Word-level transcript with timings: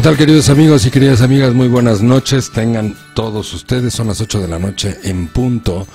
¿Qué 0.00 0.04
tal 0.04 0.16
queridos 0.16 0.48
amigos 0.48 0.86
y 0.86 0.90
queridas 0.90 1.20
amigas? 1.20 1.52
Muy 1.52 1.68
buenas 1.68 2.00
noches. 2.00 2.50
Tengan 2.50 2.96
todos 3.12 3.52
ustedes, 3.52 3.92
son 3.92 4.06
las 4.06 4.22
8 4.22 4.40
de 4.40 4.48
la 4.48 4.58
noche 4.58 4.96
en 5.04 5.28
punto. 5.28 5.86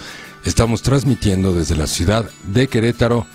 Estamos 0.43 0.83
transmitiendo 0.83 1.55
desde 1.55 1.75
la 1.75 1.87
ciudad 1.87 2.29
de 2.43 2.67
Querétaro 2.67 3.25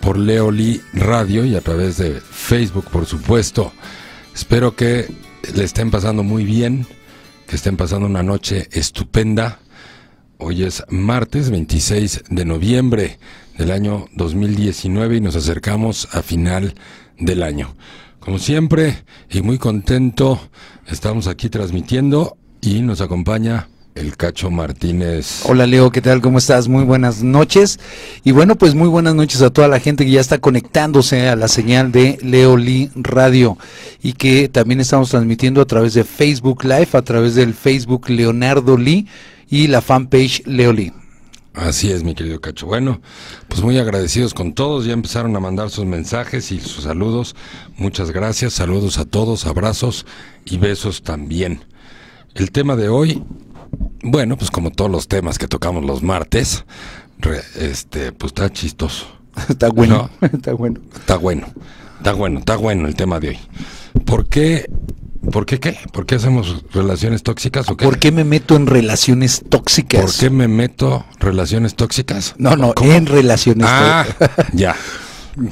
por 0.00 0.18
Leoli 0.18 0.82
Radio 0.94 1.44
y 1.44 1.54
a 1.54 1.60
través 1.60 1.96
de 1.96 2.20
Facebook, 2.20 2.86
por 2.90 3.06
supuesto. 3.06 3.72
Espero 4.34 4.74
que 4.74 5.06
le 5.54 5.62
estén 5.62 5.92
pasando 5.92 6.24
muy 6.24 6.42
bien, 6.42 6.88
que 7.46 7.54
estén 7.54 7.76
pasando 7.76 8.06
una 8.06 8.24
noche 8.24 8.68
estupenda. 8.72 9.60
Hoy 10.38 10.64
es 10.64 10.82
martes 10.88 11.50
26 11.50 12.24
de 12.30 12.44
noviembre 12.44 13.20
del 13.56 13.70
año 13.70 14.06
2019 14.16 15.18
y 15.18 15.20
nos 15.20 15.36
acercamos 15.36 16.08
a 16.10 16.22
final 16.22 16.74
del 17.16 17.44
año. 17.44 17.76
Como 18.30 18.38
siempre, 18.38 18.96
y 19.28 19.42
muy 19.42 19.58
contento, 19.58 20.38
estamos 20.86 21.26
aquí 21.26 21.48
transmitiendo 21.48 22.36
y 22.60 22.80
nos 22.80 23.00
acompaña 23.00 23.68
el 23.96 24.16
Cacho 24.16 24.52
Martínez. 24.52 25.40
Hola 25.46 25.66
Leo, 25.66 25.90
¿qué 25.90 26.00
tal? 26.00 26.20
¿Cómo 26.20 26.38
estás? 26.38 26.68
Muy 26.68 26.84
buenas 26.84 27.24
noches. 27.24 27.80
Y 28.22 28.30
bueno, 28.30 28.54
pues 28.54 28.76
muy 28.76 28.86
buenas 28.86 29.16
noches 29.16 29.42
a 29.42 29.50
toda 29.50 29.66
la 29.66 29.80
gente 29.80 30.04
que 30.04 30.12
ya 30.12 30.20
está 30.20 30.38
conectándose 30.38 31.28
a 31.28 31.34
la 31.34 31.48
señal 31.48 31.90
de 31.90 32.18
Leo 32.22 32.56
Lee 32.56 32.92
Radio 32.94 33.58
y 34.00 34.12
que 34.12 34.48
también 34.48 34.78
estamos 34.78 35.10
transmitiendo 35.10 35.60
a 35.60 35.66
través 35.66 35.94
de 35.94 36.04
Facebook 36.04 36.62
Live, 36.62 36.90
a 36.92 37.02
través 37.02 37.34
del 37.34 37.52
Facebook 37.52 38.10
Leonardo 38.10 38.76
Lee 38.76 39.08
y 39.48 39.66
la 39.66 39.80
fanpage 39.80 40.44
Leo 40.46 40.72
Lee. 40.72 40.92
Así 41.54 41.90
es, 41.90 42.04
mi 42.04 42.14
querido 42.14 42.40
Cacho. 42.40 42.66
Bueno, 42.66 43.00
pues 43.48 43.62
muy 43.62 43.76
agradecidos 43.78 44.34
con 44.34 44.52
todos. 44.52 44.84
Ya 44.84 44.92
empezaron 44.92 45.34
a 45.34 45.40
mandar 45.40 45.70
sus 45.70 45.84
mensajes 45.84 46.52
y 46.52 46.60
sus 46.60 46.84
saludos. 46.84 47.34
Muchas 47.76 48.12
gracias. 48.12 48.52
Saludos 48.52 48.98
a 48.98 49.04
todos, 49.04 49.46
abrazos 49.46 50.06
y 50.44 50.58
besos 50.58 51.02
también. 51.02 51.64
El 52.34 52.52
tema 52.52 52.76
de 52.76 52.88
hoy, 52.88 53.24
bueno, 54.02 54.36
pues 54.36 54.50
como 54.50 54.70
todos 54.70 54.90
los 54.90 55.08
temas 55.08 55.38
que 55.38 55.48
tocamos 55.48 55.84
los 55.84 56.02
martes, 56.02 56.64
este, 57.56 58.12
pues 58.12 58.30
está 58.30 58.52
chistoso. 58.52 59.06
está 59.48 59.70
bueno, 59.70 60.08
está 60.20 60.52
bueno. 60.52 60.80
Está 60.94 61.16
bueno, 61.16 61.46
está 61.98 62.12
bueno, 62.12 62.38
está 62.38 62.56
bueno 62.56 62.86
el 62.86 62.94
tema 62.94 63.18
de 63.18 63.30
hoy. 63.30 63.38
¿Por 64.04 64.28
qué 64.28 64.70
¿Por 65.30 65.44
qué 65.44 65.60
qué? 65.60 65.76
¿Por 65.92 66.06
qué 66.06 66.14
hacemos 66.14 66.64
relaciones 66.72 67.22
tóxicas 67.22 67.68
o 67.68 67.76
qué? 67.76 67.84
¿Por 67.84 67.98
qué 67.98 68.10
me 68.10 68.24
meto 68.24 68.56
en 68.56 68.66
relaciones 68.66 69.42
tóxicas? 69.48 70.00
¿Por 70.00 70.14
qué 70.14 70.30
me 70.30 70.48
meto 70.48 71.04
relaciones 71.18 71.74
tóxicas? 71.74 72.34
No, 72.38 72.56
no, 72.56 72.72
en 72.82 73.06
relaciones 73.06 73.66
ah, 73.68 74.06
ya. 74.54 74.74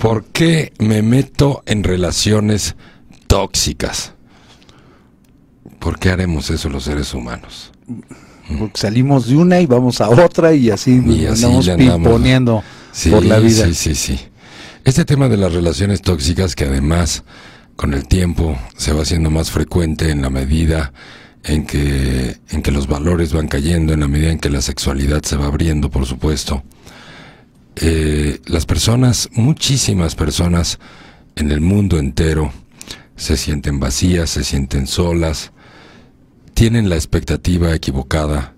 ¿Por 0.00 0.24
qué 0.24 0.72
me 0.78 1.02
meto 1.02 1.62
en 1.66 1.84
relaciones 1.84 2.76
tóxicas? 3.26 4.14
¿Por 5.78 5.98
qué 5.98 6.10
haremos 6.10 6.50
eso 6.50 6.70
los 6.70 6.84
seres 6.84 7.12
humanos? 7.12 7.70
Porque 8.58 8.80
salimos 8.80 9.28
de 9.28 9.36
una 9.36 9.60
y 9.60 9.66
vamos 9.66 10.00
a 10.00 10.08
otra 10.08 10.54
y 10.54 10.70
así, 10.70 11.02
y 11.06 11.26
así 11.26 11.44
andamos 11.44 11.68
pimponeando 11.68 12.64
por 13.10 13.24
la 13.24 13.38
vida. 13.38 13.66
Sí, 13.66 13.74
sí, 13.74 13.94
sí. 13.94 14.20
Este 14.84 15.04
tema 15.04 15.28
de 15.28 15.36
las 15.36 15.52
relaciones 15.52 16.00
tóxicas 16.00 16.56
que 16.56 16.64
además 16.64 17.22
con 17.78 17.94
el 17.94 18.08
tiempo 18.08 18.58
se 18.76 18.92
va 18.92 19.02
haciendo 19.02 19.30
más 19.30 19.52
frecuente 19.52 20.10
en 20.10 20.20
la 20.20 20.30
medida 20.30 20.92
en 21.44 21.64
que, 21.64 22.36
en 22.50 22.60
que 22.60 22.72
los 22.72 22.88
valores 22.88 23.32
van 23.32 23.46
cayendo, 23.46 23.92
en 23.92 24.00
la 24.00 24.08
medida 24.08 24.32
en 24.32 24.40
que 24.40 24.50
la 24.50 24.62
sexualidad 24.62 25.22
se 25.22 25.36
va 25.36 25.46
abriendo, 25.46 25.88
por 25.88 26.04
supuesto. 26.04 26.64
Eh, 27.76 28.40
las 28.46 28.66
personas, 28.66 29.28
muchísimas 29.32 30.16
personas 30.16 30.80
en 31.36 31.52
el 31.52 31.60
mundo 31.60 32.00
entero, 32.00 32.52
se 33.14 33.36
sienten 33.36 33.78
vacías, 33.78 34.30
se 34.30 34.42
sienten 34.42 34.88
solas, 34.88 35.52
tienen 36.54 36.88
la 36.88 36.96
expectativa 36.96 37.72
equivocada 37.76 38.54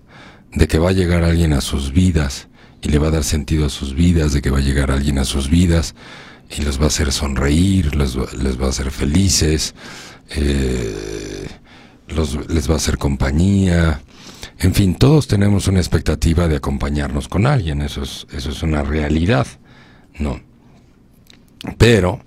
de 0.51 0.67
que 0.67 0.79
va 0.79 0.89
a 0.89 0.93
llegar 0.93 1.23
alguien 1.23 1.53
a 1.53 1.61
sus 1.61 1.93
vidas 1.93 2.47
y 2.81 2.89
le 2.89 2.97
va 2.97 3.09
a 3.09 3.11
dar 3.11 3.23
sentido 3.23 3.67
a 3.67 3.69
sus 3.69 3.93
vidas, 3.93 4.33
de 4.33 4.41
que 4.41 4.49
va 4.49 4.57
a 4.57 4.61
llegar 4.61 4.89
alguien 4.89 5.19
a 5.19 5.25
sus 5.25 5.47
vidas 5.47 5.93
y 6.57 6.61
los 6.61 6.79
va 6.79 6.85
a 6.85 6.87
hacer 6.87 7.11
sonreír, 7.11 7.95
les 7.95 8.17
va, 8.17 8.65
a 8.65 8.69
hacer 8.69 8.91
felices, 8.91 9.73
eh, 10.29 11.47
les 12.49 12.69
va 12.69 12.73
a 12.73 12.77
hacer 12.77 12.97
compañía. 12.97 14.01
En 14.59 14.73
fin, 14.73 14.95
todos 14.95 15.27
tenemos 15.27 15.67
una 15.67 15.79
expectativa 15.79 16.47
de 16.47 16.57
acompañarnos 16.57 17.27
con 17.27 17.45
alguien, 17.45 17.81
eso 17.81 18.03
es, 18.03 18.27
eso 18.31 18.49
es 18.49 18.63
una 18.63 18.83
realidad, 18.83 19.47
¿no? 20.19 20.41
Pero 21.77 22.21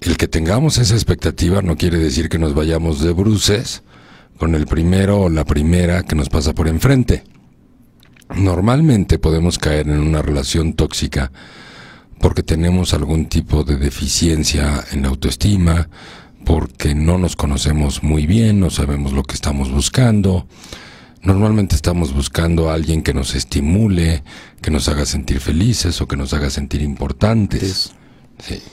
el 0.00 0.16
que 0.16 0.28
tengamos 0.28 0.78
esa 0.78 0.94
expectativa 0.94 1.62
no 1.62 1.76
quiere 1.76 1.98
decir 1.98 2.28
que 2.28 2.38
nos 2.38 2.54
vayamos 2.54 3.00
de 3.00 3.12
bruces 3.12 3.82
con 4.38 4.54
el 4.54 4.66
primero 4.66 5.22
o 5.22 5.28
la 5.28 5.44
primera 5.44 6.04
que 6.04 6.14
nos 6.14 6.28
pasa 6.28 6.54
por 6.54 6.68
enfrente. 6.68 7.24
Normalmente 8.36 9.18
podemos 9.18 9.58
caer 9.58 9.88
en 9.88 10.00
una 10.00 10.22
relación 10.22 10.74
tóxica 10.74 11.32
porque 12.20 12.42
tenemos 12.42 12.94
algún 12.94 13.26
tipo 13.26 13.64
de 13.64 13.76
deficiencia 13.76 14.84
en 14.92 15.02
la 15.02 15.08
autoestima, 15.08 15.88
porque 16.44 16.94
no 16.94 17.18
nos 17.18 17.36
conocemos 17.36 18.02
muy 18.02 18.26
bien, 18.26 18.60
no 18.60 18.70
sabemos 18.70 19.12
lo 19.12 19.22
que 19.22 19.34
estamos 19.34 19.70
buscando. 19.70 20.46
Normalmente 21.22 21.74
estamos 21.74 22.14
buscando 22.14 22.70
a 22.70 22.74
alguien 22.74 23.02
que 23.02 23.12
nos 23.12 23.34
estimule, 23.34 24.22
que 24.62 24.70
nos 24.70 24.88
haga 24.88 25.04
sentir 25.04 25.40
felices 25.40 26.00
o 26.00 26.08
que 26.08 26.16
nos 26.16 26.32
haga 26.32 26.50
sentir 26.50 26.82
importantes. 26.82 27.92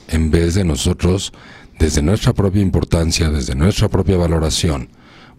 en 0.08 0.30
vez 0.30 0.54
de 0.54 0.62
nosotros, 0.62 1.32
desde 1.78 2.00
nuestra 2.00 2.32
propia 2.32 2.62
importancia, 2.62 3.30
desde 3.30 3.56
nuestra 3.56 3.88
propia 3.88 4.16
valoración, 4.16 4.90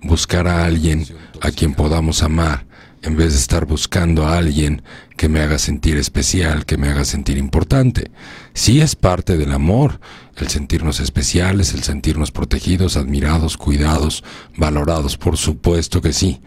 buscar 0.01 0.47
a 0.47 0.66
alguien 0.66 1.06
a 1.41 1.50
quien 1.51 1.74
podamos 1.74 2.24
amar, 2.24 2.67
en 3.07 3.16
vez 3.16 3.31
de 3.31 3.40
estar 3.40 3.66
buscando 3.66 4.25
a 4.25 4.38
alguien 4.38 4.81
que 5.16 5.29
me 5.29 5.40
haga 5.40 5.57
sentir 5.57 5.97
especial, 5.97 6.66
que 6.66 6.78
me 6.78 6.90
haga 6.90 7.06
sentir 7.06 7.38
importante. 7.38 8.12
Sí 8.53 8.81
es 8.81 8.95
parte 8.95 9.38
del 9.38 9.53
amor, 9.53 10.01
el 10.35 10.50
sentirnos 10.50 11.00
especiales, 11.00 11.73
el 11.73 11.84
sentirnos 11.84 12.31
protegidos, 12.31 12.97
admirados, 12.97 13.56
cuidados, 13.57 14.25
valorados, 14.57 15.18
por 15.18 15.38
supuesto 15.38 16.01
que 16.01 16.12
sí. 16.12 16.41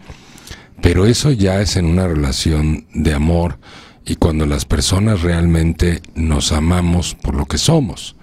Pero 0.81 1.07
eso 1.07 1.31
ya 1.31 1.61
es 1.61 1.77
en 1.77 1.85
una 1.85 2.07
relación 2.07 2.85
de 2.93 3.13
amor 3.13 3.59
y 4.05 4.15
cuando 4.15 4.45
las 4.45 4.65
personas 4.65 5.21
realmente 5.21 6.01
nos 6.13 6.51
amamos 6.51 7.15
por 7.15 7.35
lo 7.35 7.47
que 7.47 7.57
somos. 7.57 8.15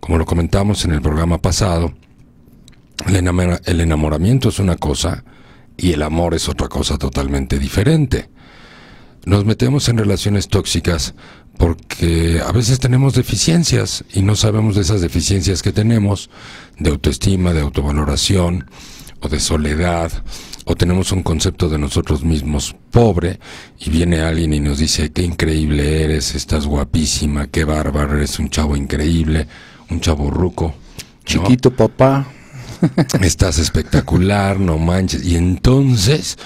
Como 0.00 0.18
lo 0.18 0.26
comentamos 0.26 0.84
en 0.84 0.92
el 0.92 1.02
programa 1.02 1.38
pasado, 1.38 1.94
el 3.06 3.80
enamoramiento 3.80 4.48
es 4.48 4.58
una 4.58 4.76
cosa, 4.76 5.24
y 5.80 5.92
el 5.92 6.02
amor 6.02 6.34
es 6.34 6.48
otra 6.48 6.68
cosa 6.68 6.98
totalmente 6.98 7.58
diferente. 7.58 8.28
Nos 9.24 9.44
metemos 9.44 9.88
en 9.88 9.98
relaciones 9.98 10.48
tóxicas 10.48 11.14
porque 11.58 12.40
a 12.46 12.52
veces 12.52 12.80
tenemos 12.80 13.14
deficiencias 13.14 14.04
y 14.14 14.22
no 14.22 14.34
sabemos 14.34 14.76
de 14.76 14.82
esas 14.82 15.00
deficiencias 15.00 15.62
que 15.62 15.72
tenemos, 15.72 16.30
de 16.78 16.90
autoestima, 16.90 17.52
de 17.52 17.60
autovaloración 17.60 18.70
o 19.20 19.28
de 19.28 19.40
soledad, 19.40 20.10
o 20.64 20.74
tenemos 20.76 21.12
un 21.12 21.22
concepto 21.22 21.68
de 21.68 21.78
nosotros 21.78 22.24
mismos 22.24 22.74
pobre 22.90 23.40
y 23.78 23.90
viene 23.90 24.20
alguien 24.20 24.54
y 24.54 24.60
nos 24.60 24.78
dice, 24.78 25.10
qué 25.12 25.22
increíble 25.22 26.04
eres, 26.04 26.34
estás 26.34 26.66
guapísima, 26.66 27.46
qué 27.48 27.64
bárbaro, 27.64 28.16
eres 28.16 28.38
un 28.38 28.48
chavo 28.50 28.76
increíble, 28.76 29.46
un 29.90 30.00
chavo 30.00 30.30
ruco. 30.30 30.74
Chiquito 31.24 31.70
papá. 31.70 32.26
Estás 33.22 33.58
espectacular, 33.58 34.58
no 34.58 34.78
manches. 34.78 35.24
Y 35.24 35.36
entonces 35.36 36.38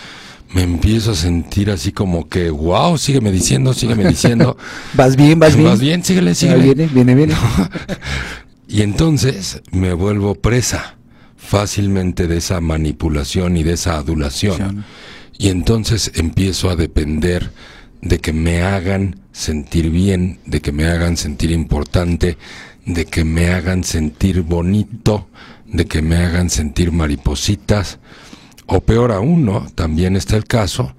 me 0.53 0.63
empiezo 0.63 1.13
a 1.13 1.15
sentir 1.15 1.71
así 1.71 1.93
como 1.93 2.29
que, 2.29 2.51
wow, 2.51 2.97
sígueme 2.97 3.33
diciendo, 3.33 3.75
sígueme 3.75 4.09
diciendo. 4.09 4.57
vas 4.95 5.17
bien, 5.17 5.39
vas 5.39 5.57
bien. 5.57 5.69
Vas 5.69 5.81
bien, 5.81 6.05
síguele, 6.05 6.35
síguele. 6.35 6.63
viene, 6.63 6.87
viene, 6.87 7.15
viene. 7.15 7.35
y 8.69 8.83
entonces 8.83 9.63
me 9.73 9.93
vuelvo 9.93 10.35
presa 10.37 10.97
fácilmente 11.37 12.27
de 12.27 12.39
esa 12.39 12.61
manipulación 12.61 13.57
y 13.57 13.63
de 13.63 13.75
esa 13.75 13.97
adulación. 13.97 14.85
Y 15.37 15.49
entonces 15.49 16.13
empiezo 16.15 16.71
a 16.71 16.77
depender 16.77 17.51
de 18.01 18.19
que 18.19 18.33
me 18.33 18.63
hagan 18.63 19.21
sentir 19.33 19.91
bien, 19.91 20.39
de 20.47 20.61
que 20.61 20.73
me 20.73 20.87
hagan 20.87 21.17
sentir 21.17 21.51
importante, 21.51 22.39
de 22.87 23.07
que 23.07 23.25
me 23.25 23.49
hagan 23.49 23.83
sentir 23.83 24.43
bonito, 24.43 25.27
de 25.75 25.87
que 25.87 26.03
me 26.03 26.17
hagan 26.17 26.51
sentir 26.51 26.93
maripositas, 26.93 27.99
o 28.67 28.81
peor 28.81 29.11
aún, 29.11 29.45
¿no? 29.45 29.67
También 29.75 30.15
está 30.15 30.37
el 30.37 30.45
caso 30.45 30.95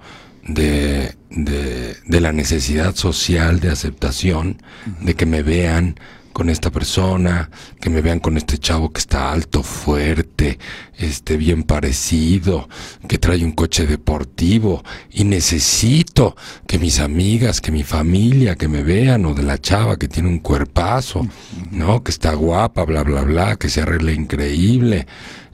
de, 0.45 1.16
de, 1.30 1.95
de 2.06 2.22
la 2.22 2.33
necesidad 2.33 2.94
social 2.94 3.62
de 3.62 3.72
aceptación, 3.72 4.62
de 5.00 5.16
que 5.16 5.25
me 5.25 5.44
vean, 5.44 5.98
con 6.36 6.50
esta 6.50 6.70
persona, 6.70 7.50
que 7.80 7.90
me 7.90 8.02
vean 8.02 8.20
con 8.20 8.36
este 8.36 8.58
chavo 8.58 8.92
que 8.92 9.00
está 9.00 9.32
alto, 9.32 9.64
fuerte, 9.64 10.60
este 10.98 11.38
bien 11.38 11.64
parecido, 11.64 12.68
que 13.08 13.18
trae 13.18 13.42
un 13.46 13.54
coche 13.54 13.88
deportivo 13.88 14.84
y 15.14 15.24
necesito 15.24 16.36
que 16.68 16.78
mis 16.78 17.00
amigas, 17.00 17.62
que 17.62 17.72
mi 17.72 17.84
familia, 17.84 18.58
que 18.58 18.68
me 18.68 18.84
vean 18.84 19.26
o 19.26 19.34
de 19.34 19.44
la 19.44 19.58
chava 19.60 19.96
que 19.96 20.10
tiene 20.10 20.28
un 20.28 20.40
cuerpazo, 20.40 21.26
¿no? 21.72 22.04
Que 22.04 22.12
está 22.12 22.34
guapa, 22.34 22.84
bla 22.84 23.04
bla 23.04 23.22
bla, 23.22 23.56
que 23.56 23.70
se 23.70 23.84
arregle 23.84 24.14
increíble. 24.14 25.08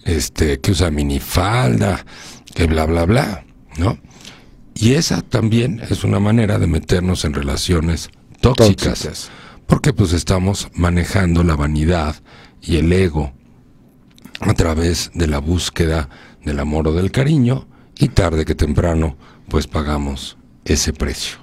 este, 0.03 0.59
que 0.61 0.71
usa 0.71 0.89
minifalda, 0.89 2.03
que 2.55 2.65
bla, 2.65 2.87
bla, 2.87 3.05
bla, 3.05 3.45
¿no? 3.77 3.99
Y 4.73 4.93
esa 4.93 5.21
también 5.21 5.79
es 5.91 6.03
una 6.03 6.19
manera 6.19 6.57
de 6.57 6.65
meternos 6.65 7.23
en 7.23 7.35
relaciones 7.35 8.09
tóxicas, 8.41 9.03
Tóxicas. 9.03 9.31
Porque 9.67 9.93
pues 9.93 10.13
estamos 10.13 10.69
manejando 10.73 11.43
la 11.43 11.55
vanidad 11.55 12.15
y 12.61 12.77
el 12.77 12.91
ego 12.91 13.33
a 14.41 14.53
través 14.53 15.11
de 15.13 15.27
la 15.27 15.39
búsqueda 15.39 16.09
del 16.43 16.59
amor 16.59 16.87
o 16.87 16.93
del 16.93 17.11
cariño 17.11 17.67
y 17.97 18.09
tarde 18.09 18.45
que 18.45 18.55
temprano 18.55 19.17
pues 19.47 19.67
pagamos 19.67 20.37
ese 20.65 20.93
precio. 20.93 21.37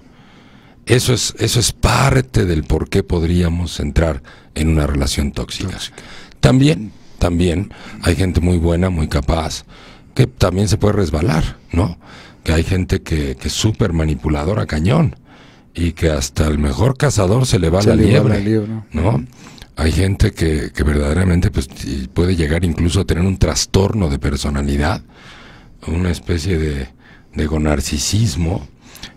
Eso 0.86 1.12
es, 1.12 1.34
eso 1.38 1.60
es 1.60 1.72
parte 1.72 2.46
del 2.46 2.64
por 2.64 2.88
qué 2.88 3.02
podríamos 3.02 3.78
entrar 3.78 4.22
en 4.54 4.70
una 4.70 4.86
relación 4.86 5.32
tóxica. 5.32 5.78
También, 6.40 6.92
también 7.18 7.72
hay 8.02 8.16
gente 8.16 8.40
muy 8.40 8.56
buena, 8.56 8.88
muy 8.88 9.06
capaz, 9.06 9.64
que 10.14 10.26
también 10.26 10.66
se 10.66 10.78
puede 10.78 10.94
resbalar, 10.94 11.58
¿no? 11.72 11.98
Que 12.42 12.52
hay 12.52 12.64
gente 12.64 13.02
que, 13.02 13.36
que 13.36 13.48
es 13.48 13.54
súper 13.54 13.92
manipuladora, 13.92 14.64
cañón, 14.64 15.14
y 15.78 15.92
que 15.92 16.10
hasta 16.10 16.46
el 16.48 16.58
mejor 16.58 16.96
cazador 16.96 17.46
se 17.46 17.58
le 17.60 17.70
va 17.70 17.82
Se 17.82 17.90
la 17.90 17.94
le 17.94 18.02
va 18.04 18.10
liebre, 18.10 18.34
la 18.34 18.40
liebre. 18.40 18.72
¿no? 18.92 19.24
Hay 19.76 19.92
gente 19.92 20.32
que, 20.32 20.72
que 20.74 20.82
verdaderamente 20.82 21.52
pues, 21.52 21.68
puede 22.12 22.34
llegar 22.34 22.64
incluso 22.64 23.00
a 23.00 23.04
tener 23.04 23.24
un 23.24 23.38
trastorno 23.38 24.10
de 24.10 24.18
personalidad, 24.18 25.02
una 25.86 26.10
especie 26.10 26.58
de, 26.58 26.88
de 27.32 27.46
gonarcisismo, 27.46 28.66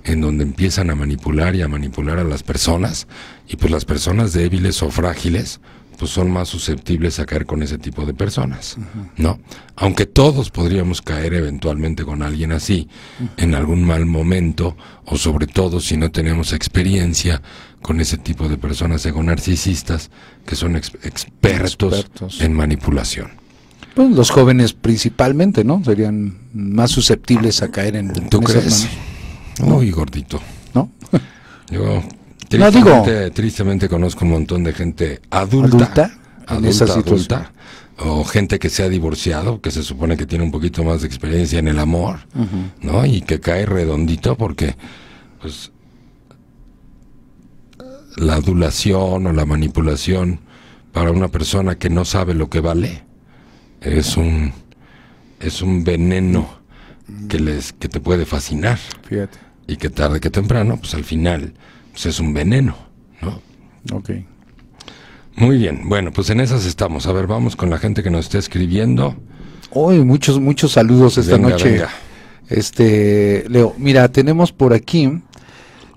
en 0.04 0.22
donde 0.22 0.44
empiezan 0.44 0.92
a 0.92 0.96
manipular 0.96 1.56
y 1.56 1.64
a 1.64 1.68
manipular 1.68 2.20
a 2.20 2.24
las 2.24 2.44
personas, 2.44 3.08
y 3.48 3.56
pues 3.56 3.72
las 3.72 3.86
personas 3.86 4.34
débiles 4.34 4.84
o 4.84 4.92
frágiles, 4.92 5.62
pues 6.02 6.10
son 6.14 6.32
más 6.32 6.50
susceptibles 6.50 7.20
a 7.20 7.28
caer 7.28 7.46
con 7.46 7.62
ese 7.62 7.78
tipo 7.78 8.08
de 8.08 8.16
personas, 8.16 8.76
¿no? 9.18 9.40
Aunque 9.76 10.08
todos 10.08 10.50
podríamos 10.50 11.04
caer 11.04 11.36
eventualmente 11.36 12.04
con 12.04 12.24
alguien 12.24 12.52
así, 12.54 12.90
en 13.38 13.54
algún 13.54 13.84
mal 13.84 14.08
momento, 14.08 14.76
o 15.06 15.16
sobre 15.16 15.46
todo 15.46 15.80
si 15.80 15.98
no 15.98 16.10
tenemos 16.10 16.54
experiencia 16.54 17.44
con 17.84 18.02
ese 18.02 18.18
tipo 18.18 18.50
de 18.50 18.58
personas 18.58 19.06
ego-narcisistas 19.06 20.10
que 20.44 20.56
son 20.56 20.76
ex- 20.76 20.92
expertos, 21.04 21.94
Expertos. 22.00 22.42
en 22.42 22.54
manipulación. 22.54 23.30
Pues 23.94 24.10
los 24.10 24.32
jóvenes 24.32 24.74
principalmente, 24.74 25.64
¿no? 25.64 25.84
Serían 25.86 26.40
más 26.52 26.90
susceptibles 26.90 27.62
a 27.62 27.70
caer 27.70 27.96
en, 27.98 28.12
¿Tú 28.28 28.40
en 28.40 28.44
esas 28.46 28.56
crees? 28.64 28.88
manos, 29.60 29.78
Uy, 29.82 29.92
gordito. 29.92 30.42
¿no? 30.74 30.90
Yo 31.70 32.02
No, 32.58 32.72
digo- 32.72 32.90
tristemente, 33.04 33.32
tristemente 33.32 33.90
conozco 33.90 34.26
un 34.26 34.32
montón 34.32 34.64
de 34.64 34.74
gente 34.74 35.22
adulta, 35.30 36.12
Adulta, 36.48 36.68
esa 36.70 36.86
adulta, 36.86 37.52
o 38.00 38.24
gente 38.26 38.58
que 38.60 38.70
se 38.70 38.84
ha 38.84 38.90
divorciado, 38.90 39.62
que 39.62 39.72
se 39.72 39.84
supone 39.84 40.18
que 40.18 40.26
tiene 40.26 40.44
un 40.44 40.52
poquito 40.52 40.84
más 40.84 41.02
de 41.02 41.08
experiencia 41.08 41.60
en 41.60 41.68
el 41.68 41.80
amor, 41.80 42.20
¿no? 42.82 43.06
Y 43.06 43.22
que 43.22 43.40
cae 43.40 43.66
redondito 43.66 44.36
porque, 44.36 44.76
pues, 45.42 45.72
la 48.18 48.36
adulación 48.36 49.26
o 49.28 49.34
la 49.34 49.46
manipulación 49.46 50.40
para 50.92 51.12
una 51.12 51.30
persona 51.30 51.78
que 51.78 51.90
no 51.90 52.04
sabe 52.06 52.34
lo 52.34 52.50
que 52.50 52.60
vale 52.60 53.04
es 53.82 54.18
un 54.18 54.52
es 55.40 55.62
un 55.62 55.84
veneno 55.84 56.60
que 57.30 57.40
les 57.40 57.72
que 57.74 57.88
te 57.90 58.00
puede 58.00 58.26
fascinar. 58.26 58.78
Fíjate. 59.08 59.38
y 59.68 59.78
que 59.78 59.90
tarde 59.90 60.20
que 60.20 60.30
temprano, 60.30 60.78
pues 60.78 60.94
al 60.96 61.06
final, 61.06 61.54
pues 61.92 62.06
es 62.08 62.20
un 62.20 62.34
veneno, 62.34 62.76
¿no? 63.22 63.42
Ok. 63.96 64.10
Muy 65.36 65.58
bien, 65.58 65.88
bueno, 65.88 66.12
pues 66.12 66.30
en 66.30 66.40
esas 66.40 66.66
estamos. 66.66 67.08
A 67.08 67.14
ver, 67.14 67.28
vamos 67.28 67.56
con 67.56 67.70
la 67.70 67.78
gente 67.78 68.04
que 68.04 68.10
nos 68.10 68.26
está 68.26 68.38
escribiendo. 68.38 69.16
Hoy 69.72 70.04
muchos, 70.04 70.40
muchos 70.40 70.74
saludos 70.74 71.18
esta 71.18 71.36
Venga, 71.38 71.50
noche. 71.50 71.72
venga. 71.72 71.90
Este, 72.50 73.46
Leo, 73.50 73.74
mira, 73.78 74.10
tenemos 74.12 74.52
por 74.52 74.74
aquí 74.74 75.10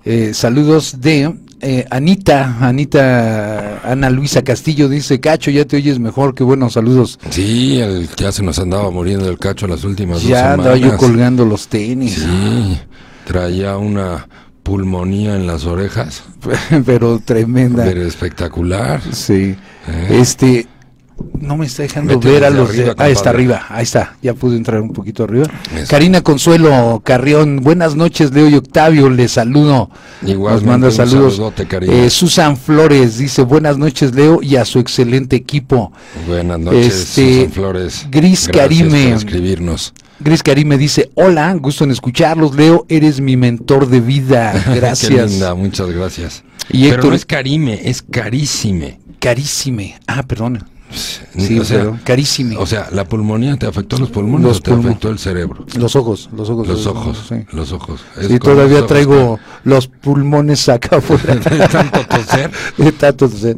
eh, 0.05 0.33
saludos 0.33 1.01
de 1.01 1.35
eh, 1.59 1.85
Anita, 1.91 2.57
Anita, 2.61 3.81
Ana 3.83 4.09
Luisa 4.09 4.41
Castillo 4.43 4.87
dice, 4.87 5.19
Cacho, 5.19 5.51
ya 5.51 5.65
te 5.65 5.75
oyes 5.75 5.99
mejor, 5.99 6.33
qué 6.33 6.43
buenos 6.45 6.73
saludos. 6.73 7.19
Sí, 7.29 7.79
el, 7.79 8.07
ya 8.15 8.31
se 8.31 8.41
nos 8.43 8.57
andaba 8.59 8.89
muriendo 8.91 9.27
el 9.29 9.37
cacho 9.37 9.67
las 9.67 9.83
últimas 9.83 10.21
dos 10.21 10.29
Ya 10.29 10.53
andaba 10.53 10.75
semanas. 10.75 10.93
yo 10.93 10.97
colgando 10.97 11.43
los 11.45 11.67
tenis, 11.67 12.13
Sí, 12.25 12.79
traía 13.25 13.75
una 13.77 14.27
pulmonía 14.65 15.35
en 15.35 15.45
las 15.45 15.65
orejas, 15.65 16.23
pero 16.87 17.19
tremenda. 17.23 17.83
pero 17.85 18.01
espectacular. 18.01 18.99
Sí. 19.13 19.55
¿eh? 19.87 20.07
Este, 20.19 20.65
no 21.39 21.55
me 21.55 21.67
está 21.67 21.83
dejando 21.83 22.19
ver 22.19 22.43
a 22.43 22.49
los 22.49 22.69
de... 22.73 22.81
arriba, 22.81 22.95
Ahí 22.97 23.11
está 23.11 23.29
compadre. 23.29 23.29
arriba, 23.53 23.65
ahí 23.69 23.83
está, 23.83 24.17
ya 24.23 24.33
pude 24.33 24.57
entrar 24.57 24.81
un 24.81 24.91
poquito 24.91 25.23
arriba. 25.23 25.45
Eso. 25.75 25.87
Karina 25.91 26.21
Consuelo 26.21 26.99
Carrión, 27.05 27.57
buenas 27.57 27.95
noches, 27.95 28.33
Leo 28.33 28.49
y 28.49 28.55
Octavio, 28.55 29.07
les 29.11 29.33
saludo. 29.33 29.91
Igualmente, 30.25 30.51
Nos 30.51 30.63
manda 30.63 30.91
saludos. 30.91 31.35
saludote. 31.35 31.67
Eh, 32.05 32.09
Susan 32.09 32.57
Flores 32.57 33.19
dice, 33.19 33.43
buenas 33.43 33.77
noches, 33.77 34.15
Leo, 34.15 34.41
y 34.41 34.55
a 34.55 34.65
su 34.65 34.79
excelente 34.79 35.35
equipo. 35.35 35.91
Buenas 36.27 36.59
noches, 36.59 36.87
este, 36.87 37.35
Susan 37.35 37.51
Flores. 37.51 38.07
Gris 38.09 38.47
Gracias 38.47 38.79
Karime. 38.81 39.03
por 39.09 39.17
escribirnos. 39.17 39.93
Gris 40.19 40.43
Karime 40.43 40.77
dice, 40.77 41.11
hola, 41.15 41.53
gusto 41.55 41.83
en 41.83 41.91
escucharlos, 41.91 42.55
Leo, 42.55 42.85
eres 42.89 43.19
mi 43.19 43.35
mentor 43.37 43.87
de 43.87 43.99
vida, 43.99 44.53
Qué 44.65 44.75
gracias. 44.79 45.31
linda, 45.31 45.53
muchas 45.55 45.89
gracias. 45.91 46.43
Y 46.69 46.83
Pero 46.89 46.95
Héctor- 46.95 47.09
no 47.09 47.15
es 47.15 47.25
carime, 47.25 47.81
es 47.89 48.01
carísime. 48.01 48.99
Carísime. 49.19 49.99
Ah, 50.07 50.23
perdón. 50.23 50.63
Sí, 51.37 51.59
o 51.59 51.65
sea. 51.65 51.99
O 52.57 52.65
sea, 52.65 52.87
¿la 52.91 53.03
pulmonía 53.05 53.57
te 53.57 53.65
afectó 53.65 53.97
los 53.97 54.09
pulmones 54.11 54.47
Los 54.47 54.57
o 54.57 54.61
te 54.61 54.71
afectó 54.71 55.09
el 55.09 55.19
cerebro? 55.19 55.65
Los 55.77 55.95
ojos, 55.95 56.29
los 56.35 56.49
ojos. 56.49 56.67
Los 56.67 56.85
ojos, 56.87 57.25
Sí. 57.27 57.35
los 57.51 57.71
ojos. 57.73 58.01
Sí, 58.21 58.27
con 58.27 58.39
todavía 58.39 58.65
los 58.65 58.77
ojos 58.83 58.87
traigo 58.87 59.39
los 59.65 59.87
pulmones 59.87 60.69
acá 60.69 60.97
afuera. 60.97 61.35
De 61.35 61.67
tanto 61.67 62.05
toser. 62.05 62.51
De 62.77 62.91
tanto 62.93 63.27
toser. 63.29 63.57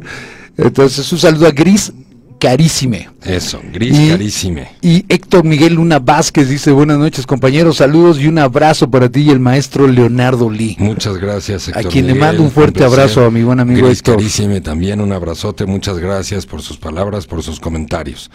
Entonces, 0.56 1.12
un 1.12 1.18
saludo 1.18 1.46
a 1.46 1.52
Gris 1.52 1.92
Carísime. 2.38 3.08
que- 3.22 3.36
Eso, 3.36 3.60
gris 3.72 3.98
Y- 3.98 4.08
carísime. 4.10 4.68
Y 4.80 5.04
Héctor 5.08 5.44
Miguel 5.44 5.74
Luna 5.74 5.98
Vázquez 5.98 6.48
dice, 6.48 6.70
buenas 6.70 6.98
noches 6.98 7.26
compañeros, 7.26 7.78
saludos 7.78 8.20
y 8.20 8.28
un 8.28 8.38
abrazo 8.38 8.90
para 8.90 9.08
ti 9.08 9.22
y 9.22 9.30
el 9.30 9.40
maestro 9.40 9.86
Leonardo 9.88 10.48
Lee. 10.50 10.76
Muchas 10.78 11.16
gracias, 11.18 11.68
Héctor 11.68 11.86
A 11.86 11.88
quien 11.90 12.06
le 12.06 12.14
mando 12.14 12.42
un 12.42 12.50
fuerte 12.50 12.84
abrazo 12.84 13.24
a 13.24 13.30
mi 13.30 13.42
buen 13.42 13.60
amigo 13.60 13.86
Gris 13.86 13.98
Héctor. 13.98 14.16
Carísime 14.16 14.60
también, 14.60 15.00
un 15.00 15.12
abrazote. 15.12 15.66
Muchas 15.66 15.98
gracias 15.98 16.46
por 16.46 16.62
sus 16.62 16.76
palabras, 16.78 17.26
por 17.26 17.42
sus 17.42 17.58
comentarios. 17.60 18.30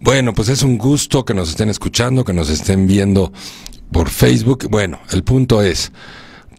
Bueno, 0.00 0.32
pues 0.34 0.48
es 0.48 0.62
un 0.62 0.78
gusto 0.78 1.24
que 1.24 1.34
nos 1.34 1.48
estén 1.48 1.70
escuchando, 1.70 2.24
que 2.24 2.32
nos 2.32 2.50
estén 2.50 2.86
viendo 2.86 3.32
por 3.90 4.10
Facebook. 4.10 4.68
Bueno, 4.70 5.00
el 5.10 5.24
punto 5.24 5.62
es, 5.62 5.90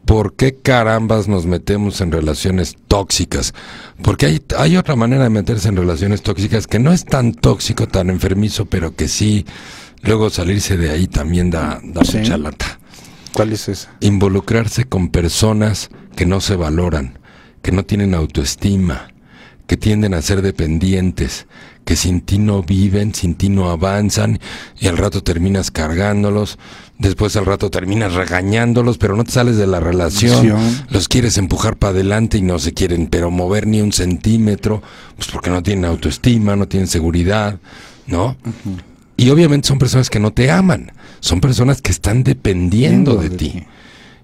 ¿por 0.05 0.33
qué 0.35 0.55
carambas 0.55 1.27
nos 1.27 1.45
metemos 1.45 2.01
en 2.01 2.11
relaciones 2.11 2.75
tóxicas? 2.87 3.53
Porque 4.01 4.25
hay, 4.27 4.41
hay 4.57 4.77
otra 4.77 4.95
manera 4.95 5.23
de 5.23 5.29
meterse 5.29 5.69
en 5.69 5.75
relaciones 5.77 6.21
tóxicas 6.21 6.67
que 6.67 6.79
no 6.79 6.91
es 6.91 7.05
tan 7.05 7.33
tóxico, 7.33 7.87
tan 7.87 8.09
enfermizo, 8.09 8.65
pero 8.65 8.95
que 8.95 9.07
sí, 9.07 9.45
luego 10.01 10.29
salirse 10.29 10.77
de 10.77 10.89
ahí 10.91 11.07
también 11.07 11.51
da, 11.51 11.79
da 11.83 12.03
Sí. 12.03 12.17
mucha 12.19 12.37
lata 12.37 12.79
¿Cuál 13.33 13.53
es 13.53 13.67
esa? 13.69 13.91
involucrarse 13.99 14.85
con 14.85 15.09
personas 15.09 15.89
que 16.15 16.25
no 16.25 16.41
se 16.41 16.55
valoran, 16.55 17.19
que 17.61 17.71
no 17.71 17.83
tienen 17.85 18.13
autoestima, 18.15 19.09
que 19.67 19.77
tienden 19.77 20.13
a 20.15 20.21
ser 20.21 20.41
dependientes, 20.41 21.45
que 21.85 21.95
sin 21.95 22.21
ti 22.21 22.37
no 22.39 22.63
viven, 22.63 23.13
sin 23.13 23.35
ti 23.35 23.49
no 23.49 23.69
avanzan 23.69 24.39
y 24.79 24.87
al 24.87 24.97
rato 24.97 25.21
terminas 25.23 25.69
cargándolos, 25.71 26.57
después 26.99 27.35
al 27.35 27.45
rato 27.45 27.71
terminas 27.71 28.13
regañándolos, 28.13 28.97
pero 28.99 29.15
no 29.15 29.23
te 29.23 29.31
sales 29.31 29.57
de 29.57 29.65
la 29.65 29.79
relación, 29.79 30.53
los 30.89 31.07
quieres 31.07 31.37
empujar 31.37 31.77
para 31.77 31.91
adelante 31.91 32.37
y 32.37 32.41
no 32.43 32.59
se 32.59 32.73
quieren 32.73 33.07
pero 33.07 33.31
mover 33.31 33.65
ni 33.65 33.81
un 33.81 33.91
centímetro, 33.91 34.83
pues 35.15 35.29
porque 35.31 35.49
no 35.49 35.63
tienen 35.63 35.85
autoestima, 35.85 36.55
no 36.55 36.67
tienen 36.67 36.87
seguridad, 36.87 37.57
¿no? 38.05 38.37
Y 39.17 39.29
obviamente 39.31 39.67
son 39.67 39.79
personas 39.79 40.09
que 40.09 40.19
no 40.19 40.31
te 40.31 40.51
aman, 40.51 40.91
son 41.19 41.41
personas 41.41 41.81
que 41.81 41.91
están 41.91 42.23
dependiendo 42.23 43.15
de, 43.15 43.29
de 43.29 43.37
ti. 43.37 43.49
ti. 43.51 43.63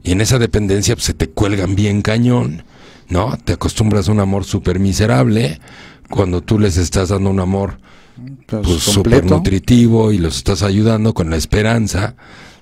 Y 0.04 0.12
en 0.12 0.22
esa 0.22 0.38
dependencia 0.38 0.96
pues, 0.96 1.06
se 1.06 1.14
te 1.14 1.30
cuelgan 1.30 1.76
bien 1.76 2.02
cañón, 2.02 2.64
¿no? 3.10 3.38
Te 3.44 3.54
acostumbras 3.54 4.08
a 4.08 4.12
un 4.12 4.20
amor 4.20 4.44
súper 4.46 4.80
miserable 4.80 5.60
cuando 6.10 6.42
tú 6.42 6.60
les 6.60 6.78
estás 6.78 7.10
dando 7.10 7.30
un 7.32 7.40
amor 7.40 7.80
Pues, 8.46 8.62
pues 8.64 8.84
súper 8.84 9.22
completo. 9.22 9.36
nutritivo 9.36 10.12
y 10.12 10.18
los 10.20 10.38
estás 10.38 10.62
ayudando 10.62 11.14
con 11.14 11.30
la 11.30 11.38
esperanza 11.38 12.16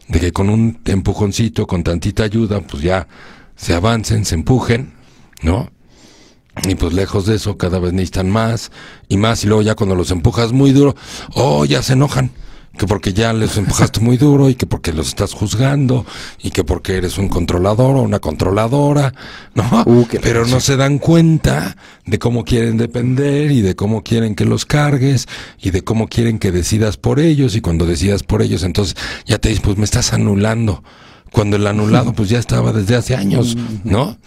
de 0.08 0.20
que 0.20 0.32
con 0.32 0.50
un 0.50 0.80
empujoncito, 0.86 1.68
con 1.68 1.84
tantita 1.84 2.24
ayuda, 2.24 2.62
pues 2.62 2.84
ya 2.84 3.08
se 3.56 3.74
avancen, 3.74 4.26
se 4.26 4.36
empujen, 4.36 4.94
¿no? 5.42 5.72
Y 6.68 6.76
pues 6.76 6.94
lejos 6.94 7.26
de 7.26 7.36
eso, 7.36 7.58
cada 7.58 7.80
vez 7.80 7.94
necesitan 7.94 8.30
más 8.30 8.72
y 9.08 9.18
más. 9.18 9.44
Y 9.44 9.48
luego 9.48 9.64
ya 9.64 9.76
cuando 9.76 9.96
los 9.96 10.12
empujas 10.12 10.52
muy 10.52 10.72
duro, 10.72 10.96
oh, 11.34 11.66
ya 11.66 11.82
se 11.82 11.94
enojan. 11.94 12.32
Que 12.78 12.88
porque 12.88 13.14
ya 13.14 13.34
les 13.34 13.56
empujaste 13.58 14.00
muy 14.00 14.18
duro 14.18 14.50
y 14.50 14.56
que 14.56 14.66
porque 14.66 14.94
los 14.94 15.10
estás 15.10 15.34
juzgando 15.34 16.08
y 16.42 16.50
que 16.50 16.64
porque 16.64 16.98
eres 16.98 17.20
un 17.20 17.30
controlador 17.30 17.96
o 17.96 18.02
una 18.02 18.18
controladora, 18.18 19.14
¿no? 19.54 19.84
Uh, 19.86 20.08
Pero 20.24 20.48
no 20.48 20.60
se 20.60 20.76
dan 20.76 20.98
cuenta 20.98 21.78
de 22.06 22.18
cómo 22.18 22.44
quieren 22.44 22.78
depender 22.78 23.52
y 23.52 23.62
de 23.62 23.76
cómo 23.76 24.02
quieren 24.02 24.34
que 24.34 24.46
los 24.46 24.66
cargues 24.66 25.28
y 25.62 25.70
de 25.70 25.84
cómo 25.84 26.08
quieren 26.08 26.40
que 26.40 26.52
decidas 26.52 26.98
por 26.98 27.20
ellos 27.20 27.56
y 27.56 27.62
cuando 27.62 27.86
decidas 27.86 28.24
por 28.24 28.42
ellos 28.42 28.64
entonces 28.64 28.96
ya 29.26 29.38
te 29.38 29.50
dices, 29.50 29.64
pues 29.64 29.78
me 29.78 29.86
estás 29.86 30.12
anulando. 30.14 30.84
Cuando 31.32 31.58
el 31.58 31.68
anulado 31.68 32.14
pues 32.14 32.30
ya 32.30 32.40
estaba 32.40 32.74
desde 32.74 32.96
hace 32.96 33.16
años, 33.16 33.56
¿no? 33.84 34.18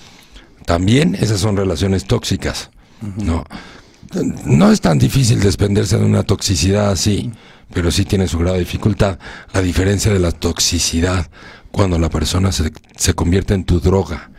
También 0.67 1.15
esas 1.15 1.41
son 1.41 1.57
relaciones 1.57 2.05
tóxicas, 2.05 2.71
¿no? 3.17 3.45
No 4.45 4.71
es 4.71 4.81
tan 4.81 4.99
difícil 4.99 5.41
desprenderse 5.41 5.99
de 5.99 6.05
una 6.05 6.23
toxicidad 6.25 6.91
así, 6.91 7.31
pero 7.73 7.91
sí 7.91 8.05
tiene 8.05 8.29
su 8.29 8.39
grado 8.39 8.55
de 8.55 8.61
dificultad, 8.61 9.19
a 9.53 9.61
diferencia 9.61 10.13
de 10.13 10.19
la 10.19 10.33
toxicidad 10.33 11.31
cuando 11.71 11.99
la 11.99 12.09
persona 12.09 12.53
se, 12.53 12.73
se 12.97 13.15
convierte 13.15 13.55
en 13.55 13.65
tu 13.65 13.81
droga, 13.81 14.31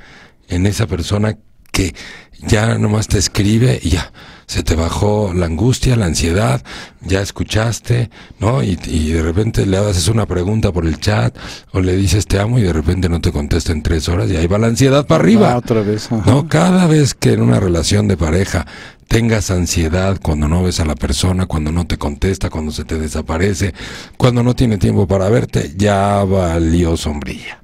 en 0.48 0.66
esa 0.66 0.88
persona 0.88 1.38
que 1.78 1.94
ya 2.40 2.80
nomás 2.80 3.08
te 3.08 3.20
escribe 3.20 3.80
y 3.84 3.90
ya 3.90 4.12
se 4.48 4.64
te 4.64 4.76
bajó 4.76 5.32
la 5.36 5.46
angustia, 5.46 5.96
la 5.96 6.08
ansiedad, 6.08 6.64
ya 7.02 7.22
escuchaste, 7.22 8.10
¿no? 8.40 8.64
Y, 8.64 8.80
y 8.88 9.12
de 9.12 9.22
repente 9.22 9.64
le 9.68 9.78
haces 9.78 10.08
una 10.08 10.26
pregunta 10.26 10.72
por 10.72 10.88
el 10.88 11.00
chat 11.00 11.38
o 11.72 11.82
le 11.82 11.96
dices 11.96 12.26
te 12.26 12.40
amo 12.40 12.58
y 12.58 12.64
de 12.64 12.74
repente 12.74 13.10
no 13.10 13.22
te 13.22 13.32
contesta 13.32 13.74
en 13.74 13.84
tres 13.84 14.10
horas 14.10 14.32
y 14.32 14.38
ahí 14.38 14.48
va 14.48 14.58
la 14.58 14.68
ansiedad 14.68 15.06
para 15.06 15.22
arriba. 15.22 15.52
Ah, 15.52 15.58
otra 15.58 15.82
vez. 15.82 16.12
ajá. 16.12 16.24
No, 16.26 16.48
cada 16.48 16.88
vez 16.88 17.14
que 17.14 17.34
en 17.34 17.44
una 17.44 17.60
relación 17.60 18.08
de 18.08 18.18
pareja 18.18 18.66
tengas 19.08 19.52
ansiedad 19.52 20.18
cuando 20.20 20.48
no 20.48 20.64
ves 20.64 20.80
a 20.80 20.86
la 20.86 20.96
persona, 20.96 21.46
cuando 21.46 21.72
no 21.72 21.86
te 21.86 22.00
contesta, 22.00 22.50
cuando 22.50 22.72
se 22.72 22.86
te 22.86 22.98
desaparece, 22.98 23.76
cuando 24.18 24.42
no 24.42 24.56
tiene 24.56 24.80
tiempo 24.80 25.06
para 25.06 25.30
verte, 25.30 25.74
ya 25.78 26.24
valió 26.24 26.98
sombrilla. 26.98 27.60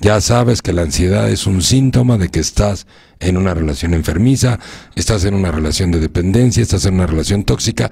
Ya 0.00 0.20
sabes 0.20 0.60
que 0.60 0.72
la 0.72 0.82
ansiedad 0.82 1.30
es 1.30 1.46
un 1.46 1.62
síntoma 1.62 2.18
de 2.18 2.28
que 2.28 2.40
estás 2.40 2.86
en 3.26 3.36
una 3.36 3.54
relación 3.54 3.94
enfermiza, 3.94 4.58
estás 4.94 5.24
en 5.24 5.34
una 5.34 5.50
relación 5.50 5.90
de 5.90 6.00
dependencia, 6.00 6.62
estás 6.62 6.86
en 6.86 6.94
una 6.94 7.06
relación 7.06 7.44
tóxica 7.44 7.90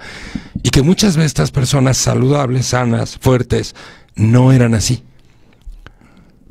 y 0.62 0.70
que 0.70 0.82
muchas 0.82 1.16
veces 1.16 1.32
estas 1.32 1.50
personas 1.50 1.96
saludables, 1.96 2.66
sanas, 2.66 3.18
fuertes, 3.20 3.74
no 4.14 4.52
eran 4.52 4.74
así. 4.74 5.02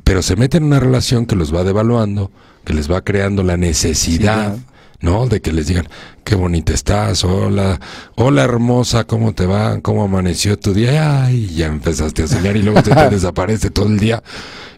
Pero 0.04 0.22
se 0.22 0.36
meten 0.36 0.64
en 0.64 0.68
una 0.68 0.80
relación 0.80 1.26
que 1.26 1.36
los 1.36 1.54
va 1.54 1.64
devaluando, 1.64 2.30
que 2.64 2.74
les 2.74 2.90
va 2.90 3.02
creando 3.02 3.42
la 3.42 3.56
necesidad, 3.56 4.56
¿no? 5.02 5.26
De 5.26 5.40
que 5.40 5.52
les 5.52 5.66
digan, 5.66 5.88
qué 6.24 6.34
bonita 6.34 6.72
estás, 6.72 7.24
hola, 7.24 7.78
hola 8.14 8.44
hermosa, 8.44 9.04
¿cómo 9.04 9.34
te 9.34 9.44
va? 9.44 9.80
¿Cómo 9.80 10.04
amaneció 10.04 10.58
tu 10.58 10.72
día? 10.72 11.24
Ay, 11.26 11.48
ya 11.54 11.66
empezaste 11.66 12.22
a 12.22 12.28
soñar 12.28 12.56
y 12.56 12.62
luego 12.62 12.80
se 12.82 12.94
te 12.94 13.10
desaparece 13.10 13.70
todo 13.70 13.88
el 13.88 13.98
día 13.98 14.22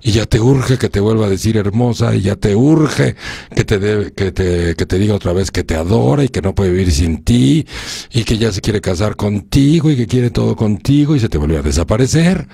y 0.02 0.12
ya 0.12 0.26
te 0.26 0.38
urge 0.38 0.76
que 0.76 0.90
te 0.90 1.00
vuelva 1.00 1.26
a 1.26 1.30
decir 1.30 1.56
hermosa 1.56 2.14
y 2.14 2.20
ya 2.20 2.36
te 2.36 2.54
urge 2.54 3.16
que 3.54 3.64
te, 3.64 4.12
que 4.12 4.32
te, 4.32 4.76
que 4.76 4.86
te 4.86 4.98
diga 4.98 5.14
otra 5.14 5.32
vez 5.32 5.50
que 5.50 5.64
te 5.64 5.76
adora 5.76 6.24
y 6.24 6.28
que 6.28 6.42
no 6.42 6.54
puede 6.54 6.70
vivir 6.70 6.92
sin 6.92 7.24
ti 7.24 7.66
y 8.12 8.24
que 8.24 8.36
ya 8.36 8.52
se 8.52 8.60
quiere 8.60 8.82
casar 8.82 9.16
contigo 9.16 9.90
y 9.90 9.96
que 9.96 10.06
quiere 10.06 10.30
todo 10.30 10.56
contigo 10.56 11.16
y 11.16 11.20
se 11.20 11.30
te 11.30 11.38
vuelve 11.38 11.58
a 11.58 11.62
desaparecer, 11.62 12.48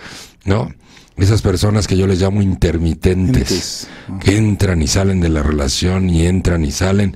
¿no? 0.45 0.73
Esas 1.17 1.43
personas 1.43 1.87
que 1.87 1.97
yo 1.97 2.07
les 2.07 2.21
llamo 2.21 2.41
intermitentes, 2.41 3.51
Entes. 3.51 3.89
que 4.25 4.39
entran 4.39 4.81
y 4.81 4.87
salen 4.87 5.21
de 5.21 5.29
la 5.29 5.43
relación 5.43 6.09
y 6.09 6.27
entran 6.27 6.65
y 6.65 6.71
salen 6.71 7.15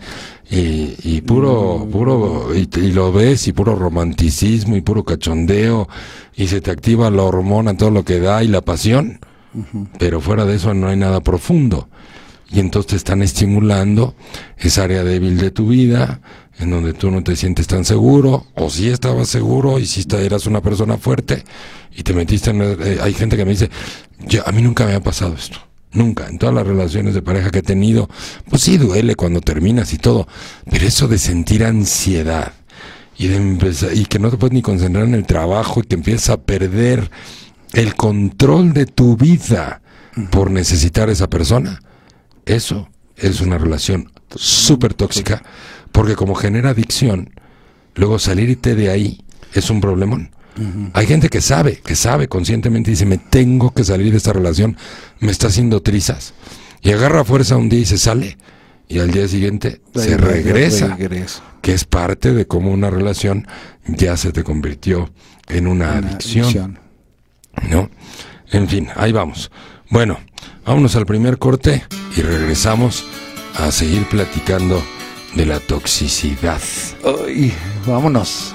y, 0.50 0.94
y 1.02 1.20
puro, 1.22 1.88
puro, 1.90 2.50
y, 2.54 2.68
y 2.78 2.92
lo 2.92 3.12
ves 3.12 3.48
y 3.48 3.52
puro 3.52 3.74
romanticismo 3.74 4.76
y 4.76 4.80
puro 4.82 5.04
cachondeo 5.04 5.88
y 6.36 6.48
se 6.48 6.60
te 6.60 6.70
activa 6.70 7.10
la 7.10 7.22
hormona, 7.22 7.76
todo 7.76 7.90
lo 7.90 8.04
que 8.04 8.20
da 8.20 8.42
y 8.44 8.48
la 8.48 8.60
pasión, 8.60 9.20
pero 9.98 10.20
fuera 10.20 10.44
de 10.44 10.56
eso 10.56 10.74
no 10.74 10.88
hay 10.88 10.96
nada 10.96 11.20
profundo. 11.20 11.88
Y 12.50 12.60
entonces 12.60 12.90
te 12.90 12.96
están 12.96 13.22
estimulando 13.22 14.14
esa 14.58 14.84
área 14.84 15.02
débil 15.02 15.38
de 15.38 15.50
tu 15.50 15.68
vida, 15.68 16.20
en 16.58 16.70
donde 16.70 16.92
tú 16.92 17.10
no 17.10 17.22
te 17.24 17.34
sientes 17.36 17.66
tan 17.66 17.84
seguro, 17.84 18.46
o 18.54 18.70
si 18.70 18.88
estabas 18.88 19.28
seguro 19.28 19.78
y 19.78 19.86
si 19.86 20.00
esta- 20.00 20.20
eras 20.20 20.46
una 20.46 20.60
persona 20.60 20.96
fuerte, 20.98 21.42
y 21.96 22.02
te 22.02 22.12
metiste 22.12 22.50
en... 22.50 22.62
eh, 22.62 22.98
hay 23.02 23.12
gente 23.14 23.36
que 23.36 23.44
me 23.44 23.52
dice, 23.52 23.70
"Yo- 24.28 24.46
a 24.46 24.52
mí 24.52 24.62
nunca 24.62 24.86
me 24.86 24.94
ha 24.94 25.00
pasado 25.02 25.34
esto. 25.34 25.58
Nunca, 25.94 26.26
en 26.26 26.38
todas 26.38 26.54
las 26.54 26.66
relaciones 26.66 27.14
de 27.14 27.22
pareja 27.22 27.50
que 27.50 27.60
he 27.60 27.62
tenido, 27.62 28.10
pues 28.50 28.62
sí 28.62 28.78
duele 28.78 29.14
cuando 29.14 29.40
terminas 29.40 29.92
y 29.92 29.98
todo, 29.98 30.26
pero 30.68 30.86
eso 30.86 31.06
de 31.06 31.18
sentir 31.18 31.64
ansiedad 31.64 32.52
y 33.16 33.28
de 33.28 33.36
empezar, 33.36 33.96
y 33.96 34.04
que 34.06 34.18
no 34.18 34.28
te 34.28 34.36
puedes 34.36 34.52
ni 34.52 34.60
concentrar 34.60 35.04
en 35.04 35.14
el 35.14 35.24
trabajo 35.24 35.80
y 35.80 35.84
que 35.84 35.94
empiezas 35.94 36.30
a 36.30 36.42
perder 36.42 37.12
el 37.74 37.94
control 37.94 38.72
de 38.72 38.86
tu 38.86 39.16
vida 39.16 39.82
por 40.30 40.50
necesitar 40.50 41.08
a 41.08 41.12
esa 41.12 41.30
persona, 41.30 41.80
eso 42.44 42.88
es 43.16 43.40
una 43.40 43.56
relación 43.58 44.10
súper 44.34 44.94
tóxica, 44.94 45.44
porque 45.92 46.16
como 46.16 46.34
genera 46.34 46.70
adicción, 46.70 47.30
luego 47.94 48.18
salirte 48.18 48.74
de 48.74 48.90
ahí 48.90 49.24
es 49.52 49.70
un 49.70 49.80
problemón. 49.80 50.30
Hay 50.92 51.06
gente 51.06 51.28
que 51.28 51.40
sabe, 51.40 51.80
que 51.84 51.96
sabe 51.96 52.28
conscientemente, 52.28 52.90
dice, 52.90 53.06
me 53.06 53.18
tengo 53.18 53.72
que 53.72 53.82
salir 53.84 54.10
de 54.12 54.18
esta 54.18 54.32
relación, 54.32 54.76
me 55.20 55.32
está 55.32 55.48
haciendo 55.48 55.82
trizas. 55.82 56.34
Y 56.80 56.92
agarra 56.92 57.24
fuerza 57.24 57.56
un 57.56 57.68
día 57.68 57.80
y 57.80 57.86
se 57.86 57.98
sale. 57.98 58.36
Y 58.88 58.98
al 58.98 59.10
día 59.10 59.26
siguiente 59.26 59.80
se 59.94 60.16
regresa, 60.16 60.94
regresa. 60.96 61.42
que 61.62 61.72
es 61.72 61.84
parte 61.84 62.32
de 62.34 62.46
cómo 62.46 62.70
una 62.70 62.90
relación 62.90 63.48
ya 63.86 64.16
se 64.16 64.30
te 64.30 64.44
convirtió 64.44 65.10
en 65.48 65.66
una, 65.66 65.92
Una 65.92 66.08
adicción. 66.08 66.44
adicción. 66.44 66.78
¿no? 67.70 67.90
En 68.52 68.68
fin, 68.68 68.88
ahí 68.96 69.10
vamos. 69.12 69.50
Bueno, 69.90 70.18
vámonos 70.66 70.94
al 70.96 71.06
primer 71.06 71.38
corte 71.38 71.84
y 72.16 72.20
regresamos 72.20 73.04
a 73.56 73.70
seguir 73.70 74.06
platicando 74.08 74.82
de 75.34 75.46
la 75.46 75.60
toxicidad. 75.60 76.60
Ay, 77.26 77.52
vámonos. 77.86 78.54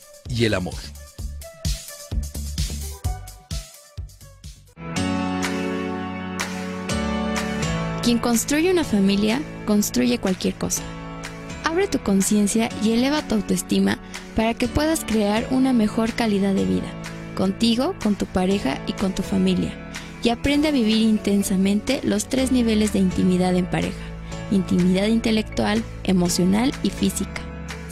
y 0.29 0.45
el 0.45 0.53
amor. 0.53 0.75
Quien 8.03 8.17
construye 8.17 8.71
una 8.71 8.83
familia, 8.83 9.41
construye 9.65 10.17
cualquier 10.17 10.55
cosa. 10.55 10.81
Abre 11.63 11.87
tu 11.87 11.99
conciencia 11.99 12.69
y 12.83 12.93
eleva 12.93 13.21
tu 13.21 13.35
autoestima 13.35 13.99
para 14.35 14.53
que 14.55 14.67
puedas 14.67 15.05
crear 15.05 15.47
una 15.51 15.71
mejor 15.71 16.13
calidad 16.13 16.55
de 16.55 16.65
vida, 16.65 16.91
contigo, 17.35 17.95
con 18.01 18.15
tu 18.15 18.25
pareja 18.25 18.81
y 18.87 18.93
con 18.93 19.13
tu 19.13 19.21
familia. 19.21 19.71
Y 20.23 20.29
aprende 20.29 20.67
a 20.67 20.71
vivir 20.71 20.97
intensamente 20.97 22.01
los 22.03 22.27
tres 22.27 22.51
niveles 22.51 22.91
de 22.93 22.99
intimidad 22.99 23.55
en 23.55 23.65
pareja. 23.65 23.97
intimidad 24.51 25.07
intelectual, 25.07 25.81
emocional 26.03 26.73
y 26.83 26.89
física. 26.89 27.41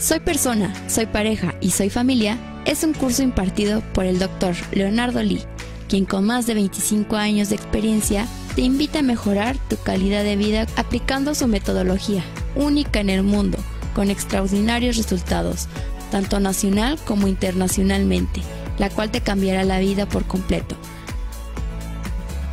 Soy 0.00 0.18
persona, 0.18 0.72
soy 0.88 1.04
pareja 1.04 1.54
y 1.60 1.72
soy 1.72 1.90
familia 1.90 2.38
es 2.64 2.84
un 2.84 2.94
curso 2.94 3.22
impartido 3.22 3.82
por 3.92 4.06
el 4.06 4.18
doctor 4.18 4.54
Leonardo 4.72 5.22
Lee, 5.22 5.44
quien 5.90 6.06
con 6.06 6.24
más 6.24 6.46
de 6.46 6.54
25 6.54 7.16
años 7.16 7.50
de 7.50 7.56
experiencia 7.56 8.26
te 8.54 8.62
invita 8.62 9.00
a 9.00 9.02
mejorar 9.02 9.58
tu 9.68 9.76
calidad 9.76 10.24
de 10.24 10.36
vida 10.36 10.66
aplicando 10.76 11.34
su 11.34 11.46
metodología, 11.48 12.24
única 12.56 13.00
en 13.00 13.10
el 13.10 13.22
mundo, 13.22 13.58
con 13.94 14.08
extraordinarios 14.08 14.96
resultados, 14.96 15.68
tanto 16.10 16.40
nacional 16.40 16.98
como 17.04 17.28
internacionalmente, 17.28 18.40
la 18.78 18.88
cual 18.88 19.10
te 19.10 19.20
cambiará 19.20 19.64
la 19.64 19.80
vida 19.80 20.08
por 20.08 20.24
completo. 20.24 20.76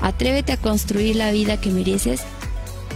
Atrévete 0.01 0.51
a 0.51 0.57
construir 0.57 1.15
la 1.15 1.31
vida 1.31 1.61
que 1.61 1.71
mereces 1.71 2.23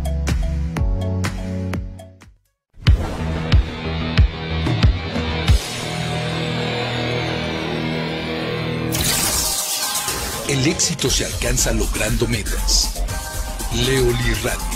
El 10.49 10.67
éxito 10.69 11.11
se 11.11 11.25
alcanza 11.25 11.73
logrando 11.73 12.29
metas. 12.29 13.03
Leoli 13.75 14.33
Radio. 14.45 14.74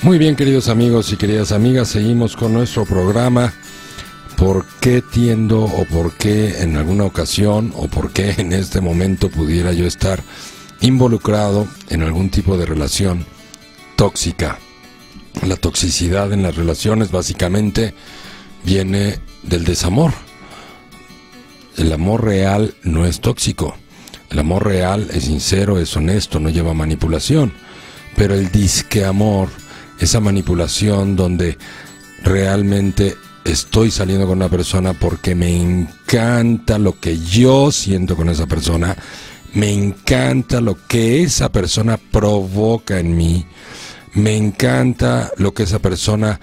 Muy 0.00 0.16
bien, 0.16 0.36
queridos 0.36 0.68
amigos 0.68 1.12
y 1.12 1.16
queridas 1.16 1.50
amigas, 1.50 1.88
seguimos 1.88 2.36
con 2.36 2.52
nuestro 2.52 2.86
programa. 2.86 3.52
¿Por 4.36 4.64
qué 4.80 5.02
tiendo 5.02 5.64
o 5.64 5.84
por 5.86 6.12
qué 6.12 6.62
en 6.62 6.76
alguna 6.76 7.02
ocasión 7.02 7.72
o 7.74 7.88
por 7.88 8.12
qué 8.12 8.36
en 8.38 8.52
este 8.52 8.80
momento 8.80 9.28
pudiera 9.28 9.72
yo 9.72 9.86
estar 9.86 10.22
involucrado 10.80 11.66
en 11.88 12.04
algún 12.04 12.30
tipo 12.30 12.56
de 12.56 12.64
relación 12.64 13.26
tóxica? 13.96 14.60
La 15.44 15.56
toxicidad 15.56 16.32
en 16.32 16.44
las 16.44 16.54
relaciones 16.54 17.10
básicamente 17.10 17.92
viene 18.62 19.18
del 19.42 19.64
desamor. 19.64 20.12
El 21.76 21.92
amor 21.92 22.24
real 22.24 22.72
no 22.84 23.04
es 23.04 23.20
tóxico. 23.20 23.76
El 24.30 24.38
amor 24.38 24.64
real 24.64 25.08
es 25.12 25.24
sincero, 25.24 25.80
es 25.80 25.96
honesto, 25.96 26.38
no 26.38 26.50
lleva 26.50 26.72
manipulación. 26.72 27.52
Pero 28.14 28.34
el 28.34 28.52
disque 28.52 29.04
amor 29.04 29.48
esa 29.98 30.20
manipulación 30.20 31.16
donde 31.16 31.58
realmente 32.22 33.16
estoy 33.44 33.90
saliendo 33.90 34.26
con 34.26 34.38
una 34.38 34.48
persona 34.48 34.92
porque 34.92 35.34
me 35.34 35.56
encanta 35.56 36.78
lo 36.78 36.98
que 37.00 37.18
yo 37.18 37.72
siento 37.72 38.16
con 38.16 38.28
esa 38.28 38.46
persona, 38.46 38.96
me 39.54 39.72
encanta 39.72 40.60
lo 40.60 40.76
que 40.86 41.22
esa 41.22 41.50
persona 41.50 41.96
provoca 41.96 42.98
en 42.98 43.16
mí, 43.16 43.46
me 44.14 44.36
encanta 44.36 45.30
lo 45.36 45.54
que 45.54 45.62
esa 45.62 45.78
persona 45.78 46.40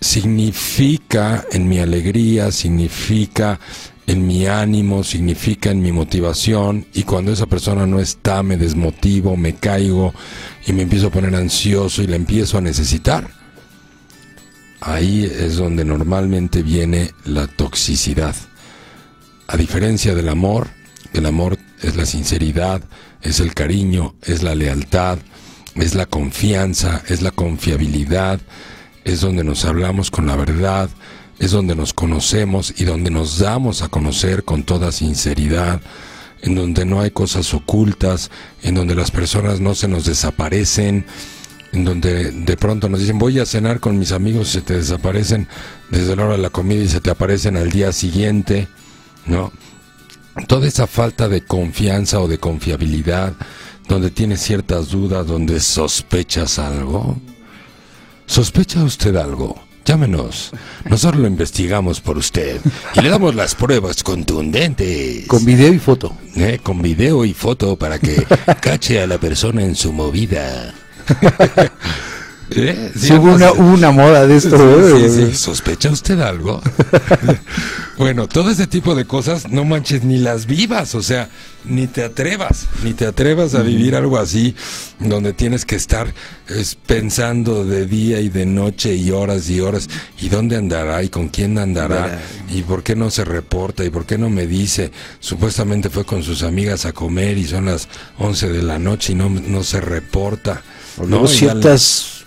significa 0.00 1.44
en 1.52 1.68
mi 1.68 1.78
alegría, 1.78 2.50
significa 2.50 3.60
en 4.12 4.26
mi 4.26 4.46
ánimo, 4.46 5.04
significa 5.04 5.70
en 5.70 5.80
mi 5.80 5.90
motivación 5.90 6.86
y 6.92 7.04
cuando 7.04 7.32
esa 7.32 7.46
persona 7.46 7.86
no 7.86 7.98
está 7.98 8.42
me 8.42 8.56
desmotivo, 8.56 9.36
me 9.36 9.54
caigo 9.54 10.12
y 10.66 10.72
me 10.72 10.82
empiezo 10.82 11.06
a 11.06 11.10
poner 11.10 11.34
ansioso 11.34 12.02
y 12.02 12.06
la 12.06 12.16
empiezo 12.16 12.58
a 12.58 12.60
necesitar. 12.60 13.30
Ahí 14.80 15.24
es 15.24 15.56
donde 15.56 15.84
normalmente 15.84 16.62
viene 16.62 17.12
la 17.24 17.46
toxicidad. 17.46 18.34
A 19.46 19.56
diferencia 19.56 20.14
del 20.14 20.28
amor, 20.28 20.68
el 21.14 21.24
amor 21.24 21.58
es 21.82 21.96
la 21.96 22.04
sinceridad, 22.04 22.82
es 23.22 23.40
el 23.40 23.54
cariño, 23.54 24.14
es 24.22 24.42
la 24.42 24.54
lealtad, 24.54 25.18
es 25.74 25.94
la 25.94 26.06
confianza, 26.06 27.02
es 27.08 27.22
la 27.22 27.30
confiabilidad, 27.30 28.40
es 29.04 29.20
donde 29.20 29.44
nos 29.44 29.64
hablamos 29.64 30.10
con 30.10 30.26
la 30.26 30.36
verdad, 30.36 30.90
es 31.38 31.50
donde 31.50 31.74
nos 31.74 31.92
conocemos 31.92 32.74
y 32.76 32.84
donde 32.84 33.10
nos 33.10 33.38
damos 33.38 33.82
a 33.82 33.88
conocer 33.88 34.44
con 34.44 34.62
toda 34.62 34.92
sinceridad, 34.92 35.80
en 36.42 36.54
donde 36.54 36.84
no 36.84 37.00
hay 37.00 37.10
cosas 37.10 37.54
ocultas, 37.54 38.30
en 38.62 38.74
donde 38.74 38.94
las 38.94 39.10
personas 39.10 39.60
no 39.60 39.74
se 39.74 39.88
nos 39.88 40.04
desaparecen, 40.04 41.06
en 41.72 41.84
donde 41.84 42.30
de 42.30 42.56
pronto 42.56 42.88
nos 42.88 43.00
dicen 43.00 43.18
voy 43.18 43.38
a 43.38 43.46
cenar 43.46 43.80
con 43.80 43.98
mis 43.98 44.12
amigos 44.12 44.48
y 44.48 44.52
se 44.52 44.62
te 44.62 44.74
desaparecen 44.74 45.48
desde 45.90 46.14
la 46.16 46.24
hora 46.24 46.36
de 46.36 46.42
la 46.42 46.50
comida 46.50 46.82
y 46.82 46.88
se 46.88 47.00
te 47.00 47.10
aparecen 47.10 47.56
al 47.56 47.70
día 47.70 47.92
siguiente, 47.92 48.68
¿no? 49.26 49.52
Toda 50.48 50.66
esa 50.66 50.86
falta 50.86 51.28
de 51.28 51.44
confianza 51.44 52.20
o 52.20 52.28
de 52.28 52.38
confiabilidad, 52.38 53.34
donde 53.88 54.10
tienes 54.10 54.40
ciertas 54.40 54.88
dudas, 54.88 55.26
donde 55.26 55.60
sospechas 55.60 56.58
algo. 56.58 57.18
¿Sospecha 58.26 58.82
usted 58.82 59.16
algo? 59.16 59.71
Llámenos. 59.84 60.52
Nosotros 60.88 61.20
lo 61.20 61.26
investigamos 61.28 62.00
por 62.00 62.16
usted 62.16 62.60
y 62.94 63.00
le 63.00 63.08
damos 63.08 63.34
las 63.34 63.54
pruebas 63.54 64.02
contundentes. 64.02 65.26
Con 65.26 65.44
video 65.44 65.72
y 65.72 65.78
foto. 65.78 66.16
Eh, 66.36 66.60
con 66.62 66.80
video 66.80 67.24
y 67.24 67.34
foto 67.34 67.76
para 67.76 67.98
que 67.98 68.24
cache 68.60 69.02
a 69.02 69.06
la 69.06 69.18
persona 69.18 69.62
en 69.62 69.74
su 69.74 69.92
movida. 69.92 70.74
¿Eh? 72.54 72.92
hubo, 73.12 73.34
una, 73.34 73.52
una, 73.52 73.90
moda 73.90 74.26
de 74.26 74.36
esto. 74.36 74.56
¿eh? 74.56 75.34
¿Sospecha 75.34 75.90
usted 75.90 76.20
algo? 76.20 76.60
bueno, 77.98 78.28
todo 78.28 78.50
ese 78.50 78.66
tipo 78.66 78.94
de 78.94 79.04
cosas, 79.04 79.48
no 79.50 79.64
manches, 79.64 80.04
ni 80.04 80.18
las 80.18 80.46
vivas, 80.46 80.94
o 80.94 81.02
sea, 81.02 81.28
ni 81.64 81.86
te 81.86 82.04
atrevas, 82.04 82.66
ni 82.82 82.92
te 82.92 83.06
atrevas 83.06 83.54
a 83.54 83.62
vivir 83.62 83.94
algo 83.94 84.18
así, 84.18 84.54
donde 84.98 85.32
tienes 85.32 85.64
que 85.64 85.76
estar 85.76 86.12
pensando 86.86 87.64
de 87.64 87.86
día 87.86 88.20
y 88.20 88.28
de 88.28 88.46
noche 88.46 88.94
y 88.94 89.10
horas 89.10 89.48
y 89.48 89.60
horas, 89.60 89.88
y 90.20 90.28
dónde 90.28 90.56
andará 90.56 91.02
y 91.02 91.08
con 91.08 91.28
quién 91.28 91.58
andará, 91.58 92.20
y 92.52 92.62
por 92.62 92.82
qué 92.82 92.96
no 92.96 93.10
se 93.10 93.24
reporta 93.24 93.84
y 93.84 93.90
por 93.90 94.06
qué 94.06 94.18
no 94.18 94.30
me 94.30 94.46
dice, 94.46 94.90
supuestamente 95.20 95.90
fue 95.90 96.04
con 96.04 96.22
sus 96.22 96.42
amigas 96.42 96.86
a 96.86 96.92
comer 96.92 97.38
y 97.38 97.44
son 97.44 97.66
las 97.66 97.88
11 98.18 98.48
de 98.48 98.62
la 98.62 98.78
noche 98.78 99.12
y 99.12 99.16
no, 99.16 99.28
no 99.28 99.62
se 99.62 99.80
reporta. 99.80 100.62
No, 101.06 101.26
ciertas 101.26 102.24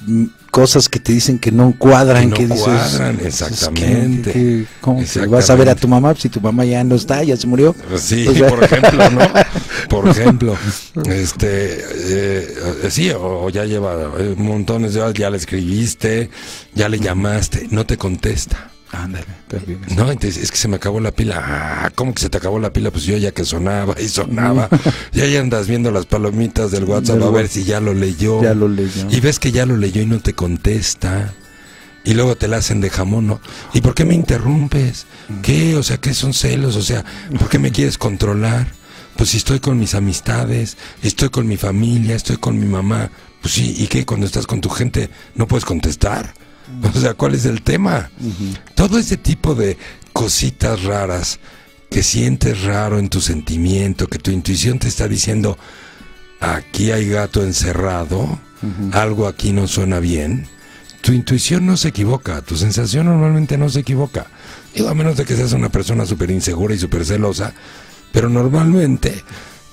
cosas 0.52 0.88
que 0.88 1.00
te 1.00 1.12
dicen 1.12 1.38
que 1.38 1.52
no 1.52 1.76
cuadran, 1.78 2.32
que, 2.32 2.46
no 2.46 2.56
cuadran, 2.56 3.18
pues, 3.18 3.42
exactamente. 3.42 4.66
¿Cómo 4.80 5.04
vas 5.28 5.50
a 5.50 5.56
ver 5.56 5.68
a 5.68 5.76
tu 5.76 5.88
mamá 5.88 6.16
si 6.16 6.30
tu 6.30 6.40
mamá 6.40 6.64
ya 6.64 6.84
no 6.84 6.96
está, 6.96 7.24
ya 7.24 7.36
se 7.36 7.46
murió? 7.46 7.76
Pues 7.90 8.02
sí, 8.02 8.26
por 8.48 8.64
ejemplo, 8.64 9.10
¿no? 9.10 9.20
Por 9.90 10.08
ejemplo, 10.08 10.58
este, 11.06 11.78
eh, 11.78 12.48
sí, 12.90 13.12
o, 13.12 13.50
ya 13.50 13.66
lleva 13.66 14.12
eh, 14.18 14.34
montones 14.36 14.94
de 14.94 15.02
horas, 15.02 15.14
ya 15.14 15.30
le 15.30 15.38
escribiste, 15.38 16.30
ya 16.74 16.90
le 16.90 17.00
llamaste, 17.00 17.68
no 17.70 17.86
te 17.86 17.98
contesta. 17.98 18.72
Ándale, 18.92 19.26
No, 19.96 20.10
entonces 20.12 20.38
es 20.42 20.52
que 20.52 20.58
se 20.58 20.68
me 20.68 20.76
acabó 20.78 21.00
la 21.00 21.12
pila. 21.12 21.42
Ah, 21.44 21.92
¿cómo 21.96 22.14
que 22.14 22.22
se 22.22 22.30
te 22.30 22.38
acabó 22.38 22.60
la 22.60 22.72
pila? 22.72 22.92
Pues 22.92 23.04
yo 23.04 23.18
ya 23.18 23.32
que 23.32 23.44
sonaba 23.44 23.96
y 24.00 24.08
sonaba. 24.08 24.70
ya 25.12 25.26
ya 25.26 25.40
andas 25.42 25.68
viendo 25.68 25.92
las 25.92 26.06
palomitas 26.06 26.72
del 26.72 26.86
WhatsApp 26.86 27.22
a 27.22 27.30
ver 27.32 27.48
si 27.50 27.64
ya 27.64 27.80
lo 27.82 27.94
leyó. 27.94 28.42
Ya 28.42 28.54
lo 28.54 28.68
leyó. 28.70 29.08
Y 29.10 29.20
ves 29.20 29.40
que 29.40 29.52
ya 29.52 29.66
lo 29.66 29.76
leyó 29.76 30.02
y 30.02 30.06
no 30.06 30.20
te 30.20 30.34
contesta. 30.34 31.34
y 32.06 32.14
luego 32.14 32.36
te 32.38 32.48
la 32.48 32.58
hacen 32.58 32.80
de 32.82 32.90
jamón, 32.92 33.26
¿no? 33.28 33.42
¿Y 33.74 33.82
por 33.82 33.96
qué 33.96 34.06
me 34.06 34.14
interrumpes? 34.14 35.08
¿Qué? 35.42 35.76
O 35.76 35.84
sea, 35.84 35.98
¿qué 35.98 36.14
son 36.14 36.34
celos? 36.34 36.76
O 36.76 36.82
sea, 36.84 37.04
¿por 37.40 37.50
qué 37.50 37.58
me 37.60 37.72
quieres 37.72 37.98
controlar? 37.98 38.68
Pues 39.18 39.32
si 39.32 39.38
estoy 39.38 39.60
con 39.60 39.80
mis 39.80 39.96
amistades, 39.96 40.78
estoy 41.02 41.30
con 41.30 41.48
mi 41.48 41.58
familia, 41.58 42.16
estoy 42.16 42.38
con 42.38 42.60
mi 42.60 42.66
mamá. 42.68 43.10
Pues 43.42 43.56
sí, 43.56 43.76
¿y 43.78 43.88
qué? 43.88 44.06
Cuando 44.06 44.26
estás 44.28 44.46
con 44.46 44.62
tu 44.62 44.70
gente 44.70 45.10
no 45.34 45.48
puedes 45.48 45.66
contestar. 45.66 46.34
O 46.96 47.00
sea, 47.00 47.14
¿cuál 47.14 47.36
es 47.36 47.46
el 47.46 47.62
tema? 47.62 48.10
Todo 48.74 48.98
ese 48.98 49.18
tipo 49.18 49.56
de 49.56 49.78
cositas 50.14 50.84
raras 50.84 51.40
que 51.90 52.04
sientes 52.04 52.64
raro 52.64 53.00
en 53.00 53.10
tu 53.10 53.22
sentimiento, 53.22 54.08
que 54.08 54.20
tu 54.20 54.32
intuición 54.32 54.80
te 54.80 54.88
está 54.88 55.08
diciendo, 55.08 55.58
aquí 56.40 56.92
hay 56.92 57.08
gato 57.08 57.44
encerrado, 57.44 58.40
algo 58.92 59.28
aquí 59.28 59.52
no 59.52 59.68
suena 59.68 60.00
bien 60.00 60.48
tu 61.06 61.14
intuición 61.14 61.68
no 61.68 61.78
se 61.78 61.90
equivoca, 61.90 62.42
tu 62.42 62.58
sensación 62.58 63.06
normalmente 63.06 63.60
no 63.60 63.70
se 63.70 63.82
equivoca. 63.82 64.26
Digo, 64.74 64.90
a 64.90 64.96
menos 64.96 65.16
de 65.16 65.24
que 65.24 65.36
seas 65.36 65.54
una 65.54 65.70
persona 65.70 66.04
súper 66.04 66.32
insegura 66.32 66.74
y 66.74 66.80
súper 66.80 67.06
celosa, 67.06 67.54
pero 68.12 68.28
normalmente, 68.28 69.24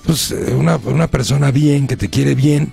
pues 0.05 0.29
eh, 0.29 0.53
una, 0.53 0.75
una 0.75 1.07
persona 1.07 1.49
bien, 1.49 1.87
que 1.87 1.97
te 1.97 2.11
quiere 2.11 2.35
bien, 2.35 2.71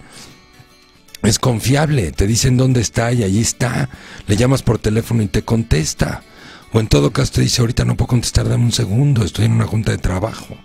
es 1.23 1.39
confiable, 1.39 2.13
te 2.13 2.27
dicen 2.27 2.57
dónde 2.57 2.81
está 2.81 3.13
y 3.13 3.23
allí 3.23 3.41
está, 3.41 3.89
le 4.27 4.37
llamas 4.37 4.63
por 4.63 4.79
teléfono 4.79 5.23
y 5.23 5.29
te 5.29 5.43
contesta. 5.43 6.23
O 6.73 6.81
en 6.81 6.87
todo 6.87 7.13
caso 7.13 7.33
te 7.35 7.41
dice, 7.41 7.61
ahorita 7.61 7.85
no 7.85 7.97
puedo 7.97 8.09
contestar, 8.09 8.49
dame 8.49 8.65
un 8.65 8.73
segundo, 8.73 9.25
estoy 9.25 9.47
en 9.47 9.53
una 9.53 9.67
junta 9.67 9.91
de 9.93 9.99
trabajo. 9.99 10.57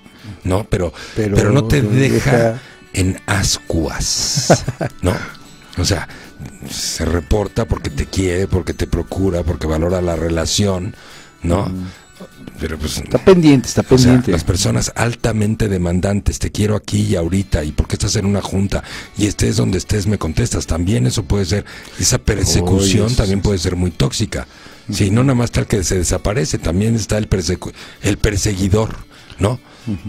No, 0.43 0.63
pero, 0.65 0.93
pero, 1.15 1.51
no 1.51 1.65
te 1.65 1.81
deja 1.81 2.59
en 2.93 3.19
ascuas. 3.25 4.63
¿No? 5.01 5.13
O 5.77 5.85
sea, 5.85 6.07
se 6.69 7.05
reporta 7.05 7.65
porque 7.65 7.89
te 7.89 8.05
quiere, 8.05 8.47
porque 8.47 8.73
te 8.73 8.87
procura, 8.87 9.43
porque 9.43 9.67
valora 9.67 10.01
la 10.01 10.15
relación, 10.15 10.95
¿no? 11.41 11.71
Pero 12.59 12.77
pues, 12.77 12.97
está 12.97 13.17
pendiente, 13.17 13.67
está 13.67 13.83
pendiente. 13.83 14.31
las 14.31 14.43
personas 14.43 14.91
altamente 14.95 15.67
demandantes, 15.67 16.39
te 16.39 16.51
quiero 16.51 16.75
aquí 16.75 17.01
y 17.01 17.15
ahorita, 17.15 17.63
y 17.63 17.71
porque 17.71 17.95
estás 17.95 18.15
en 18.15 18.25
una 18.25 18.41
junta, 18.41 18.83
y 19.17 19.27
estés 19.27 19.57
donde 19.57 19.77
estés, 19.77 20.07
me 20.07 20.17
contestas. 20.17 20.65
También 20.65 21.05
eso 21.07 21.23
puede 21.23 21.45
ser, 21.45 21.65
esa 21.99 22.17
persecución 22.17 23.13
también 23.15 23.41
puede 23.41 23.59
ser 23.59 23.75
muy 23.75 23.91
tóxica. 23.91 24.47
Sí, 24.91 25.09
no 25.09 25.23
nada 25.23 25.35
más 25.35 25.51
tal 25.51 25.65
que 25.65 25.83
se 25.83 25.97
desaparece, 25.97 26.59
también 26.59 26.95
está 26.95 27.17
el, 27.17 27.27
el 28.03 28.17
perseguidor, 28.17 28.95
¿no? 29.39 29.59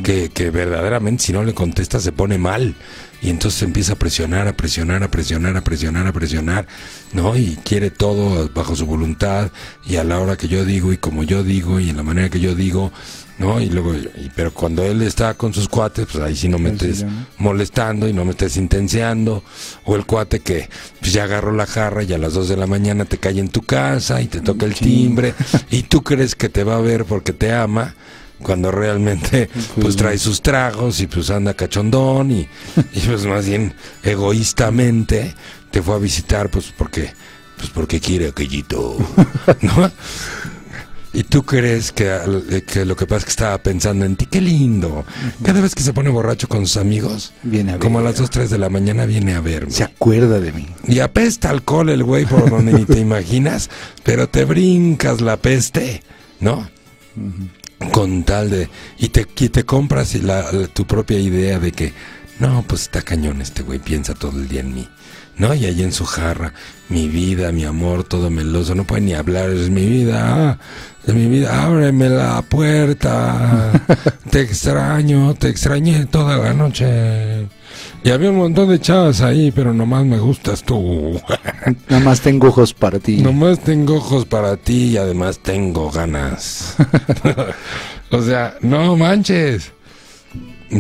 Que, 0.02 0.30
que 0.30 0.50
verdaderamente 0.50 1.24
si 1.24 1.32
no 1.32 1.44
le 1.44 1.54
contestas 1.54 2.02
se 2.02 2.12
pone 2.12 2.38
mal. 2.38 2.74
Y 3.22 3.30
entonces 3.30 3.62
empieza 3.62 3.94
a 3.94 3.96
presionar, 3.96 4.46
a 4.46 4.56
presionar, 4.56 5.02
a 5.02 5.10
presionar, 5.10 5.56
a 5.56 5.62
presionar, 5.62 6.06
a 6.06 6.12
presionar, 6.12 6.66
¿no? 7.12 7.36
Y 7.36 7.56
quiere 7.64 7.90
todo 7.90 8.48
bajo 8.54 8.76
su 8.76 8.84
voluntad. 8.86 9.50
Y 9.86 9.96
a 9.96 10.04
la 10.04 10.20
hora 10.20 10.36
que 10.36 10.48
yo 10.48 10.64
digo 10.64 10.92
y 10.92 10.98
como 10.98 11.22
yo 11.24 11.42
digo 11.42 11.80
y 11.80 11.88
en 11.88 11.96
la 11.96 12.02
manera 12.02 12.28
que 12.28 12.40
yo 12.40 12.54
digo, 12.54 12.92
¿no? 13.38 13.60
Y 13.60 13.70
luego, 13.70 13.94
pero 14.34 14.52
cuando 14.52 14.84
él 14.84 15.02
está 15.02 15.34
con 15.34 15.52
sus 15.52 15.68
cuates, 15.68 16.06
pues 16.10 16.22
ahí 16.22 16.36
sí 16.36 16.48
no 16.48 16.58
me 16.58 16.70
estés 16.70 17.04
molestando 17.38 18.08
y 18.08 18.12
no 18.12 18.24
me 18.24 18.30
estés 18.30 18.56
intenseando, 18.56 19.42
o 19.84 19.96
el 19.96 20.06
cuate 20.06 20.40
que 20.40 20.68
pues 21.00 21.12
ya 21.12 21.24
agarró 21.24 21.52
la 21.52 21.66
jarra 21.66 22.02
y 22.02 22.12
a 22.12 22.18
las 22.18 22.34
2 22.34 22.48
de 22.48 22.56
la 22.56 22.66
mañana 22.66 23.04
te 23.04 23.18
cae 23.18 23.38
en 23.38 23.48
tu 23.48 23.62
casa 23.62 24.20
y 24.20 24.26
te 24.26 24.40
toca 24.40 24.66
el 24.66 24.74
timbre. 24.74 25.34
Y 25.70 25.82
tú 25.82 26.02
crees 26.02 26.34
que 26.34 26.48
te 26.48 26.64
va 26.64 26.76
a 26.76 26.80
ver 26.80 27.04
porque 27.04 27.32
te 27.32 27.52
ama 27.52 27.94
cuando 28.42 28.70
realmente 28.70 29.48
pues 29.80 29.96
trae 29.96 30.18
sus 30.18 30.42
tragos 30.42 31.00
y 31.00 31.06
pues 31.06 31.30
anda 31.30 31.54
cachondón 31.54 32.30
y, 32.30 32.48
pues 33.06 33.24
más 33.26 33.46
bien 33.46 33.74
egoístamente 34.02 35.34
te 35.70 35.82
fue 35.82 35.94
a 35.94 35.98
visitar 35.98 36.50
pues 36.50 36.72
porque 36.76 37.12
pues 37.56 37.70
porque 37.70 38.00
quiere 38.00 38.28
aquellito 38.28 38.96
¿no? 39.62 39.90
y 41.16 41.22
tú 41.22 41.44
crees 41.44 41.92
que, 41.92 42.62
que, 42.66 42.84
lo 42.84 42.94
que 42.94 43.06
pasa 43.06 43.20
es 43.20 43.24
que 43.24 43.30
estaba 43.30 43.56
pensando 43.56 44.04
en 44.04 44.16
ti, 44.16 44.26
qué 44.26 44.42
lindo. 44.42 45.02
Cada 45.42 45.62
vez 45.62 45.74
que 45.74 45.82
se 45.82 45.94
pone 45.94 46.10
borracho 46.10 46.46
con 46.46 46.66
sus 46.66 46.76
amigos, 46.76 47.32
viene 47.42 47.72
a 47.72 47.78
como 47.78 48.00
a 48.00 48.02
las 48.02 48.18
2, 48.18 48.28
3 48.28 48.50
de 48.50 48.58
la 48.58 48.68
mañana, 48.68 49.06
viene 49.06 49.34
a 49.34 49.40
verme. 49.40 49.72
Se 49.72 49.82
acuerda 49.82 50.40
de 50.40 50.52
mí. 50.52 50.66
Y 50.86 50.98
apesta 50.98 51.48
alcohol 51.48 51.88
el 51.88 52.04
güey 52.04 52.26
por 52.26 52.50
donde 52.50 52.74
ni 52.74 52.84
te 52.84 52.98
imaginas, 52.98 53.70
pero 54.04 54.28
te 54.28 54.44
brincas 54.44 55.22
la 55.22 55.38
peste, 55.38 56.02
¿no? 56.38 56.68
Con 57.92 58.24
tal 58.24 58.50
de 58.50 58.68
y 58.98 59.08
te, 59.08 59.24
te 59.24 59.64
compras 59.64 60.14
la, 60.16 60.68
tu 60.68 60.86
propia 60.86 61.18
idea 61.18 61.58
de 61.58 61.72
que 61.72 61.92
no 62.38 62.64
pues 62.66 62.82
está 62.82 63.02
cañón 63.02 63.40
este 63.40 63.62
güey 63.62 63.78
piensa 63.78 64.14
todo 64.14 64.38
el 64.38 64.48
día 64.48 64.60
en 64.60 64.74
mí 64.74 64.88
no 65.36 65.54
y 65.54 65.66
ahí 65.66 65.82
en 65.82 65.92
su 65.92 66.06
jarra 66.06 66.54
mi 66.88 67.08
vida 67.08 67.52
mi 67.52 67.64
amor 67.64 68.04
todo 68.04 68.30
meloso 68.30 68.74
no 68.74 68.84
puede 68.84 69.02
ni 69.02 69.14
hablar 69.14 69.50
es 69.50 69.68
mi 69.68 69.86
vida 69.86 70.58
es 71.06 71.14
mi 71.14 71.26
vida 71.26 71.64
ábreme 71.64 72.08
la 72.08 72.40
puerta 72.42 73.72
te 74.30 74.40
extraño 74.40 75.34
te 75.34 75.48
extrañé 75.48 76.06
toda 76.06 76.38
la 76.38 76.54
noche 76.54 77.46
y 78.06 78.10
había 78.12 78.30
un 78.30 78.36
montón 78.36 78.68
de 78.68 78.78
chavas 78.78 79.20
ahí, 79.20 79.50
pero 79.50 79.74
nomás 79.74 80.04
me 80.04 80.16
gustas 80.16 80.62
tú. 80.62 81.20
nomás 81.88 82.20
tengo 82.20 82.46
ojos 82.46 82.72
para 82.72 83.00
ti. 83.00 83.16
Nomás 83.16 83.58
tengo 83.58 83.96
ojos 83.96 84.24
para 84.26 84.56
ti 84.56 84.90
y 84.90 84.96
además 84.96 85.40
tengo 85.40 85.90
ganas. 85.90 86.76
o 88.12 88.22
sea, 88.22 88.58
no 88.60 88.96
manches. 88.96 89.72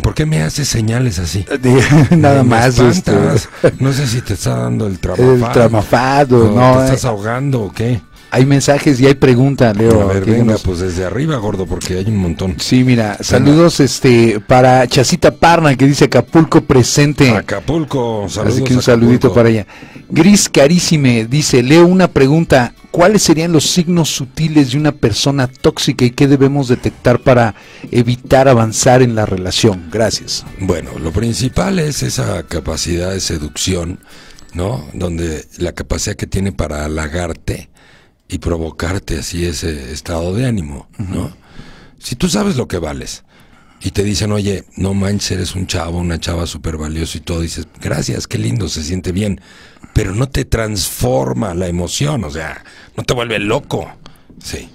¿Por 0.04 0.14
qué 0.14 0.24
me 0.24 0.40
haces 0.40 0.68
señales 0.68 1.18
así? 1.18 1.44
Nada 2.16 2.44
más. 2.44 2.78
Este, 2.78 3.10
no 3.80 3.92
sé 3.92 4.06
si 4.06 4.20
te 4.20 4.34
está 4.34 4.58
dando 4.58 4.86
el 4.86 5.00
tramafado. 5.00 5.46
El 5.46 5.52
tramafado, 5.52 6.52
no. 6.52 6.78
¿Te 6.78 6.84
estás 6.84 7.02
eh. 7.02 7.08
ahogando 7.08 7.62
o 7.62 7.72
qué? 7.72 8.02
Hay 8.30 8.44
mensajes 8.44 9.00
y 9.00 9.06
hay 9.06 9.14
preguntas, 9.14 9.76
Leo. 9.76 10.02
A 10.02 10.12
ver, 10.12 10.24
venga, 10.24 10.56
pues 10.58 10.80
desde 10.80 11.04
arriba, 11.04 11.36
gordo, 11.36 11.66
porque 11.66 11.98
hay 11.98 12.06
un 12.06 12.16
montón. 12.16 12.56
Sí, 12.58 12.84
mira, 12.84 13.16
saludos 13.20 13.80
este 13.80 14.40
para 14.40 14.86
Chacita 14.88 15.30
Parna, 15.30 15.76
que 15.76 15.86
dice 15.86 16.06
Acapulco 16.06 16.60
presente. 16.60 17.30
Acapulco, 17.30 18.26
saludos. 18.28 18.54
Así 18.54 18.64
que 18.64 18.74
un 18.74 18.82
saludito 18.82 19.32
para 19.32 19.48
ella. 19.48 19.66
Gris 20.08 20.48
Carísime 20.48 21.26
dice, 21.26 21.62
Leo, 21.62 21.86
una 21.86 22.08
pregunta. 22.08 22.74
¿Cuáles 22.90 23.22
serían 23.22 23.52
los 23.52 23.64
signos 23.64 24.08
sutiles 24.08 24.72
de 24.72 24.78
una 24.78 24.92
persona 24.92 25.48
tóxica 25.48 26.06
y 26.06 26.12
qué 26.12 26.26
debemos 26.26 26.68
detectar 26.68 27.18
para 27.20 27.54
evitar 27.90 28.48
avanzar 28.48 29.02
en 29.02 29.14
la 29.14 29.26
relación? 29.26 29.90
Gracias. 29.92 30.46
Bueno, 30.60 30.98
lo 30.98 31.12
principal 31.12 31.78
es 31.78 32.02
esa 32.02 32.42
capacidad 32.44 33.10
de 33.10 33.20
seducción, 33.20 34.00
¿no? 34.54 34.86
Donde 34.94 35.44
la 35.58 35.72
capacidad 35.72 36.16
que 36.16 36.26
tiene 36.26 36.52
para 36.52 36.86
halagarte 36.86 37.68
y 38.28 38.38
provocarte 38.38 39.18
así 39.18 39.44
ese 39.44 39.92
estado 39.92 40.34
de 40.34 40.46
ánimo, 40.46 40.88
¿no? 40.98 41.34
Si 41.98 42.16
tú 42.16 42.28
sabes 42.28 42.56
lo 42.56 42.68
que 42.68 42.78
vales 42.78 43.24
y 43.80 43.90
te 43.90 44.02
dicen, 44.02 44.32
oye, 44.32 44.64
no 44.76 44.94
manches, 44.94 45.32
eres 45.32 45.54
un 45.54 45.66
chavo, 45.66 45.98
una 45.98 46.18
chava 46.18 46.46
súper 46.46 46.76
valioso 46.76 47.18
y 47.18 47.20
todo, 47.20 47.40
dices, 47.40 47.68
gracias, 47.80 48.26
qué 48.26 48.38
lindo, 48.38 48.68
se 48.68 48.82
siente 48.82 49.12
bien, 49.12 49.40
pero 49.94 50.14
no 50.14 50.28
te 50.28 50.44
transforma 50.44 51.54
la 51.54 51.68
emoción, 51.68 52.24
o 52.24 52.30
sea, 52.30 52.64
no 52.96 53.04
te 53.04 53.14
vuelve 53.14 53.38
loco, 53.38 53.90
sí. 54.42 54.70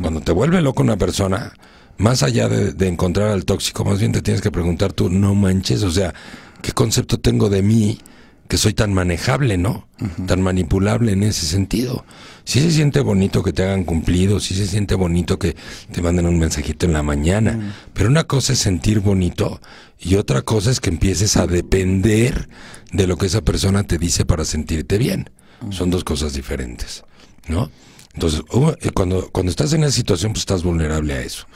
Cuando 0.00 0.22
te 0.22 0.32
vuelve 0.32 0.62
loco 0.62 0.82
una 0.82 0.96
persona, 0.96 1.52
más 1.98 2.22
allá 2.22 2.48
de, 2.48 2.72
de 2.72 2.88
encontrar 2.88 3.28
al 3.28 3.44
tóxico, 3.44 3.84
más 3.84 3.98
bien 3.98 4.12
te 4.12 4.22
tienes 4.22 4.40
que 4.40 4.50
preguntar 4.50 4.92
tú, 4.92 5.10
no 5.10 5.34
manches, 5.34 5.82
o 5.82 5.90
sea, 5.90 6.14
¿qué 6.62 6.72
concepto 6.72 7.18
tengo 7.18 7.50
de 7.50 7.62
mí? 7.62 7.98
Que 8.48 8.58
soy 8.58 8.74
tan 8.74 8.92
manejable, 8.92 9.58
¿no? 9.58 9.88
Tan 10.26 10.40
manipulable 10.40 11.12
en 11.12 11.22
ese 11.22 11.46
sentido. 11.46 12.04
Sí 12.44 12.60
se 12.60 12.70
siente 12.70 13.00
bonito 13.00 13.42
que 13.42 13.52
te 13.52 13.64
hagan 13.64 13.84
cumplido, 13.84 14.40
sí 14.40 14.54
se 14.54 14.66
siente 14.66 14.94
bonito 14.94 15.38
que 15.38 15.56
te 15.90 16.02
manden 16.02 16.26
un 16.26 16.38
mensajito 16.38 16.86
en 16.86 16.92
la 16.92 17.02
mañana, 17.02 17.74
pero 17.92 18.08
una 18.08 18.24
cosa 18.24 18.52
es 18.52 18.60
sentir 18.60 19.00
bonito 19.00 19.60
y 19.98 20.14
otra 20.16 20.42
cosa 20.42 20.70
es 20.70 20.80
que 20.80 20.90
empieces 20.90 21.36
a 21.36 21.46
depender 21.46 22.48
de 22.92 23.06
lo 23.06 23.16
que 23.16 23.26
esa 23.26 23.42
persona 23.42 23.82
te 23.82 23.98
dice 23.98 24.24
para 24.24 24.44
sentirte 24.44 24.98
bien. 24.98 25.30
Son 25.70 25.90
dos 25.90 26.04
cosas 26.04 26.34
diferentes, 26.34 27.02
¿no? 27.48 27.70
Entonces, 28.14 28.42
eh, 28.80 28.90
cuando, 28.94 29.28
cuando 29.30 29.50
estás 29.50 29.72
en 29.72 29.82
esa 29.82 29.92
situación, 29.92 30.32
pues 30.32 30.40
estás 30.40 30.62
vulnerable 30.62 31.14
a 31.14 31.20
eso. 31.20 31.46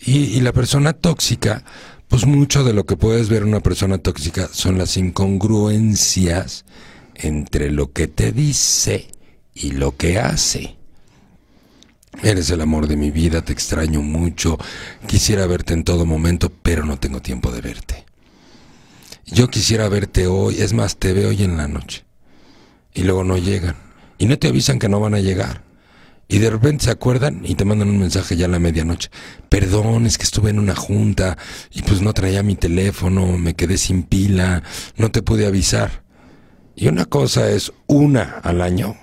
Y, 0.00 0.24
y 0.24 0.40
la 0.40 0.52
persona 0.52 0.92
tóxica, 0.92 1.64
pues 2.10 2.26
mucho 2.26 2.64
de 2.64 2.74
lo 2.74 2.84
que 2.86 2.96
puedes 2.96 3.28
ver 3.28 3.42
en 3.42 3.48
una 3.48 3.60
persona 3.60 3.96
tóxica 3.98 4.48
son 4.52 4.76
las 4.76 4.96
incongruencias 4.96 6.64
entre 7.14 7.70
lo 7.70 7.92
que 7.92 8.08
te 8.08 8.32
dice 8.32 9.06
y 9.54 9.70
lo 9.70 9.96
que 9.96 10.18
hace. 10.18 10.76
Eres 12.20 12.50
el 12.50 12.62
amor 12.62 12.88
de 12.88 12.96
mi 12.96 13.12
vida, 13.12 13.42
te 13.42 13.52
extraño 13.52 14.02
mucho, 14.02 14.58
quisiera 15.06 15.46
verte 15.46 15.72
en 15.72 15.84
todo 15.84 16.04
momento, 16.04 16.50
pero 16.62 16.84
no 16.84 16.98
tengo 16.98 17.22
tiempo 17.22 17.52
de 17.52 17.60
verte. 17.60 18.04
Yo 19.26 19.48
quisiera 19.48 19.88
verte 19.88 20.26
hoy, 20.26 20.60
es 20.60 20.72
más, 20.72 20.96
te 20.96 21.12
veo 21.12 21.28
hoy 21.28 21.44
en 21.44 21.56
la 21.56 21.68
noche. 21.68 22.04
Y 22.92 23.04
luego 23.04 23.22
no 23.22 23.38
llegan. 23.38 23.76
Y 24.18 24.26
no 24.26 24.36
te 24.36 24.48
avisan 24.48 24.80
que 24.80 24.88
no 24.88 24.98
van 24.98 25.14
a 25.14 25.20
llegar. 25.20 25.62
Y 26.32 26.38
de 26.38 26.48
repente 26.48 26.84
se 26.84 26.92
acuerdan 26.92 27.40
y 27.44 27.56
te 27.56 27.64
mandan 27.64 27.90
un 27.90 27.98
mensaje 27.98 28.36
ya 28.36 28.46
a 28.46 28.48
la 28.48 28.60
medianoche. 28.60 29.10
Perdón, 29.48 30.06
es 30.06 30.16
que 30.16 30.22
estuve 30.22 30.50
en 30.50 30.60
una 30.60 30.76
junta 30.76 31.36
y 31.72 31.82
pues 31.82 32.02
no 32.02 32.14
traía 32.14 32.44
mi 32.44 32.54
teléfono, 32.54 33.36
me 33.36 33.54
quedé 33.54 33.76
sin 33.76 34.04
pila, 34.04 34.62
no 34.96 35.10
te 35.10 35.22
pude 35.22 35.44
avisar. 35.44 36.04
Y 36.76 36.86
una 36.86 37.04
cosa 37.04 37.50
es 37.50 37.72
una 37.88 38.38
al 38.44 38.62
año 38.62 38.96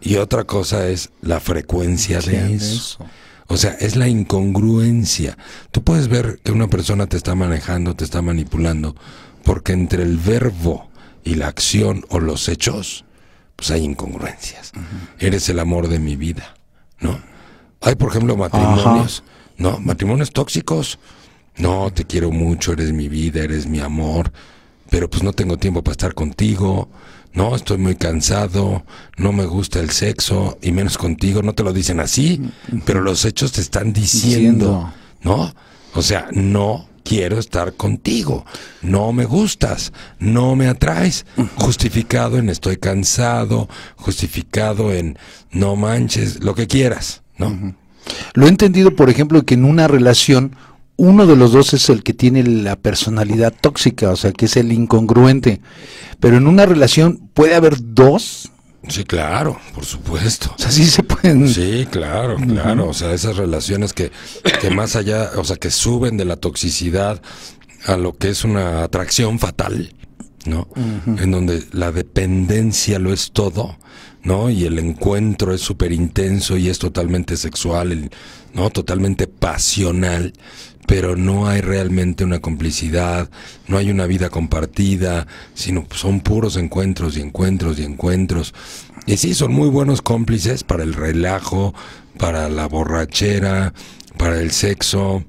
y 0.00 0.16
otra 0.16 0.42
cosa 0.42 0.88
es 0.88 1.10
la 1.20 1.38
frecuencia 1.38 2.18
de 2.18 2.54
eso. 2.54 2.98
O 3.46 3.56
sea, 3.56 3.74
es 3.78 3.94
la 3.94 4.08
incongruencia. 4.08 5.38
Tú 5.70 5.84
puedes 5.84 6.08
ver 6.08 6.40
que 6.42 6.50
una 6.50 6.66
persona 6.66 7.06
te 7.06 7.16
está 7.16 7.36
manejando, 7.36 7.94
te 7.94 8.02
está 8.02 8.20
manipulando, 8.20 8.96
porque 9.44 9.74
entre 9.74 10.02
el 10.02 10.16
verbo 10.16 10.90
y 11.22 11.36
la 11.36 11.46
acción 11.46 12.04
o 12.08 12.18
los 12.18 12.48
hechos, 12.48 13.04
pues 13.62 13.70
hay 13.70 13.84
incongruencias. 13.84 14.72
Eres 15.18 15.48
el 15.48 15.60
amor 15.60 15.88
de 15.88 15.98
mi 15.98 16.16
vida, 16.16 16.54
¿no? 17.00 17.20
Hay, 17.80 17.94
por 17.94 18.10
ejemplo, 18.10 18.36
matrimonios, 18.36 19.22
¿no? 19.56 19.78
Matrimonios 19.78 20.32
tóxicos. 20.32 20.98
No, 21.56 21.92
te 21.92 22.04
quiero 22.04 22.30
mucho, 22.30 22.72
eres 22.72 22.92
mi 22.92 23.08
vida, 23.08 23.42
eres 23.42 23.66
mi 23.66 23.78
amor, 23.78 24.32
pero 24.90 25.08
pues 25.08 25.22
no 25.22 25.32
tengo 25.32 25.58
tiempo 25.58 25.82
para 25.82 25.92
estar 25.92 26.14
contigo 26.14 26.88
no, 27.34 27.56
estoy 27.56 27.78
muy 27.78 27.94
cansado, 27.94 28.84
no 29.16 29.32
me 29.32 29.46
gusta 29.46 29.80
el 29.80 29.90
sexo, 29.90 30.58
y 30.60 30.70
menos 30.70 30.98
contigo, 30.98 31.42
no 31.42 31.54
te 31.54 31.62
lo 31.62 31.72
dicen 31.72 31.98
así, 31.98 32.42
pero 32.84 33.00
los 33.00 33.24
hechos 33.24 33.52
te 33.52 33.62
están 33.62 33.92
diciendo, 33.94 34.92
¿no? 35.22 35.54
O 35.94 36.02
sea, 36.02 36.28
no 36.32 36.88
quiero 37.04 37.38
estar 37.38 37.74
contigo, 37.74 38.44
no 38.80 39.12
me 39.12 39.24
gustas, 39.24 39.92
no 40.18 40.56
me 40.56 40.68
atraes, 40.68 41.26
justificado 41.56 42.38
en 42.38 42.48
estoy 42.48 42.76
cansado, 42.76 43.68
justificado 43.96 44.92
en 44.92 45.18
no 45.50 45.76
manches, 45.76 46.42
lo 46.42 46.54
que 46.54 46.66
quieras, 46.66 47.22
¿no? 47.38 47.74
Lo 48.34 48.46
he 48.46 48.48
entendido, 48.48 48.96
por 48.96 49.10
ejemplo, 49.10 49.42
que 49.44 49.54
en 49.54 49.64
una 49.64 49.88
relación 49.88 50.56
uno 50.96 51.26
de 51.26 51.36
los 51.36 51.52
dos 51.52 51.74
es 51.74 51.88
el 51.88 52.02
que 52.02 52.12
tiene 52.12 52.44
la 52.44 52.76
personalidad 52.76 53.52
tóxica, 53.58 54.10
o 54.10 54.16
sea, 54.16 54.32
que 54.32 54.44
es 54.44 54.56
el 54.56 54.72
incongruente. 54.72 55.60
Pero 56.20 56.36
en 56.36 56.46
una 56.46 56.66
relación 56.66 57.28
puede 57.34 57.56
haber 57.56 57.76
dos. 57.80 58.51
Sí, 58.88 59.04
claro, 59.04 59.58
por 59.74 59.84
supuesto. 59.84 60.52
O 60.56 60.60
sea, 60.60 60.70
sí 60.70 60.84
se 60.84 61.02
pueden. 61.02 61.48
Sí, 61.48 61.86
claro, 61.90 62.36
claro. 62.36 62.88
O 62.88 62.94
sea, 62.94 63.12
esas 63.12 63.36
relaciones 63.36 63.92
que, 63.92 64.10
que 64.60 64.70
más 64.70 64.96
allá, 64.96 65.30
o 65.36 65.44
sea, 65.44 65.56
que 65.56 65.70
suben 65.70 66.16
de 66.16 66.24
la 66.24 66.36
toxicidad 66.36 67.22
a 67.86 67.96
lo 67.96 68.16
que 68.16 68.28
es 68.28 68.44
una 68.44 68.82
atracción 68.82 69.38
fatal, 69.38 69.94
¿no? 70.46 70.68
En 71.06 71.30
donde 71.30 71.64
la 71.72 71.92
dependencia 71.92 72.98
lo 72.98 73.12
es 73.12 73.30
todo, 73.32 73.78
¿no? 74.22 74.50
Y 74.50 74.64
el 74.64 74.78
encuentro 74.78 75.54
es 75.54 75.60
súper 75.60 75.92
intenso 75.92 76.56
y 76.56 76.68
es 76.68 76.78
totalmente 76.78 77.36
sexual, 77.36 78.10
¿no? 78.52 78.70
Totalmente 78.70 79.26
pasional 79.26 80.32
pero 80.86 81.16
no 81.16 81.48
hay 81.48 81.60
realmente 81.60 82.24
una 82.24 82.40
complicidad, 82.40 83.30
no 83.68 83.78
hay 83.78 83.90
una 83.90 84.06
vida 84.06 84.30
compartida, 84.30 85.26
sino 85.54 85.86
son 85.94 86.20
puros 86.20 86.56
encuentros 86.56 87.16
y 87.16 87.20
encuentros 87.20 87.78
y 87.78 87.84
encuentros. 87.84 88.54
Y 89.06 89.16
sí, 89.16 89.34
son 89.34 89.52
muy 89.52 89.68
buenos 89.68 90.02
cómplices 90.02 90.64
para 90.64 90.82
el 90.82 90.94
relajo, 90.94 91.74
para 92.18 92.48
la 92.48 92.66
borrachera, 92.68 93.72
para 94.16 94.40
el 94.40 94.50
sexo, 94.50 95.24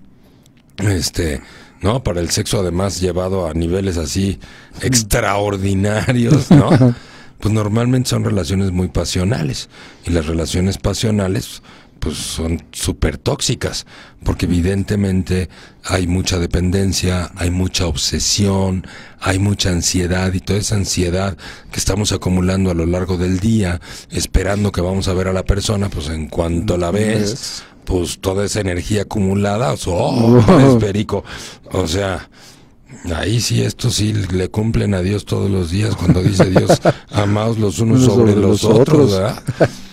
este, 0.77 1.41
¿no? 1.81 2.03
Para 2.03 2.21
el 2.21 2.29
sexo 2.29 2.59
además 2.59 2.99
llevado 2.99 3.47
a 3.47 3.53
niveles 3.53 3.97
así 3.97 4.39
extraordinarios, 4.81 6.49
¿no? 6.51 6.69
Pues 7.43 7.53
normalmente 7.53 8.09
son 8.09 8.23
relaciones 8.23 8.71
muy 8.71 8.87
pasionales. 8.87 9.67
Y 10.05 10.11
las 10.11 10.27
relaciones 10.27 10.77
pasionales 10.77 11.61
pues 12.03 12.17
son 12.17 12.61
súper 12.73 13.17
tóxicas, 13.17 13.85
porque 14.25 14.45
evidentemente 14.45 15.47
hay 15.85 16.05
mucha 16.05 16.37
dependencia, 16.37 17.31
hay 17.35 17.49
mucha 17.49 17.87
obsesión, 17.87 18.85
hay 19.21 19.39
mucha 19.39 19.69
ansiedad 19.69 20.33
y 20.33 20.41
toda 20.41 20.59
esa 20.59 20.75
ansiedad 20.75 21.37
que 21.71 21.79
estamos 21.79 22.11
acumulando 22.11 22.71
a 22.71 22.73
lo 22.73 22.85
largo 22.85 23.15
del 23.15 23.39
día, 23.39 23.79
esperando 24.11 24.73
que 24.73 24.81
vamos 24.81 25.07
a 25.07 25.13
ver 25.13 25.29
a 25.29 25.33
la 25.33 25.43
persona, 25.45 25.87
pues 25.89 26.09
en 26.09 26.27
cuanto 26.27 26.75
la 26.77 26.91
ves, 26.91 27.63
pues 27.85 28.19
toda 28.19 28.43
esa 28.43 28.59
energía 28.59 29.03
acumulada, 29.03 29.73
oh, 29.85 30.39
es 30.59 30.83
perico, 30.83 31.23
o 31.71 31.87
sea, 31.87 32.29
Ahí 33.15 33.41
sí, 33.41 33.61
esto 33.61 33.89
sí 33.89 34.13
le 34.13 34.49
cumplen 34.49 34.93
a 34.93 35.01
Dios 35.01 35.25
todos 35.25 35.49
los 35.49 35.71
días 35.71 35.95
cuando 35.95 36.21
dice 36.21 36.45
Dios, 36.51 36.79
amaos 37.11 37.57
los 37.57 37.79
unos 37.79 38.03
sobre, 38.03 38.35
los, 38.35 38.63
otros, 38.63 39.11
¿verdad? 39.11 39.41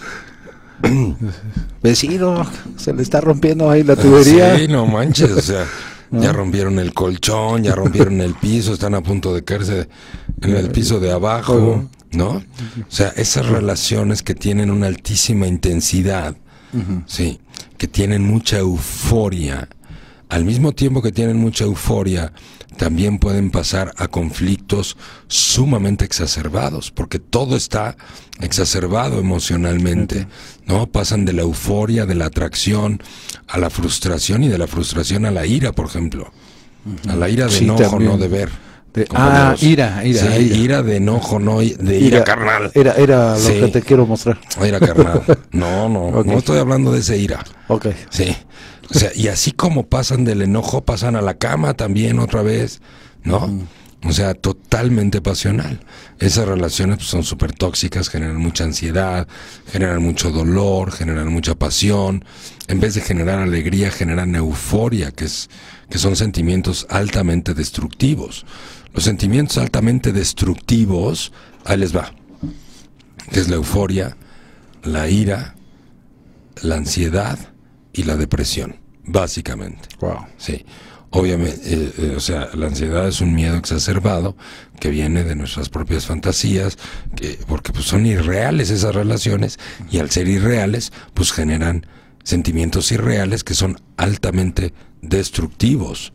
Vecino, 1.83 2.47
se 2.77 2.93
le 2.93 3.03
está 3.03 3.21
rompiendo 3.21 3.71
ahí 3.71 3.83
la 3.83 3.97
tubería. 3.97 4.57
Sí, 4.57 4.69
no 4.69 4.87
manches, 4.87 5.31
o 5.31 5.41
sea, 5.41 5.67
ya 6.11 6.33
rompieron 6.33 6.79
el 6.79 6.93
colchón, 6.93 7.65
ya 7.65 7.75
rompieron 7.75 8.21
el 8.21 8.35
piso, 8.35 8.73
están 8.73 8.95
a 8.95 9.03
punto 9.03 9.35
de 9.35 9.45
caerse 9.45 9.89
en 10.41 10.57
el 10.57 10.71
piso 10.71 11.01
de 11.01 11.13
abajo, 11.13 11.89
¿no? 12.13 12.29
O 12.31 12.43
sea, 12.89 13.09
esas 13.17 13.47
relaciones 13.47 14.23
que 14.23 14.35
tienen 14.35 14.71
una 14.71 14.87
altísima 14.87 15.47
intensidad, 15.47 16.37
sí, 17.07 17.41
que 17.79 17.89
tienen 17.89 18.23
mucha 18.25 18.59
euforia, 18.59 19.69
al 20.29 20.45
mismo 20.45 20.73
tiempo 20.73 21.03
que 21.03 21.13
tienen 21.13 21.37
mucha 21.37 21.65
euforia, 21.65 22.33
también 22.81 23.19
pueden 23.19 23.51
pasar 23.51 23.93
a 23.99 24.09
conflictos 24.09 24.97
sumamente 25.29 26.07
exacerbados, 26.07 26.91
porque 26.91 27.19
todo 27.19 27.55
está 27.55 27.99
exacerbado 28.41 29.21
emocionalmente, 29.21 30.27
¿no? 30.65 30.87
Pasan 30.87 31.27
de 31.27 31.35
la 31.35 31.43
euforia, 31.43 32.07
de 32.07 32.15
la 32.15 32.25
atracción, 32.25 33.03
a 33.49 33.59
la 33.59 33.69
frustración 33.69 34.45
y 34.45 34.49
de 34.49 34.57
la 34.57 34.67
frustración 34.67 35.27
a 35.27 35.31
la 35.31 35.45
ira, 35.45 35.73
por 35.73 35.85
ejemplo. 35.85 36.33
A 37.07 37.17
la 37.17 37.29
ira 37.29 37.49
de 37.49 37.59
enojo, 37.59 38.01
no 38.01 38.17
de 38.17 38.29
ver. 38.29 38.49
Ah, 39.15 39.55
ira, 39.61 40.05
ira, 40.05 40.39
ira. 40.39 40.83
de 40.83 40.97
enojo, 40.97 41.39
no 41.39 41.61
de 41.61 41.99
ira, 41.99 42.25
carnal. 42.25 42.71
Era, 42.75 42.95
era 42.95 43.39
lo 43.39 43.49
que 43.49 43.69
te 43.69 43.83
quiero 43.83 44.07
mostrar. 44.07 44.39
Ira 44.65 44.81
carnal. 44.81 45.23
No, 45.53 45.89
no, 45.89 46.23
no 46.25 46.39
estoy 46.39 46.59
hablando 46.59 46.93
de 46.93 47.01
ese 47.01 47.17
ira. 47.17 47.45
Ok. 47.69 47.89
Sí. 48.11 48.37
O 48.91 48.99
sea, 48.99 49.11
y 49.15 49.29
así 49.29 49.53
como 49.53 49.87
pasan 49.87 50.25
del 50.25 50.43
enojo, 50.43 50.83
pasan 50.83 51.15
a 51.15 51.23
la 51.23 51.35
cama 51.35 51.75
también 51.75 52.19
otra 52.19 52.43
vez, 52.43 52.81
¿no? 53.23 53.49
O 54.03 54.13
sea, 54.13 54.33
totalmente 54.33 55.21
pasional. 55.21 55.81
Esas 56.19 56.49
relaciones 56.49 56.97
pues, 56.97 57.09
son 57.09 57.23
súper 57.23 57.53
tóxicas, 57.53 58.09
generan 58.09 58.37
mucha 58.37 58.65
ansiedad, 58.65 59.29
generan 59.71 60.03
mucho 60.03 60.31
dolor, 60.31 60.91
generan 60.91 61.31
mucha 61.31 61.55
pasión. 61.55 62.25
En 62.67 62.81
vez 62.81 62.95
de 62.95 63.03
generar 63.03 63.41
alegría, 63.41 63.91
generan 63.91 64.35
euforia, 64.35 65.11
que, 65.11 65.27
es, 65.27 65.51
que 65.91 65.99
son 65.99 66.17
sentimientos 66.17 66.87
altamente 66.89 67.53
destructivos. 67.53 68.47
Los 68.95 69.05
sentimientos 69.05 69.59
altamente 69.59 70.13
destructivos, 70.13 71.33
ahí 71.65 71.79
les 71.79 71.95
va, 71.95 72.13
que 73.31 73.41
es 73.41 73.49
la 73.49 73.57
euforia, 73.57 74.17
la 74.83 75.09
ira, 75.09 75.55
la 76.63 76.77
ansiedad 76.77 77.39
y 77.93 78.05
la 78.05 78.17
depresión 78.17 78.81
básicamente. 79.05 79.89
Wow. 80.01 80.27
Sí. 80.37 80.65
Obviamente, 81.13 81.61
eh, 81.65 81.93
eh, 81.99 82.15
o 82.17 82.21
sea, 82.21 82.51
la 82.55 82.67
ansiedad 82.67 83.09
es 83.09 83.21
un 83.21 83.35
miedo 83.35 83.57
exacerbado 83.57 84.37
que 84.79 84.91
viene 84.91 85.25
de 85.25 85.35
nuestras 85.35 85.69
propias 85.69 86.07
fantasías, 86.07 86.79
que, 87.17 87.37
porque 87.49 87.73
pues 87.73 87.87
son 87.87 88.07
irreales 88.07 88.71
esas 88.71 88.95
relaciones 88.95 89.59
y 89.91 89.99
al 89.99 90.11
ser 90.11 90.29
irreales, 90.29 90.93
pues 91.13 91.33
generan 91.33 91.85
sentimientos 92.23 92.93
irreales 92.93 93.45
que 93.45 93.55
son 93.55 93.81
altamente 93.97 94.73
destructivos. 95.03 96.13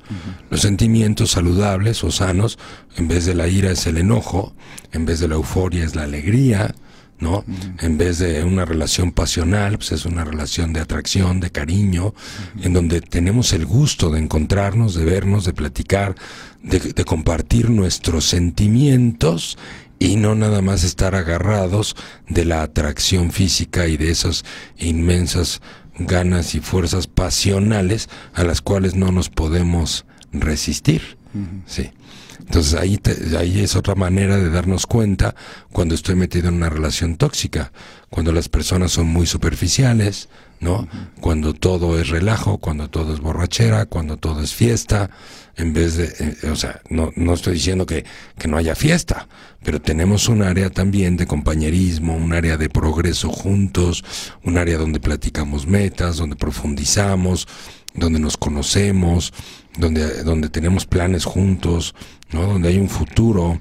Los 0.50 0.62
sentimientos 0.62 1.32
saludables 1.32 2.04
o 2.04 2.12
sanos, 2.12 2.60
en 2.98 3.08
vez 3.08 3.26
de 3.26 3.34
la 3.36 3.48
ira 3.48 3.72
es 3.72 3.88
el 3.88 3.98
enojo, 3.98 4.56
en 4.92 5.06
vez 5.06 5.20
de 5.20 5.28
la 5.28 5.36
euforia 5.36 5.84
es 5.84 5.96
la 5.96 6.04
alegría, 6.04 6.76
¿no? 7.20 7.46
En 7.80 7.98
vez 7.98 8.20
de 8.20 8.44
una 8.44 8.66
relación 8.66 9.12
pasional, 9.12 9.78
pues 9.78 9.94
es 9.94 10.06
una 10.06 10.26
relación 10.26 10.74
de 10.74 10.82
atracción, 10.82 11.40
de 11.40 11.50
cariño, 11.50 12.14
en 12.62 12.74
donde 12.74 13.02
tenemos 13.02 13.54
el 13.54 13.66
gusto 13.66 14.10
de 14.10 14.20
encontrarnos, 14.20 14.96
de 14.96 15.06
vernos, 15.06 15.46
de 15.46 15.54
platicar, 15.54 16.16
de, 16.62 16.80
de, 16.80 17.06
compartir 17.06 17.70
nuestros 17.70 18.26
sentimientos 18.26 19.58
y 19.98 20.18
no 20.18 20.36
nada 20.36 20.62
más 20.62 20.84
estar 20.84 21.16
agarrados 21.16 21.96
de 22.28 22.44
la 22.44 22.64
atracción 22.64 23.32
física 23.32 23.88
y 23.88 23.96
de 23.96 24.12
esas 24.12 24.44
inmensas 24.78 25.62
ganas 25.98 26.56
y 26.56 26.60
fuerzas 26.60 27.08
pasionales 27.08 28.10
a 28.34 28.44
las 28.44 28.62
cuales 28.62 28.96
no 28.96 29.12
nos 29.12 29.30
podemos 29.30 30.06
resistir. 30.32 31.18
Sí. 31.66 31.92
Entonces 32.40 32.74
ahí, 32.76 33.00
ahí 33.38 33.62
es 33.62 33.76
otra 33.76 33.96
manera 33.96 34.38
de 34.38 34.50
darnos 34.50 34.86
cuenta 34.86 35.36
cuando 35.72 35.96
estoy 35.96 36.16
metido 36.16 36.50
en 36.50 36.56
una 36.56 36.70
relación 36.70 37.18
tóxica, 37.18 37.72
cuando 38.10 38.32
las 38.32 38.50
personas 38.50 38.92
son 38.92 39.08
muy 39.08 39.26
superficiales, 39.26 40.30
¿no? 40.60 40.88
Cuando 41.20 41.54
todo 41.54 42.00
es 42.00 42.10
relajo, 42.10 42.58
cuando 42.58 42.90
todo 42.90 43.14
es 43.14 43.20
borrachera, 43.20 43.86
cuando 43.86 44.18
todo 44.18 44.42
es 44.42 44.54
fiesta, 44.54 45.10
en 45.58 45.74
vez 45.74 45.98
de, 45.98 46.14
eh, 46.20 46.50
o 46.50 46.56
sea, 46.56 46.82
no, 46.90 47.12
no 47.16 47.34
estoy 47.34 47.54
diciendo 47.56 47.86
que, 47.86 48.06
que 48.38 48.48
no 48.48 48.58
haya 48.58 48.76
fiesta, 48.76 49.28
pero 49.64 49.82
tenemos 49.82 50.28
un 50.28 50.44
área 50.44 50.70
también 50.70 51.18
de 51.18 51.28
compañerismo, 51.28 52.16
un 52.16 52.34
área 52.34 52.58
de 52.58 52.70
progreso 52.70 53.30
juntos, 53.30 54.04
un 54.44 54.58
área 54.58 54.78
donde 54.78 55.00
platicamos 55.00 55.68
metas, 55.68 56.18
donde 56.18 56.36
profundizamos, 56.36 57.48
donde 57.94 58.20
nos 58.20 58.38
conocemos, 58.38 59.34
donde, 59.78 60.24
donde 60.24 60.50
tenemos 60.50 60.86
planes 60.86 61.26
juntos, 61.26 61.96
¿no? 62.32 62.44
donde 62.44 62.70
hay 62.70 62.78
un 62.78 62.90
futuro, 62.90 63.60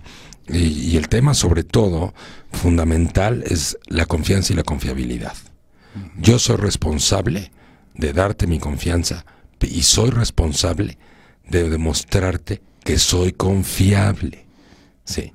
y, 0.48 0.96
el 0.96 1.08
tema 1.08 1.34
sobre 1.34 1.64
todo 1.64 2.14
fundamental 2.52 3.44
es 3.46 3.78
la 3.86 4.06
confianza 4.06 4.52
y 4.52 4.56
la 4.56 4.62
confiabilidad. 4.62 5.34
Yo 6.18 6.38
soy 6.38 6.56
responsable 6.56 7.52
de 7.94 8.12
darte 8.12 8.46
mi 8.46 8.58
confianza 8.58 9.24
y 9.60 9.82
soy 9.82 10.10
responsable 10.10 10.98
de 11.48 11.70
demostrarte 11.70 12.60
que 12.82 12.98
soy 12.98 13.32
confiable. 13.32 14.44
Sí. 15.04 15.32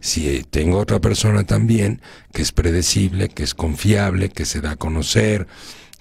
Si 0.00 0.44
tengo 0.50 0.78
otra 0.78 1.00
persona 1.00 1.44
también 1.44 2.02
que 2.32 2.42
es 2.42 2.52
predecible, 2.52 3.28
que 3.28 3.44
es 3.44 3.54
confiable, 3.54 4.28
que 4.28 4.44
se 4.44 4.60
da 4.60 4.72
a 4.72 4.76
conocer, 4.76 5.46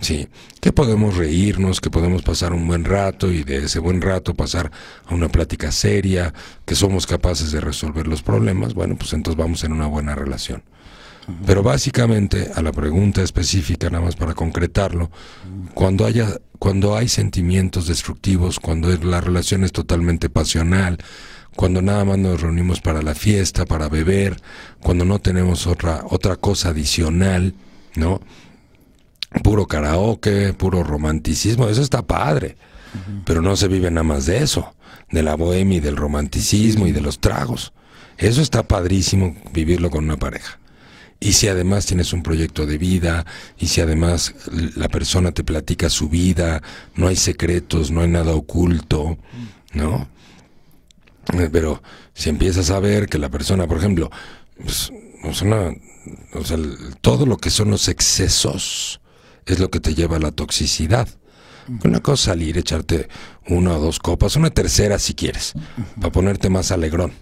Sí, 0.01 0.27
que 0.59 0.71
podemos 0.71 1.15
reírnos, 1.15 1.79
que 1.79 1.91
podemos 1.91 2.23
pasar 2.23 2.53
un 2.53 2.67
buen 2.67 2.85
rato 2.85 3.31
y 3.31 3.43
de 3.43 3.65
ese 3.65 3.77
buen 3.77 4.01
rato 4.01 4.33
pasar 4.33 4.71
a 5.05 5.13
una 5.13 5.29
plática 5.29 5.71
seria, 5.71 6.33
que 6.65 6.73
somos 6.73 7.05
capaces 7.05 7.51
de 7.51 7.61
resolver 7.61 8.07
los 8.07 8.23
problemas, 8.23 8.73
bueno, 8.73 8.95
pues 8.95 9.13
entonces 9.13 9.37
vamos 9.37 9.63
en 9.63 9.73
una 9.73 9.85
buena 9.85 10.15
relación. 10.15 10.63
Pero 11.45 11.61
básicamente 11.61 12.51
a 12.55 12.63
la 12.63 12.71
pregunta 12.71 13.21
específica, 13.21 13.91
nada 13.91 14.03
más 14.03 14.15
para 14.15 14.33
concretarlo, 14.33 15.11
cuando 15.75 16.05
haya, 16.05 16.41
cuando 16.57 16.97
hay 16.97 17.07
sentimientos 17.07 17.87
destructivos, 17.87 18.59
cuando 18.59 18.89
la 18.97 19.21
relación 19.21 19.63
es 19.63 19.71
totalmente 19.71 20.29
pasional, 20.29 20.97
cuando 21.55 21.83
nada 21.83 22.05
más 22.05 22.17
nos 22.17 22.41
reunimos 22.41 22.81
para 22.81 23.03
la 23.03 23.13
fiesta, 23.13 23.65
para 23.65 23.87
beber, 23.87 24.41
cuando 24.81 25.05
no 25.05 25.19
tenemos 25.19 25.67
otra, 25.67 26.03
otra 26.09 26.37
cosa 26.37 26.69
adicional, 26.69 27.53
¿no? 27.95 28.19
Puro 29.44 29.67
karaoke, 29.67 30.54
puro 30.54 30.84
romanticismo, 30.84 31.70
eso 31.70 31.82
está 31.82 32.02
padre. 32.02 32.58
Pero 33.26 33.41
no 33.41 33.56
se 33.56 33.70
vive 33.70 33.89
nada 33.89 34.04
más 34.04 34.26
de 34.26 34.44
eso, 34.44 34.76
de 35.10 35.24
la 35.24 35.36
bohemia 35.36 35.78
y 35.78 35.82
del 35.82 35.96
romanticismo 35.96 36.88
y 36.88 36.91
de 36.91 37.00
los 37.00 37.20
tragos. 37.20 37.72
Eso 38.17 38.41
está 38.41 38.63
padrísimo 38.63 39.36
vivirlo 39.54 39.89
con 39.89 40.04
una 40.04 40.17
pareja. 40.17 40.60
Y 41.20 41.34
si 41.34 41.48
además 41.48 41.86
tienes 41.86 42.13
un 42.13 42.24
proyecto 42.24 42.65
de 42.65 42.78
vida, 42.78 43.26
y 43.58 43.67
si 43.67 43.80
además 43.80 44.34
la 44.76 44.89
persona 44.89 45.32
te 45.32 45.44
platica 45.44 45.89
su 45.89 46.10
vida, 46.10 46.62
no 46.96 47.08
hay 47.08 47.15
secretos, 47.15 47.91
no 47.91 48.02
hay 48.02 48.08
nada 48.08 48.34
oculto, 48.34 49.17
¿no? 49.74 50.10
Eh, 51.34 51.50
pero 51.52 51.82
si 52.13 52.30
empiezas 52.30 52.72
a 52.72 52.80
ver 52.80 53.08
que 53.08 53.20
la 53.20 53.30
persona, 53.30 53.67
por 53.67 53.78
ejemplo, 53.78 54.10
pues, 54.62 54.91
o 55.24 55.34
sea, 55.34 55.72
todo 57.02 57.26
lo 57.26 57.38
que 57.38 57.50
son 57.50 57.70
los 57.70 57.88
excesos, 57.88 59.00
es 59.45 59.60
lo 59.60 59.69
que 59.69 59.80
te 59.80 59.95
lleva 59.95 60.17
a 60.17 60.19
la 60.19 60.32
toxicidad. 60.32 61.08
Una 61.84 61.99
cosa 61.99 62.13
es 62.15 62.25
salir, 62.25 62.58
echarte 62.58 63.08
una 63.47 63.75
o 63.75 63.80
dos 63.80 63.99
copas, 63.99 64.36
una 64.36 64.49
tercera 64.49 64.99
si 64.99 65.13
quieres, 65.13 65.54
para 65.99 66.12
ponerte 66.12 66.49
más 66.49 66.71
alegrón. 66.71 67.13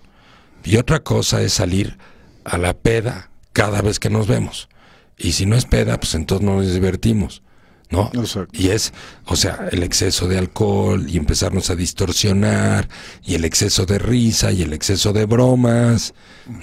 Y 0.63 0.77
otra 0.77 1.01
cosa 1.03 1.41
es 1.41 1.53
salir 1.53 1.97
a 2.45 2.57
la 2.57 2.73
peda 2.73 3.29
cada 3.53 3.81
vez 3.81 3.99
que 3.99 4.09
nos 4.09 4.27
vemos. 4.27 4.69
Y 5.17 5.33
si 5.33 5.45
no 5.45 5.55
es 5.55 5.65
peda, 5.65 5.99
pues 5.99 6.15
entonces 6.15 6.45
nos 6.47 6.73
divertimos, 6.73 7.43
¿no? 7.89 8.09
Y 8.53 8.69
es, 8.69 8.93
o 9.25 9.35
sea, 9.35 9.67
el 9.71 9.83
exceso 9.83 10.27
de 10.27 10.37
alcohol 10.37 11.05
y 11.09 11.17
empezarnos 11.17 11.69
a 11.69 11.75
distorsionar, 11.75 12.87
y 13.23 13.35
el 13.35 13.43
exceso 13.43 13.85
de 13.85 13.99
risa, 13.99 14.51
y 14.51 14.61
el 14.61 14.73
exceso 14.73 15.11
de 15.11 15.25
bromas, 15.25 16.13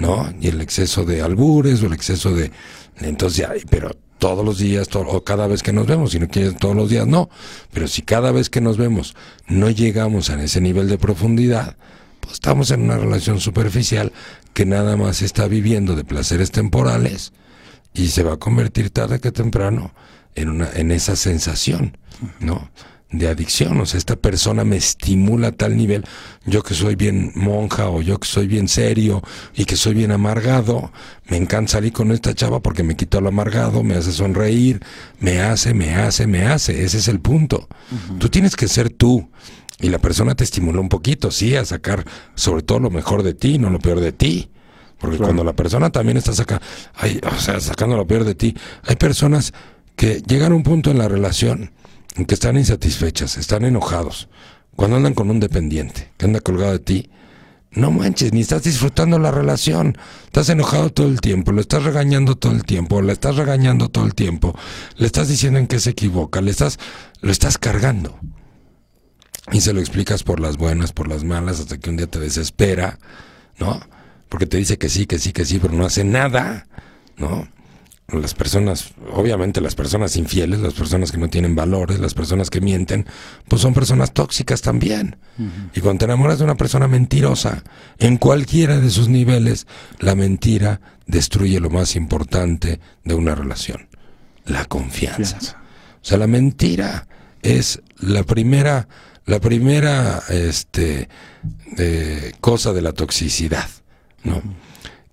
¿no? 0.01 0.33
Y 0.41 0.49
el 0.49 0.61
exceso 0.61 1.05
de 1.05 1.21
albures, 1.21 1.83
o 1.83 1.87
el 1.87 1.93
exceso 1.93 2.33
de... 2.35 2.51
Entonces 2.97 3.39
ya, 3.39 3.53
pero 3.69 3.91
todos 4.19 4.45
los 4.45 4.59
días 4.59 4.89
o 4.95 5.25
cada 5.25 5.47
vez 5.47 5.63
que 5.63 5.73
nos 5.73 5.87
vemos, 5.87 6.13
si 6.13 6.19
no 6.19 6.29
quieres 6.29 6.57
todos 6.57 6.75
los 6.75 6.91
días, 6.91 7.07
no. 7.07 7.29
Pero 7.73 7.89
si 7.89 8.03
cada 8.03 8.33
vez 8.33 8.51
que 8.51 8.61
nos 8.61 8.77
vemos 8.77 9.15
no 9.47 9.71
llegamos 9.71 10.31
a 10.31 10.43
ese 10.43 10.61
nivel 10.61 10.89
de 10.89 10.99
profundidad, 10.99 11.77
pues 12.21 12.35
estamos 12.35 12.71
en 12.71 12.83
una 12.83 12.97
relación 12.97 13.41
superficial 13.41 14.13
que 14.55 14.67
nada 14.67 14.97
más 14.97 15.23
está 15.23 15.49
viviendo 15.49 15.95
de 15.95 16.05
placeres 16.05 16.51
temporales 16.51 17.33
y 17.93 18.09
se 18.09 18.23
va 18.23 18.35
a 18.35 18.39
convertir 18.39 18.91
tarde 18.91 19.21
que 19.21 19.33
temprano 19.33 19.93
en, 20.35 20.49
una, 20.49 20.71
en 20.75 20.91
esa 20.91 21.17
sensación, 21.17 21.97
¿no? 22.41 22.71
De 23.11 23.29
adicción, 23.29 23.81
o 23.81 23.87
sea, 23.87 23.99
esta 23.99 24.17
persona 24.17 24.65
me 24.65 24.77
estimula 24.77 25.49
a 25.49 25.53
tal 25.53 25.77
nivel, 25.77 26.05
yo 26.45 26.63
que 26.63 26.75
soy 26.75 26.97
bien 26.97 27.31
monja 27.37 27.89
o 27.89 28.03
yo 28.03 28.19
que 28.19 28.27
soy 28.27 28.49
bien 28.49 28.67
serio 28.67 29.23
y 29.55 29.65
que 29.65 29.77
soy 29.77 29.95
bien 29.95 30.11
amargado, 30.11 30.91
me 31.29 31.37
encanta 31.37 31.73
salir 31.73 31.93
con 31.93 32.11
esta 32.11 32.35
chava 32.35 32.61
porque 32.61 32.83
me 32.83 32.97
quita 32.97 33.21
lo 33.21 33.29
amargado, 33.29 33.85
me 33.85 33.95
hace 33.95 34.13
sonreír, 34.13 34.81
me 35.21 35.41
hace, 35.41 35.73
me 35.73 35.95
hace, 35.95 36.27
me 36.27 36.47
hace, 36.47 36.85
ese 36.85 36.99
es 36.99 37.09
el 37.09 37.21
punto. 37.21 37.69
Tú 38.19 38.29
tienes 38.29 38.57
que 38.57 38.67
ser 38.67 38.91
tú 38.91 39.29
y 39.81 39.89
la 39.89 39.99
persona 39.99 40.35
te 40.35 40.43
estimula 40.43 40.81
un 40.81 40.89
poquito, 40.89 41.31
sí, 41.31 41.55
a 41.55 41.65
sacar 41.65 42.05
sobre 42.35 42.63
todo 42.63 42.81
lo 42.81 42.91
mejor 42.91 43.23
de 43.23 43.35
ti, 43.35 43.59
no 43.59 43.71
lo 43.71 43.79
peor 43.79 44.01
de 44.01 44.13
ti. 44.13 44.51
Porque 44.99 45.19
cuando 45.19 45.45
la 45.45 45.53
persona 45.53 45.91
también 45.91 46.17
está 46.17 46.33
saca, 46.33 46.61
o 47.23 47.41
sea, 47.41 47.61
sacando 47.61 47.97
lo 47.97 48.07
peor 48.07 48.25
de 48.25 48.35
ti, 48.35 48.57
hay 48.83 48.97
personas 48.97 49.53
que 49.95 50.23
llegan 50.27 50.53
a 50.53 50.55
un 50.55 50.63
punto 50.63 50.91
en 50.91 50.99
la 50.99 51.07
relación 51.07 51.71
que 52.25 52.35
están 52.35 52.57
insatisfechas, 52.57 53.37
están 53.37 53.65
enojados, 53.65 54.29
cuando 54.75 54.97
andan 54.97 55.15
con 55.15 55.31
un 55.31 55.41
dependiente 55.41 56.13
que 56.17 56.27
anda 56.27 56.41
colgado 56.41 56.73
de 56.73 56.79
ti, 56.79 57.11
no 57.77 57.91
manches, 57.91 58.33
ni 58.33 58.41
estás 58.41 58.63
disfrutando 58.63 59.19
la 59.19 59.31
relación. 59.31 59.99
Estás 60.25 60.49
enojado 60.49 60.91
todo 60.91 61.09
el 61.09 61.21
tiempo, 61.21 61.53
lo 61.53 61.61
estás 61.61 61.83
regañando 61.83 62.35
todo 62.35 62.53
el 62.53 62.65
tiempo, 62.65 63.03
le 63.03 63.13
estás 63.13 63.37
regañando 63.37 63.91
todo 63.91 64.07
el 64.07 64.15
tiempo, 64.15 64.59
le 64.97 65.07
estás 65.07 65.29
diciendo 65.29 65.59
en 65.59 65.67
qué 65.67 65.79
se 65.79 65.91
equivoca, 65.91 66.41
le 66.41 66.51
estás, 66.51 66.79
lo 67.21 67.31
estás 67.31 67.59
cargando. 67.59 68.19
Y 69.53 69.61
se 69.61 69.75
lo 69.75 69.81
explicas 69.81 70.23
por 70.23 70.41
las 70.41 70.57
buenas, 70.57 70.93
por 70.93 71.07
las 71.07 71.23
malas, 71.23 71.61
hasta 71.61 71.79
que 71.79 71.91
un 71.91 71.99
día 71.99 72.07
te 72.07 72.19
desespera, 72.19 72.99
¿no? 73.59 73.79
Porque 74.31 74.47
te 74.47 74.57
dice 74.57 74.79
que 74.79 74.89
sí, 74.89 75.07
que 75.07 75.19
sí, 75.19 75.33
que 75.33 75.45
sí, 75.45 75.59
pero 75.61 75.75
no 75.75 75.85
hace 75.85 76.03
nada, 76.03 76.67
¿no? 77.17 77.47
Las 78.09 78.35
personas, 78.35 78.93
obviamente 79.13 79.61
las 79.61 79.75
personas 79.75 80.17
infieles, 80.17 80.61
las 80.61 80.75
personas 80.75 81.11
que 81.11 81.19
no 81.19 81.29
tienen 81.29 81.57
valores, 81.57 81.99
las 81.99 82.15
personas 82.15 82.51
que 82.51 82.61
mienten, 82.61 83.07
pues 83.49 83.63
son 83.63 83.75
personas 83.75 84.13
tóxicas 84.13 84.63
también. 84.63 85.17
Y 85.75 85.81
cuando 85.81 86.01
te 86.01 86.05
enamoras 86.05 86.39
de 86.39 86.45
una 86.45 86.55
persona 86.55 86.87
mentirosa, 86.87 87.65
en 87.99 88.17
cualquiera 88.17 88.79
de 88.79 88.91
sus 88.91 89.09
niveles, 89.09 89.67
la 89.99 90.15
mentira 90.15 90.81
destruye 91.07 91.59
lo 91.59 91.69
más 91.69 91.97
importante 91.97 92.81
de 93.05 93.15
una 93.15 93.35
relación, 93.35 93.89
la 94.45 94.65
confianza. 94.67 95.39
O 96.01 96.05
sea, 96.05 96.17
la 96.17 96.29
mentira 96.29 97.09
es 97.43 97.83
la 97.99 98.23
primera, 98.23 98.87
la 99.25 99.41
primera 99.41 100.23
este, 100.29 101.09
eh, 101.77 102.33
cosa 102.41 102.73
de 102.73 102.83
la 102.83 102.93
toxicidad, 102.93 103.69
¿no? 104.23 104.43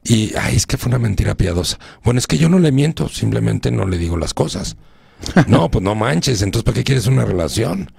Y, 0.03 0.35
ay, 0.35 0.55
es 0.55 0.65
que 0.65 0.77
fue 0.77 0.89
una 0.89 0.99
mentira 0.99 1.35
piadosa. 1.35 1.79
Bueno, 2.03 2.19
es 2.19 2.27
que 2.27 2.37
yo 2.37 2.49
no 2.49 2.59
le 2.59 2.71
miento, 2.71 3.07
simplemente 3.07 3.71
no 3.71 3.85
le 3.87 3.97
digo 3.97 4.17
las 4.17 4.33
cosas. 4.33 4.75
No, 5.47 5.71
pues 5.71 5.81
no 5.81 5.95
manches, 5.95 6.41
entonces 6.41 6.65
¿para 6.65 6.75
qué 6.75 6.83
quieres 6.83 7.07
una 7.07 7.23
relación? 7.23 7.89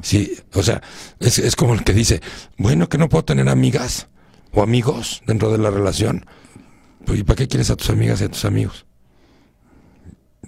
Sí, 0.00 0.32
o 0.54 0.62
sea, 0.62 0.80
es, 1.18 1.38
es 1.38 1.54
como 1.54 1.74
el 1.74 1.84
que 1.84 1.92
dice, 1.92 2.22
bueno, 2.56 2.88
que 2.88 2.96
no 2.96 3.10
puedo 3.10 3.22
tener 3.22 3.50
amigas 3.50 4.08
o 4.52 4.62
amigos 4.62 5.22
dentro 5.26 5.52
de 5.52 5.58
la 5.58 5.70
relación. 5.70 6.24
Pues, 7.04 7.20
¿Y 7.20 7.22
para 7.22 7.36
qué 7.36 7.48
quieres 7.48 7.70
a 7.70 7.76
tus 7.76 7.90
amigas 7.90 8.20
y 8.20 8.24
a 8.24 8.28
tus 8.28 8.44
amigos? 8.44 8.86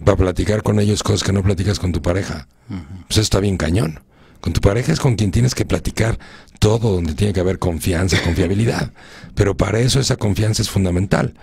Para 0.05 0.17
platicar 0.17 0.63
con 0.63 0.81
ellos 0.81 1.03
cosas 1.03 1.23
que 1.23 1.33
no 1.33 1.43
platicas 1.43 1.79
con 1.79 1.93
tu 1.93 2.03
pareja. 2.03 2.49
Pues 3.09 3.19
está 3.19 3.39
bien 3.39 3.57
cañón. 3.57 4.01
Con 4.43 4.53
tu 4.53 4.61
pareja 4.61 4.93
es 4.93 4.99
con 4.99 5.15
quien 5.15 5.31
tienes 5.31 5.55
que 5.55 5.65
platicar 5.65 6.19
todo, 6.59 6.93
donde 6.93 7.15
tiene 7.15 7.33
que 7.33 7.39
haber 7.39 7.61
confianza, 7.61 8.21
confiabilidad. 8.25 8.93
Pero 9.37 9.57
para 9.57 9.79
eso 9.79 10.01
esa 10.01 10.17
confianza 10.17 10.63
es 10.63 10.69
fundamental. 10.69 11.35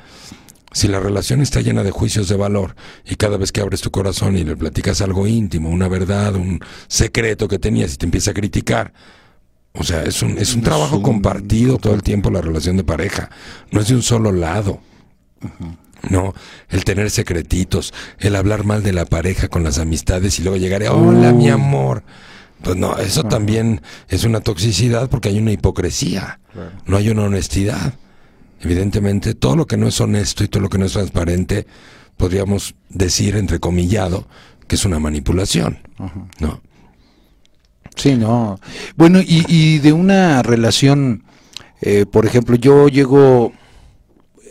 Si 0.73 0.89
la 0.89 0.99
relación 0.99 1.41
está 1.41 1.61
llena 1.61 1.83
de 1.83 1.91
juicios 1.91 2.27
de 2.27 2.35
valor 2.35 2.75
y 3.05 3.15
cada 3.15 3.37
vez 3.37 3.53
que 3.53 3.61
abres 3.61 3.79
tu 3.79 3.89
corazón 3.89 4.37
y 4.37 4.43
le 4.43 4.57
platicas 4.57 4.99
algo 4.99 5.27
íntimo, 5.27 5.69
una 5.69 5.87
verdad, 5.87 6.35
un 6.35 6.59
secreto 6.89 7.47
que 7.47 7.57
tenías 7.57 7.93
y 7.93 7.97
te 7.97 8.05
empieza 8.05 8.31
a 8.31 8.33
criticar, 8.33 8.91
o 9.71 9.85
sea, 9.85 10.03
es 10.03 10.21
un, 10.21 10.37
es 10.37 10.53
un 10.53 10.61
trabajo 10.61 11.01
compartido 11.01 11.77
todo 11.77 11.93
el 11.93 12.03
tiempo 12.03 12.29
la 12.29 12.41
relación 12.41 12.75
de 12.75 12.83
pareja, 12.83 13.29
no 13.71 13.79
es 13.79 13.87
de 13.87 13.95
un 13.95 14.03
solo 14.03 14.33
lado. 14.33 14.81
No, 16.09 16.33
el 16.69 16.83
tener 16.83 17.09
secretitos, 17.11 17.93
el 18.19 18.35
hablar 18.35 18.65
mal 18.65 18.83
de 18.83 18.91
la 18.91 19.05
pareja 19.05 19.47
con 19.47 19.63
las 19.63 19.79
amistades 19.79 20.37
y 20.39 20.43
luego 20.43 20.57
llegar, 20.57 20.83
hola 20.83 21.31
mi 21.31 21.49
amor. 21.49 22.03
Pues 22.63 22.75
no, 22.75 22.97
eso 22.97 23.23
también 23.23 23.81
es 24.09 24.23
una 24.25 24.41
toxicidad 24.41 25.09
porque 25.09 25.29
hay 25.29 25.39
una 25.39 25.51
hipocresía, 25.51 26.39
no 26.85 26.97
hay 26.97 27.09
una 27.09 27.23
honestidad. 27.23 27.93
Evidentemente, 28.61 29.33
todo 29.33 29.55
lo 29.55 29.65
que 29.65 29.77
no 29.77 29.87
es 29.87 29.99
honesto 30.01 30.43
y 30.43 30.49
todo 30.49 30.61
lo 30.63 30.69
que 30.69 30.77
no 30.77 30.85
es 30.85 30.91
transparente, 30.93 31.65
podríamos 32.17 32.75
decir, 32.89 33.37
entrecomillado, 33.37 34.27
que 34.67 34.75
es 34.75 34.83
una 34.83 34.99
manipulación, 34.99 35.79
¿no? 36.39 36.61
Sí, 37.95 38.15
no. 38.15 38.59
Bueno, 38.97 39.19
y, 39.21 39.45
y 39.47 39.79
de 39.79 39.93
una 39.93 40.41
relación, 40.43 41.23
eh, 41.81 42.05
por 42.05 42.25
ejemplo, 42.25 42.55
yo 42.57 42.89
llego, 42.89 43.53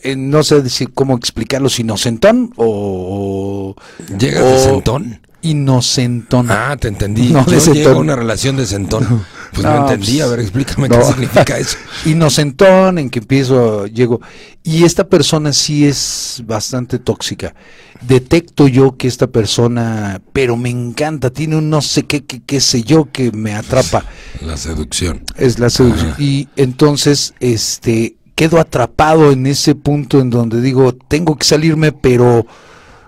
eh, 0.03 0.17
no 0.17 0.43
sé 0.43 0.63
cómo 0.95 1.17
explicarlo, 1.17 1.69
si 1.69 1.83
inocentón 1.83 2.53
o... 2.57 3.75
¿Llega 4.19 4.43
de 4.43 4.59
sentón? 4.59 5.21
Inocentón. 5.43 6.51
Ah, 6.51 6.77
te 6.79 6.89
entendí. 6.89 7.31
No, 7.31 7.47
Yo 7.47 7.73
llego 7.73 7.91
a 7.91 7.97
una 7.99 8.17
relación 8.17 8.57
de 8.57 8.67
sentón. 8.67 9.25
Pues 9.53 9.65
no, 9.65 9.75
No, 9.75 9.81
entendí, 9.83 10.19
pues, 10.19 10.23
a 10.23 10.27
ver, 10.27 10.41
explícame 10.41 10.89
no. 10.89 10.99
qué 10.99 11.05
significa 11.05 11.59
eso. 11.59 11.79
Inocentón, 12.07 12.99
en 12.99 13.11
que 13.11 13.21
empiezo, 13.21 13.87
llego. 13.87 14.21
Y 14.63 14.85
esta 14.85 15.05
persona 15.09 15.53
sí 15.53 15.87
es 15.87 16.43
bastante 16.47 16.99
tóxica. 16.99 17.55
Detecto 18.03 18.69
yo 18.69 18.97
que 18.97 19.09
esta 19.09 19.27
persona, 19.27 20.21
pero 20.33 20.57
me 20.57 20.69
encanta, 20.71 21.31
tiene 21.31 21.57
un 21.57 21.71
no 21.71 21.81
sé 21.81 22.05
qué, 22.05 22.25
qué, 22.25 22.43
qué 22.45 22.61
sé 22.61 22.83
yo 22.83 23.09
que 23.11 23.33
me 23.33 23.55
atrapa. 23.55 24.05
La 24.43 24.57
seducción. 24.57 25.23
Es 25.37 25.59
la 25.59 25.71
seducción. 25.71 26.11
Ajá. 26.11 26.23
Y 26.23 26.49
entonces, 26.57 27.35
este, 27.41 28.17
quedo 28.35 28.61
atrapado 28.61 29.33
en 29.33 29.47
ese 29.47 29.75
punto 29.75 30.21
en 30.21 30.31
donde 30.31 30.61
digo, 30.61 30.93
tengo 30.93 31.37
que 31.37 31.45
salirme, 31.45 31.91
pero 31.93 32.47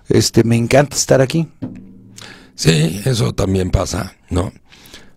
este, 0.08 0.42
me 0.42 0.56
encanta 0.56 0.96
estar 0.96 1.20
aquí. 1.20 1.46
Sí, 2.60 3.00
eso 3.06 3.32
también 3.32 3.70
pasa, 3.70 4.16
¿no? 4.28 4.52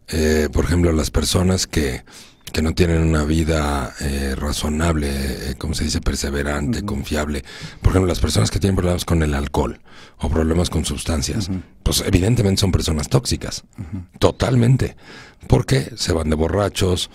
Eh, 0.07 0.47
por 0.53 0.63
ejemplo, 0.63 0.93
las 0.93 1.11
personas 1.11 1.67
que, 1.67 2.05
que 2.53 2.61
no 2.61 2.73
tienen 2.73 3.01
una 3.01 3.25
vida 3.25 3.93
eh, 3.99 4.33
razonable, 4.37 5.09
eh, 5.11 5.55
¿cómo 5.57 5.73
se 5.73 5.83
dice? 5.83 5.99
Perseverante, 5.99 6.85
confiable. 6.85 7.43
Por 7.81 7.89
ejemplo, 7.91 8.07
las 8.07 8.21
personas 8.21 8.49
que 8.49 8.61
tienen 8.61 8.77
problemas 8.77 9.03
con 9.03 9.23
el 9.23 9.33
alcohol 9.33 9.81
o 10.19 10.29
problemas 10.29 10.69
con 10.69 10.85
sustancias, 10.85 11.49
pues 11.83 12.01
evidentemente 12.07 12.61
son 12.61 12.71
personas 12.71 13.09
tóxicas. 13.09 13.65
Totalmente. 14.19 14.95
Porque 15.49 15.91
se 15.97 16.13
van 16.13 16.29
de 16.29 16.37
borrachos, 16.37 17.09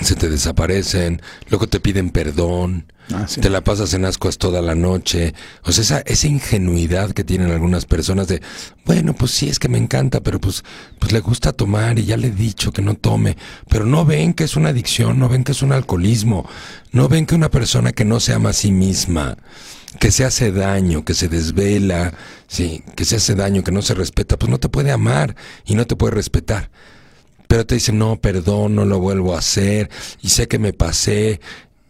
se 0.00 0.14
te 0.16 0.28
desaparecen, 0.28 1.20
luego 1.50 1.66
te 1.68 1.80
piden 1.80 2.10
perdón, 2.10 2.86
Ah, 3.12 3.26
sí. 3.28 3.40
te 3.40 3.50
la 3.50 3.62
pasas 3.62 3.92
en 3.94 4.04
ascuas 4.04 4.38
toda 4.38 4.62
la 4.62 4.74
noche. 4.74 5.34
O 5.64 5.72
sea, 5.72 5.82
esa, 5.82 5.98
esa 6.00 6.26
ingenuidad 6.28 7.10
que 7.10 7.24
tienen 7.24 7.50
algunas 7.50 7.84
personas 7.84 8.28
de, 8.28 8.40
bueno, 8.86 9.12
pues 9.12 9.32
sí 9.32 9.48
es 9.48 9.58
que 9.58 9.68
me 9.68 9.76
encanta, 9.76 10.20
pero 10.22 10.40
pues, 10.40 10.62
pues 10.98 11.12
le 11.12 11.20
gusta 11.20 11.52
tomar 11.52 11.98
y 11.98 12.04
ya 12.04 12.16
le 12.16 12.28
he 12.28 12.30
dicho 12.30 12.72
que 12.72 12.80
no 12.80 12.94
tome. 12.94 13.36
Pero 13.68 13.84
no 13.84 14.06
ven 14.06 14.32
que 14.34 14.44
es 14.44 14.56
una 14.56 14.70
adicción, 14.70 15.18
no 15.18 15.28
ven 15.28 15.44
que 15.44 15.52
es 15.52 15.62
un 15.62 15.72
alcoholismo, 15.72 16.48
no 16.92 17.08
ven 17.08 17.26
que 17.26 17.34
una 17.34 17.50
persona 17.50 17.92
que 17.92 18.04
no 18.04 18.20
se 18.20 18.32
ama 18.32 18.50
a 18.50 18.54
sí 18.54 18.70
misma, 18.72 19.36
que 19.98 20.10
se 20.10 20.24
hace 20.24 20.52
daño, 20.52 21.04
que 21.04 21.12
se 21.14 21.28
desvela, 21.28 22.14
sí, 22.46 22.82
que 22.96 23.04
se 23.04 23.16
hace 23.16 23.34
daño, 23.34 23.62
que 23.64 23.72
no 23.72 23.82
se 23.82 23.94
respeta, 23.94 24.38
pues 24.38 24.48
no 24.48 24.58
te 24.58 24.68
puede 24.70 24.90
amar 24.92 25.34
y 25.66 25.74
no 25.74 25.86
te 25.86 25.96
puede 25.96 26.14
respetar 26.14 26.70
pero 27.52 27.66
te 27.66 27.74
dicen, 27.74 27.98
no, 27.98 28.16
perdón, 28.16 28.74
no 28.74 28.86
lo 28.86 28.98
vuelvo 28.98 29.34
a 29.34 29.40
hacer, 29.40 29.90
y 30.22 30.30
sé 30.30 30.48
que 30.48 30.58
me 30.58 30.72
pasé. 30.72 31.38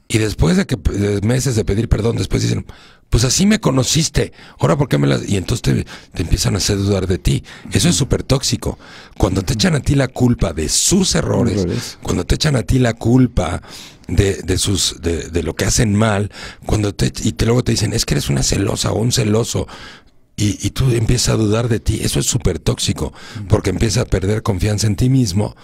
Y 0.08 0.18
después 0.18 0.56
de 0.56 0.66
que 0.66 0.74
de 0.74 1.20
meses 1.20 1.54
de 1.54 1.64
pedir 1.64 1.88
perdón, 1.88 2.16
después 2.16 2.42
dicen, 2.42 2.66
pues 3.08 3.22
así 3.22 3.46
me 3.46 3.60
conociste, 3.60 4.32
ahora 4.58 4.76
por 4.76 4.88
qué 4.88 4.98
me 4.98 5.06
las... 5.06 5.28
Y 5.28 5.36
entonces 5.36 5.62
te, 5.62 5.86
te 6.14 6.22
empiezan 6.22 6.54
a 6.54 6.56
hacer 6.56 6.78
dudar 6.78 7.06
de 7.06 7.18
ti. 7.18 7.44
Eso 7.70 7.88
es 7.88 7.94
súper 7.94 8.24
tóxico. 8.24 8.76
Cuando 9.16 9.42
te 9.42 9.52
echan 9.52 9.76
a 9.76 9.80
ti 9.80 9.94
la 9.94 10.08
culpa 10.08 10.52
de 10.52 10.68
sus 10.68 11.14
errores, 11.14 11.96
cuando 12.02 12.24
te 12.24 12.34
echan 12.34 12.56
a 12.56 12.64
ti 12.64 12.80
la 12.80 12.94
culpa 12.94 13.62
de, 14.08 14.42
de 14.42 14.58
sus 14.58 15.00
de, 15.00 15.28
de 15.28 15.42
lo 15.44 15.54
que 15.54 15.64
hacen 15.64 15.94
mal, 15.94 16.32
cuando 16.66 16.92
te 16.92 17.12
y 17.22 17.32
te, 17.32 17.46
luego 17.46 17.62
te 17.62 17.70
dicen, 17.70 17.92
es 17.92 18.04
que 18.04 18.14
eres 18.14 18.28
una 18.28 18.42
celosa 18.42 18.90
o 18.90 18.98
un 18.98 19.12
celoso, 19.12 19.68
y, 20.36 20.58
y 20.66 20.70
tú 20.70 20.90
empiezas 20.90 21.30
a 21.30 21.36
dudar 21.36 21.68
de 21.68 21.78
ti, 21.80 22.00
eso 22.02 22.18
es 22.20 22.26
súper 22.26 22.58
tóxico, 22.58 23.12
porque 23.48 23.70
empiezas 23.70 24.02
a 24.04 24.06
perder 24.06 24.42
confianza 24.42 24.86
en 24.86 24.96
ti 24.96 25.08
mismo, 25.10 25.54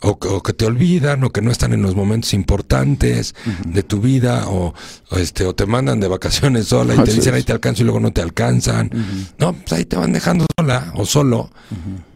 o, 0.00 0.18
que- 0.18 0.28
o 0.28 0.42
que 0.42 0.52
te 0.52 0.66
olvidan, 0.66 1.24
o 1.24 1.30
que 1.30 1.40
no 1.42 1.50
están 1.50 1.72
en 1.72 1.82
los 1.82 1.94
momentos 1.96 2.32
importantes 2.34 3.34
de 3.66 3.82
tu 3.82 4.00
vida, 4.00 4.48
o, 4.48 4.74
o 5.10 5.16
este, 5.18 5.44
o 5.46 5.54
te 5.54 5.66
mandan 5.66 5.98
de 6.00 6.08
vacaciones 6.08 6.66
sola 6.68 6.94
y 6.94 6.98
te 6.98 7.12
dicen 7.16 7.34
es. 7.34 7.38
ahí 7.38 7.42
te 7.42 7.52
alcanzo 7.52 7.82
y 7.82 7.84
luego 7.84 8.00
no 8.00 8.12
te 8.12 8.20
alcanzan. 8.22 8.90
No, 9.38 9.52
pues 9.54 9.72
ahí 9.72 9.84
te 9.84 9.96
van 9.96 10.12
dejando 10.12 10.46
sola 10.58 10.92
o 10.96 11.06
solo, 11.06 11.50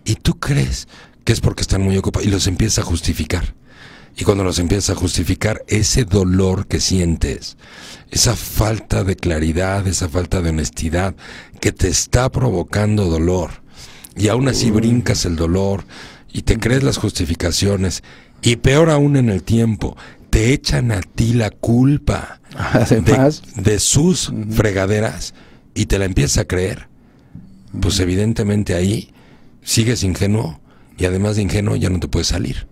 y 0.04 0.14
tú 0.16 0.38
crees 0.38 0.86
que 1.24 1.32
es 1.32 1.40
porque 1.40 1.62
están 1.62 1.82
muy 1.82 1.96
ocupados, 1.98 2.26
y 2.26 2.30
los 2.30 2.46
empiezas 2.46 2.78
a 2.78 2.82
justificar. 2.86 3.54
Y 4.18 4.24
cuando 4.24 4.42
los 4.42 4.58
empiezas 4.58 4.96
a 4.96 5.00
justificar, 5.00 5.62
ese 5.68 6.04
dolor 6.04 6.66
que 6.66 6.80
sientes, 6.80 7.56
esa 8.10 8.34
falta 8.34 9.04
de 9.04 9.14
claridad, 9.14 9.86
esa 9.86 10.08
falta 10.08 10.42
de 10.42 10.50
honestidad 10.50 11.14
que 11.60 11.70
te 11.70 11.86
está 11.86 12.28
provocando 12.28 13.04
dolor, 13.04 13.62
y 14.16 14.26
aún 14.26 14.48
así 14.48 14.72
brincas 14.72 15.24
el 15.24 15.36
dolor 15.36 15.84
y 16.32 16.42
te 16.42 16.58
crees 16.58 16.82
las 16.82 16.96
justificaciones, 16.96 18.02
y 18.42 18.56
peor 18.56 18.90
aún 18.90 19.16
en 19.16 19.28
el 19.28 19.44
tiempo, 19.44 19.96
te 20.30 20.52
echan 20.52 20.90
a 20.90 21.00
ti 21.00 21.32
la 21.32 21.50
culpa 21.50 22.40
Además, 22.56 23.44
de 23.54 23.78
sus 23.78 24.32
fregaderas 24.50 25.32
y 25.74 25.86
te 25.86 25.96
la 25.96 26.06
empiezas 26.06 26.38
a 26.38 26.44
creer. 26.44 26.88
Pues 27.80 28.00
evidentemente 28.00 28.74
ahí 28.74 29.12
sigues 29.62 30.02
ingenuo 30.02 30.60
y 30.96 31.04
además 31.04 31.36
de 31.36 31.42
ingenuo 31.42 31.76
ya 31.76 31.88
no 31.88 32.00
te 32.00 32.08
puedes 32.08 32.28
salir 32.28 32.66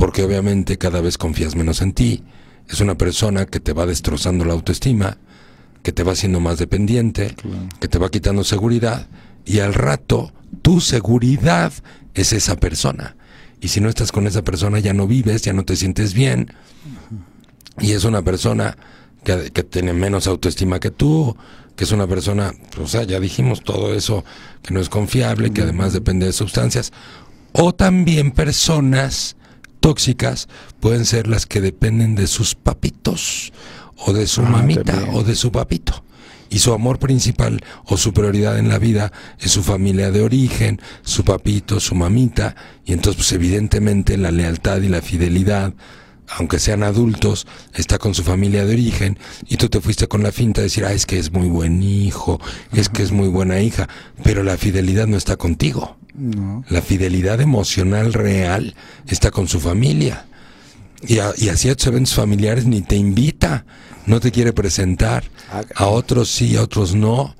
porque 0.00 0.24
obviamente 0.24 0.78
cada 0.78 1.02
vez 1.02 1.18
confías 1.18 1.54
menos 1.54 1.82
en 1.82 1.92
ti. 1.92 2.24
Es 2.70 2.80
una 2.80 2.96
persona 2.96 3.44
que 3.44 3.60
te 3.60 3.74
va 3.74 3.84
destrozando 3.84 4.46
la 4.46 4.54
autoestima, 4.54 5.18
que 5.82 5.92
te 5.92 6.02
va 6.04 6.12
haciendo 6.12 6.40
más 6.40 6.58
dependiente, 6.58 7.36
que 7.80 7.86
te 7.86 7.98
va 7.98 8.08
quitando 8.08 8.42
seguridad 8.42 9.08
y 9.44 9.58
al 9.58 9.74
rato 9.74 10.32
tu 10.62 10.80
seguridad 10.80 11.74
es 12.14 12.32
esa 12.32 12.56
persona. 12.56 13.14
Y 13.60 13.68
si 13.68 13.82
no 13.82 13.90
estás 13.90 14.10
con 14.10 14.26
esa 14.26 14.40
persona 14.40 14.78
ya 14.78 14.94
no 14.94 15.06
vives, 15.06 15.42
ya 15.42 15.52
no 15.52 15.66
te 15.66 15.76
sientes 15.76 16.14
bien. 16.14 16.50
Y 17.78 17.92
es 17.92 18.04
una 18.04 18.22
persona 18.22 18.78
que, 19.22 19.50
que 19.50 19.64
tiene 19.64 19.92
menos 19.92 20.26
autoestima 20.26 20.80
que 20.80 20.90
tú, 20.90 21.36
que 21.76 21.84
es 21.84 21.92
una 21.92 22.06
persona, 22.06 22.54
o 22.82 22.86
sea, 22.86 23.02
ya 23.02 23.20
dijimos 23.20 23.62
todo 23.62 23.92
eso, 23.92 24.24
que 24.62 24.72
no 24.72 24.80
es 24.80 24.88
confiable, 24.88 25.50
que 25.50 25.60
además 25.60 25.92
depende 25.92 26.24
de 26.24 26.32
sustancias, 26.32 26.90
o 27.52 27.74
también 27.74 28.30
personas 28.30 29.36
tóxicas 29.80 30.48
pueden 30.80 31.04
ser 31.04 31.26
las 31.26 31.46
que 31.46 31.60
dependen 31.60 32.14
de 32.14 32.26
sus 32.26 32.54
papitos, 32.54 33.52
o 33.96 34.12
de 34.12 34.26
su 34.26 34.42
Ah, 34.42 34.44
mamita, 34.50 34.84
también. 34.84 35.14
o 35.14 35.22
de 35.24 35.34
su 35.34 35.50
papito. 35.52 36.04
Y 36.52 36.58
su 36.58 36.72
amor 36.72 36.98
principal 36.98 37.60
o 37.84 37.96
su 37.96 38.12
prioridad 38.12 38.58
en 38.58 38.68
la 38.68 38.78
vida 38.78 39.12
es 39.38 39.52
su 39.52 39.62
familia 39.62 40.10
de 40.10 40.22
origen, 40.22 40.80
su 41.02 41.22
papito, 41.24 41.78
su 41.78 41.94
mamita, 41.94 42.56
y 42.84 42.92
entonces 42.92 43.16
pues 43.16 43.32
evidentemente 43.32 44.16
la 44.16 44.30
lealtad 44.32 44.80
y 44.82 44.88
la 44.88 45.00
fidelidad 45.02 45.74
aunque 46.38 46.60
sean 46.60 46.84
adultos, 46.84 47.44
está 47.74 47.98
con 47.98 48.14
su 48.14 48.22
familia 48.22 48.64
de 48.64 48.74
origen 48.74 49.18
y 49.48 49.56
tú 49.56 49.68
te 49.68 49.80
fuiste 49.80 50.06
con 50.06 50.22
la 50.22 50.30
finta 50.30 50.60
de 50.60 50.66
decir, 50.68 50.84
ah, 50.84 50.92
es 50.92 51.04
que 51.04 51.18
es 51.18 51.32
muy 51.32 51.48
buen 51.48 51.82
hijo, 51.82 52.40
es 52.72 52.88
que 52.88 53.02
es 53.02 53.10
muy 53.10 53.26
buena 53.26 53.60
hija, 53.60 53.88
pero 54.22 54.44
la 54.44 54.56
fidelidad 54.56 55.08
no 55.08 55.16
está 55.16 55.36
contigo. 55.36 55.96
No. 56.20 56.64
La 56.68 56.82
fidelidad 56.82 57.40
emocional 57.40 58.12
real 58.12 58.74
está 59.06 59.30
con 59.30 59.48
su 59.48 59.60
familia. 59.60 60.26
Y, 61.02 61.18
a- 61.18 61.32
y 61.36 61.48
así 61.48 61.68
a 61.70 61.74
tus 61.74 61.86
eventos 61.86 62.14
familiares 62.14 62.66
ni 62.66 62.82
te 62.82 62.96
invita, 62.96 63.64
no 64.06 64.20
te 64.20 64.30
quiere 64.30 64.52
presentar. 64.52 65.24
A 65.74 65.86
otros 65.86 66.30
sí, 66.30 66.56
a 66.56 66.62
otros 66.62 66.94
no. 66.94 67.34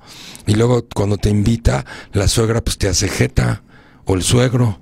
Y 0.47 0.55
luego 0.55 0.85
cuando 0.93 1.17
te 1.17 1.29
invita, 1.29 1.85
la 2.13 2.27
suegra 2.27 2.61
pues 2.63 2.77
te 2.77 2.87
hace 2.87 3.07
jeta, 3.07 3.61
o 4.05 4.15
el 4.15 4.23
suegro, 4.23 4.79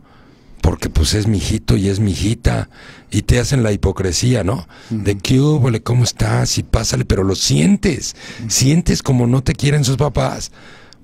porque 0.61 0.89
pues 0.89 1.13
es 1.13 1.27
mi 1.27 1.37
hijito 1.37 1.75
y 1.75 1.89
es 1.89 1.99
mi 1.99 2.11
hijita. 2.11 2.69
Y 3.11 3.23
te 3.23 3.39
hacen 3.39 3.63
la 3.63 3.71
hipocresía, 3.73 4.43
¿no? 4.43 4.67
De 4.89 5.17
que 5.17 5.41
hubo, 5.41 5.69
¿cómo 5.83 6.03
estás? 6.03 6.57
Y 6.57 6.63
pásale, 6.63 7.03
pero 7.05 7.23
lo 7.23 7.35
sientes. 7.35 8.15
Sientes 8.47 9.03
como 9.03 9.27
no 9.27 9.43
te 9.43 9.53
quieren 9.53 9.83
sus 9.83 9.97
papás 9.97 10.51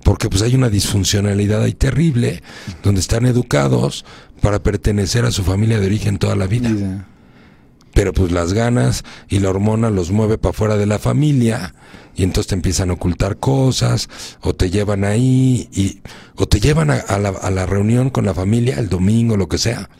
porque 0.06 0.30
pues 0.30 0.40
hay 0.42 0.54
una 0.54 0.70
disfuncionalidad 0.70 1.64
ahí 1.64 1.72
terrible 1.72 2.40
donde 2.84 3.00
están 3.00 3.26
educados 3.26 4.04
para 4.40 4.62
pertenecer 4.62 5.24
a 5.24 5.32
su 5.32 5.42
familia 5.42 5.80
de 5.80 5.86
origen 5.86 6.18
toda 6.18 6.36
la 6.36 6.46
vida. 6.46 6.68
Vida. 6.68 7.08
Pero 7.92 8.12
pues 8.12 8.30
las 8.30 8.52
ganas 8.52 9.02
y 9.28 9.40
la 9.40 9.50
hormona 9.50 9.90
los 9.90 10.12
mueve 10.12 10.38
para 10.38 10.52
fuera 10.52 10.76
de 10.76 10.86
la 10.86 11.00
familia 11.00 11.74
y 12.14 12.22
entonces 12.22 12.46
te 12.46 12.54
empiezan 12.54 12.90
a 12.90 12.92
ocultar 12.92 13.38
cosas 13.38 14.08
o 14.42 14.54
te 14.54 14.70
llevan 14.70 15.02
ahí 15.02 15.68
y 15.72 16.00
o 16.36 16.46
te 16.46 16.60
llevan 16.60 16.92
a, 16.92 16.98
a 16.98 17.18
la, 17.18 17.30
a 17.30 17.50
la 17.50 17.66
reunión 17.66 18.10
con 18.10 18.26
la 18.26 18.32
familia 18.32 18.78
el 18.78 18.88
domingo, 18.88 19.36
lo 19.36 19.48
que 19.48 19.58
sea. 19.58 19.90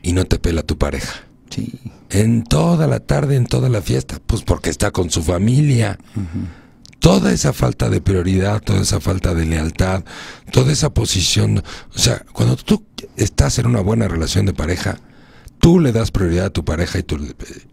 Y 0.00 0.14
no 0.14 0.24
te 0.24 0.38
pela 0.38 0.62
tu 0.62 0.78
pareja. 0.78 1.24
Sí. 1.50 1.78
En 2.08 2.42
toda 2.42 2.86
la 2.86 3.00
tarde, 3.00 3.36
en 3.36 3.44
toda 3.44 3.68
la 3.68 3.82
fiesta, 3.82 4.18
pues 4.26 4.40
porque 4.44 4.70
está 4.70 4.92
con 4.92 5.10
su 5.10 5.22
familia. 5.22 5.98
Toda 7.04 7.32
esa 7.32 7.52
falta 7.52 7.90
de 7.90 8.00
prioridad, 8.00 8.62
toda 8.62 8.80
esa 8.80 8.98
falta 8.98 9.34
de 9.34 9.44
lealtad, 9.44 10.04
toda 10.50 10.72
esa 10.72 10.94
posición, 10.94 11.62
o 11.94 11.98
sea, 11.98 12.24
cuando 12.32 12.56
tú 12.56 12.82
estás 13.16 13.58
en 13.58 13.66
una 13.66 13.80
buena 13.80 14.08
relación 14.08 14.46
de 14.46 14.54
pareja, 14.54 14.96
tú 15.58 15.80
le 15.80 15.92
das 15.92 16.10
prioridad 16.10 16.46
a 16.46 16.50
tu 16.50 16.64
pareja 16.64 16.98
y 16.98 17.02
tú 17.02 17.18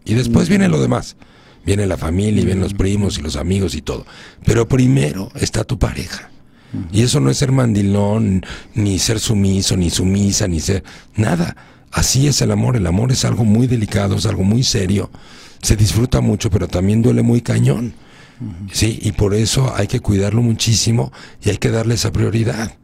y 0.04 0.12
después 0.12 0.50
viene 0.50 0.68
lo 0.68 0.82
demás. 0.82 1.16
Viene 1.64 1.86
la 1.86 1.96
familia 1.96 2.42
y 2.42 2.44
vienen 2.44 2.62
los 2.62 2.74
primos 2.74 3.16
y 3.16 3.22
los 3.22 3.36
amigos 3.36 3.74
y 3.74 3.80
todo. 3.80 4.04
Pero 4.44 4.68
primero 4.68 5.32
está 5.34 5.64
tu 5.64 5.78
pareja. 5.78 6.28
Y 6.92 7.00
eso 7.00 7.18
no 7.18 7.30
es 7.30 7.38
ser 7.38 7.52
mandilón, 7.52 8.44
ni 8.74 8.98
ser 8.98 9.18
sumiso, 9.18 9.78
ni 9.78 9.88
sumisa, 9.88 10.46
ni 10.46 10.60
ser 10.60 10.84
nada. 11.16 11.56
Así 11.90 12.26
es 12.26 12.42
el 12.42 12.50
amor. 12.50 12.76
El 12.76 12.86
amor 12.86 13.10
es 13.10 13.24
algo 13.24 13.46
muy 13.46 13.66
delicado, 13.66 14.16
es 14.16 14.26
algo 14.26 14.44
muy 14.44 14.62
serio. 14.62 15.10
Se 15.62 15.74
disfruta 15.74 16.20
mucho, 16.20 16.50
pero 16.50 16.68
también 16.68 17.00
duele 17.00 17.22
muy 17.22 17.40
cañón. 17.40 17.94
Sí, 18.72 18.98
y 19.02 19.12
por 19.12 19.34
eso 19.34 19.72
hay 19.74 19.86
que 19.86 20.00
cuidarlo 20.00 20.42
muchísimo 20.42 21.12
y 21.42 21.50
hay 21.50 21.58
que 21.58 21.70
darle 21.70 21.94
esa 21.94 22.12
prioridad. 22.12 22.76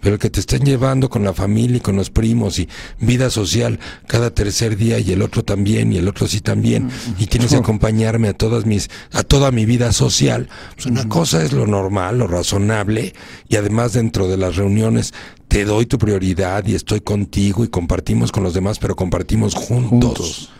pero 0.00 0.14
el 0.14 0.20
que 0.20 0.30
te 0.30 0.40
estén 0.40 0.64
llevando 0.64 1.08
con 1.08 1.22
la 1.22 1.32
familia 1.32 1.76
y 1.76 1.80
con 1.80 1.94
los 1.94 2.10
primos 2.10 2.58
y 2.58 2.68
vida 2.98 3.30
social 3.30 3.78
cada 4.08 4.34
tercer 4.34 4.76
día 4.76 4.98
y 4.98 5.12
el 5.12 5.22
otro 5.22 5.44
también 5.44 5.92
y 5.92 5.98
el 5.98 6.08
otro 6.08 6.26
sí 6.26 6.40
también 6.40 6.90
y 7.20 7.26
tienes 7.26 7.52
que 7.52 7.56
acompañarme 7.64 8.26
a 8.26 8.32
todas 8.32 8.66
mis 8.66 8.90
a 9.12 9.22
toda 9.22 9.52
mi 9.52 9.64
vida 9.64 9.92
social. 9.92 10.48
Pues 10.74 10.86
una 10.86 11.08
cosa 11.08 11.40
es 11.44 11.52
lo 11.52 11.68
normal, 11.68 12.18
lo 12.18 12.26
razonable 12.26 13.14
y 13.48 13.54
además 13.54 13.92
dentro 13.92 14.26
de 14.26 14.38
las 14.38 14.56
reuniones 14.56 15.14
te 15.46 15.64
doy 15.64 15.86
tu 15.86 15.98
prioridad 15.98 16.66
y 16.66 16.74
estoy 16.74 17.02
contigo 17.02 17.62
y 17.62 17.68
compartimos 17.68 18.32
con 18.32 18.42
los 18.42 18.54
demás, 18.54 18.78
pero 18.80 18.96
compartimos 18.96 19.54
juntos. 19.54 20.50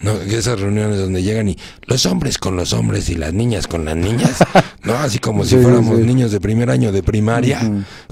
¿No? 0.00 0.12
Esas 0.20 0.60
reuniones 0.60 0.98
donde 0.98 1.22
llegan 1.22 1.48
y 1.48 1.58
los 1.86 2.06
hombres 2.06 2.38
con 2.38 2.56
los 2.56 2.72
hombres 2.72 3.08
y 3.10 3.14
las 3.14 3.32
niñas 3.32 3.66
con 3.66 3.84
las 3.84 3.96
niñas, 3.96 4.38
¿no? 4.84 4.94
Así 4.94 5.18
como 5.18 5.44
si 5.44 5.56
Sí, 5.56 5.62
fuéramos 5.62 5.96
sí. 5.98 6.04
niños 6.04 6.30
de 6.32 6.40
primer 6.40 6.70
año 6.70 6.92
de 6.92 7.02
primaria, 7.02 7.60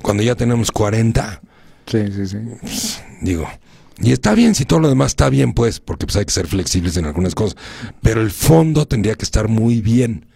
cuando 0.03 0.23
ya 0.23 0.35
tenemos 0.35 0.71
40, 0.73 1.41
Sí, 1.87 1.99
sí, 2.13 2.27
sí. 2.27 2.37
digo. 3.21 3.49
Y 3.99 4.13
está 4.13 4.35
bien, 4.35 4.55
si 4.55 4.65
todo 4.67 4.81
lo 4.81 4.89
demás 4.91 5.13
está 5.13 5.31
bien, 5.31 5.55
pues, 5.55 5.81
porque 5.81 6.05
pues 6.05 6.17
hay 6.17 6.25
que 6.27 6.33
ser 6.33 6.47
flexibles 6.47 6.97
en 6.99 7.07
algunas 7.07 7.35
cosas. 7.35 7.57
Pero 8.03 8.21
el 8.21 8.31
fondo 8.31 8.87
tendría 8.87 9.15
que 9.15 9.25
estar 9.25 9.49
muy 9.49 9.81
bien. 9.81 10.27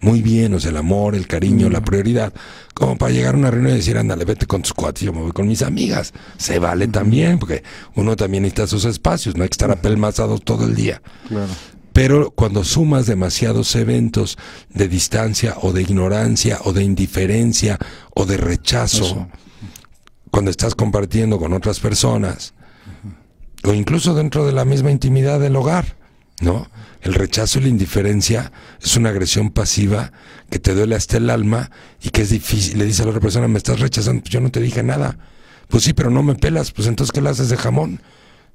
Muy 0.00 0.22
bien, 0.22 0.54
o 0.54 0.60
sea, 0.60 0.70
el 0.70 0.76
amor, 0.76 1.14
el 1.14 1.26
cariño, 1.26 1.68
la 1.68 1.80
prioridad. 1.80 2.32
Como 2.74 2.96
para 2.96 3.12
llegar 3.12 3.34
a 3.34 3.38
una 3.38 3.50
reunión 3.50 3.74
y 3.74 3.78
decir, 3.78 3.98
ándale, 3.98 4.24
vete 4.24 4.46
con 4.46 4.62
tus 4.62 4.72
cuates, 4.72 5.02
yo 5.02 5.12
me 5.12 5.22
voy 5.22 5.32
con 5.32 5.48
mis 5.48 5.62
amigas. 5.62 6.12
Se 6.36 6.58
vale 6.58 6.86
también, 6.88 7.38
porque 7.38 7.64
uno 7.96 8.14
también 8.14 8.44
necesita 8.44 8.66
sus 8.66 8.84
espacios, 8.84 9.36
no 9.36 9.42
hay 9.42 9.48
que 9.48 9.54
estar 9.54 9.70
apelmazados 9.70 10.42
todo 10.42 10.66
el 10.66 10.74
día. 10.74 11.02
Claro. 11.26 11.48
Pero 11.92 12.30
cuando 12.30 12.62
sumas 12.62 13.06
demasiados 13.06 13.74
eventos 13.74 14.38
de 14.72 14.86
distancia 14.86 15.56
o 15.62 15.72
de 15.72 15.82
ignorancia 15.82 16.60
o 16.62 16.72
de 16.72 16.84
indiferencia 16.84 17.76
o 18.14 18.24
de 18.24 18.36
rechazo, 18.36 19.04
Eso. 19.04 19.28
cuando 20.30 20.52
estás 20.52 20.76
compartiendo 20.76 21.40
con 21.40 21.52
otras 21.54 21.80
personas, 21.80 22.54
o 23.64 23.72
incluso 23.74 24.14
dentro 24.14 24.46
de 24.46 24.52
la 24.52 24.64
misma 24.64 24.92
intimidad 24.92 25.40
del 25.40 25.56
hogar, 25.56 25.96
¿no? 26.40 26.68
El 27.02 27.14
rechazo 27.14 27.58
y 27.58 27.62
la 27.62 27.68
indiferencia 27.68 28.52
es 28.82 28.96
una 28.96 29.10
agresión 29.10 29.50
pasiva 29.50 30.12
que 30.50 30.58
te 30.58 30.74
duele 30.74 30.96
hasta 30.96 31.16
el 31.18 31.30
alma 31.30 31.70
y 32.02 32.10
que 32.10 32.22
es 32.22 32.30
difícil. 32.30 32.78
Le 32.78 32.84
dice 32.86 33.02
a 33.02 33.04
la 33.04 33.10
otra 33.10 33.20
persona, 33.20 33.48
me 33.48 33.58
estás 33.58 33.80
rechazando, 33.80 34.22
pues 34.22 34.32
yo 34.32 34.40
no 34.40 34.50
te 34.50 34.60
dije 34.60 34.82
nada. 34.82 35.16
Pues 35.68 35.84
sí, 35.84 35.92
pero 35.92 36.10
no 36.10 36.22
me 36.22 36.34
pelas, 36.34 36.72
pues 36.72 36.88
entonces 36.88 37.12
¿qué 37.12 37.20
le 37.20 37.28
haces 37.30 37.48
de 37.50 37.56
jamón? 37.56 38.00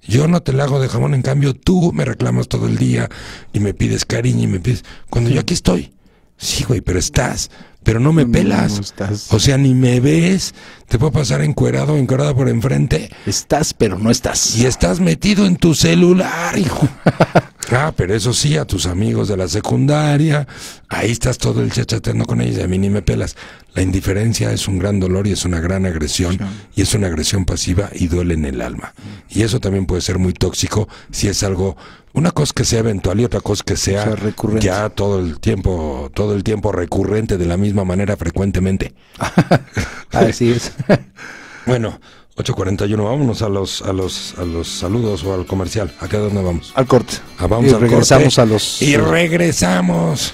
Yo 0.05 0.27
no 0.27 0.41
te 0.41 0.51
la 0.51 0.65
hago 0.65 0.81
de 0.81 0.89
jamón, 0.89 1.13
en 1.13 1.21
cambio 1.21 1.53
tú 1.53 1.93
me 1.93 2.03
reclamas 2.03 2.47
todo 2.49 2.67
el 2.67 2.77
día 2.77 3.07
y 3.53 3.59
me 3.59 3.73
pides 3.73 4.03
cariño 4.03 4.43
y 4.43 4.47
me 4.47 4.59
pides... 4.59 4.83
Cuando 5.09 5.29
yo 5.29 5.39
aquí 5.39 5.53
estoy, 5.53 5.93
sí, 6.35 6.65
güey, 6.65 6.81
pero 6.81 6.99
estás, 6.99 7.51
pero 7.83 8.01
no 8.01 8.11
me 8.11 8.25
No, 8.25 8.31
pelas. 8.31 8.73
no 8.73 8.81
estás. 8.81 9.31
O 9.31 9.39
sea, 9.39 9.57
ni 9.57 9.73
me 9.73 10.01
ves, 10.01 10.53
te 10.89 10.99
puedo 10.99 11.13
pasar 11.13 11.41
encuerado 11.41 11.95
encuerada 11.95 12.35
por 12.35 12.49
enfrente 12.49 13.09
Estás, 13.25 13.73
pero 13.73 13.97
no 13.97 14.09
estás. 14.11 14.57
y 14.57 14.65
estás 14.65 14.99
metido 14.99 15.45
en 15.45 15.55
tu 15.55 15.73
celular, 15.75 16.57
hijo. 16.59 16.89
Ah, 17.71 17.93
pero 17.95 18.13
eso 18.13 18.33
sí, 18.33 18.57
a 18.57 18.65
tus 18.65 18.85
amigos 18.85 19.27
de 19.27 19.37
la 19.37 19.47
secundaria, 19.47 20.47
ahí 20.89 21.11
estás 21.11 21.37
todo 21.37 21.61
el 21.61 21.71
chachateando 21.71 22.25
con 22.25 22.41
ellos 22.41 22.57
y 22.57 22.61
a 22.61 22.67
mí 22.67 22.77
ni 22.77 22.89
me 22.89 23.01
pelas. 23.01 23.35
La 23.73 23.81
indiferencia 23.81 24.51
es 24.51 24.67
un 24.67 24.79
gran 24.79 24.99
dolor 24.99 25.27
y 25.27 25.31
es 25.31 25.45
una 25.45 25.59
gran 25.59 25.85
agresión 25.85 26.37
y 26.75 26.81
es 26.81 26.93
una 26.93 27.07
agresión 27.07 27.45
pasiva 27.45 27.89
y 27.93 28.07
duele 28.07 28.33
en 28.35 28.45
el 28.45 28.61
alma. 28.61 28.93
Y 29.29 29.43
eso 29.43 29.59
también 29.59 29.85
puede 29.85 30.01
ser 30.01 30.19
muy 30.19 30.33
tóxico 30.33 30.87
si 31.11 31.27
es 31.27 31.43
algo, 31.43 31.75
una 32.13 32.31
cosa 32.31 32.53
que 32.55 32.65
sea 32.65 32.79
eventual 32.79 33.19
y 33.19 33.25
otra 33.25 33.39
cosa 33.39 33.63
que 33.65 33.77
sea, 33.77 34.13
O 34.13 34.17
sea, 34.17 34.59
ya 34.59 34.89
todo 34.89 35.19
el 35.19 35.39
tiempo, 35.39 36.11
todo 36.13 36.35
el 36.35 36.43
tiempo 36.43 36.71
recurrente 36.71 37.37
de 37.37 37.45
la 37.45 37.57
misma 37.57 37.83
manera 37.83 38.15
frecuentemente. 38.17 38.93
Así 40.11 40.51
es. 40.51 40.71
Bueno, 41.65 41.97
8.41, 42.35 42.97
vámonos 43.03 43.41
a 43.43 43.49
los, 43.49 43.81
a 43.83 43.93
los, 43.93 44.33
a 44.39 44.43
los 44.43 44.67
saludos 44.67 45.23
o 45.23 45.33
al 45.35 45.45
comercial. 45.45 45.93
¿A 45.99 46.07
qué 46.07 46.17
dónde 46.17 46.41
vamos? 46.41 46.71
al 46.75 46.87
corte. 46.87 47.13
Ah, 47.37 47.45
vamos 47.47 47.71
y 47.71 47.75
al 47.75 47.81
regresamos 47.81 48.35
corte. 48.35 48.41
a 48.41 48.45
los. 48.45 48.81
Y 48.81 48.97
regresamos. 48.97 50.33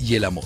y 0.00 0.14
el 0.14 0.24
amor. 0.24 0.44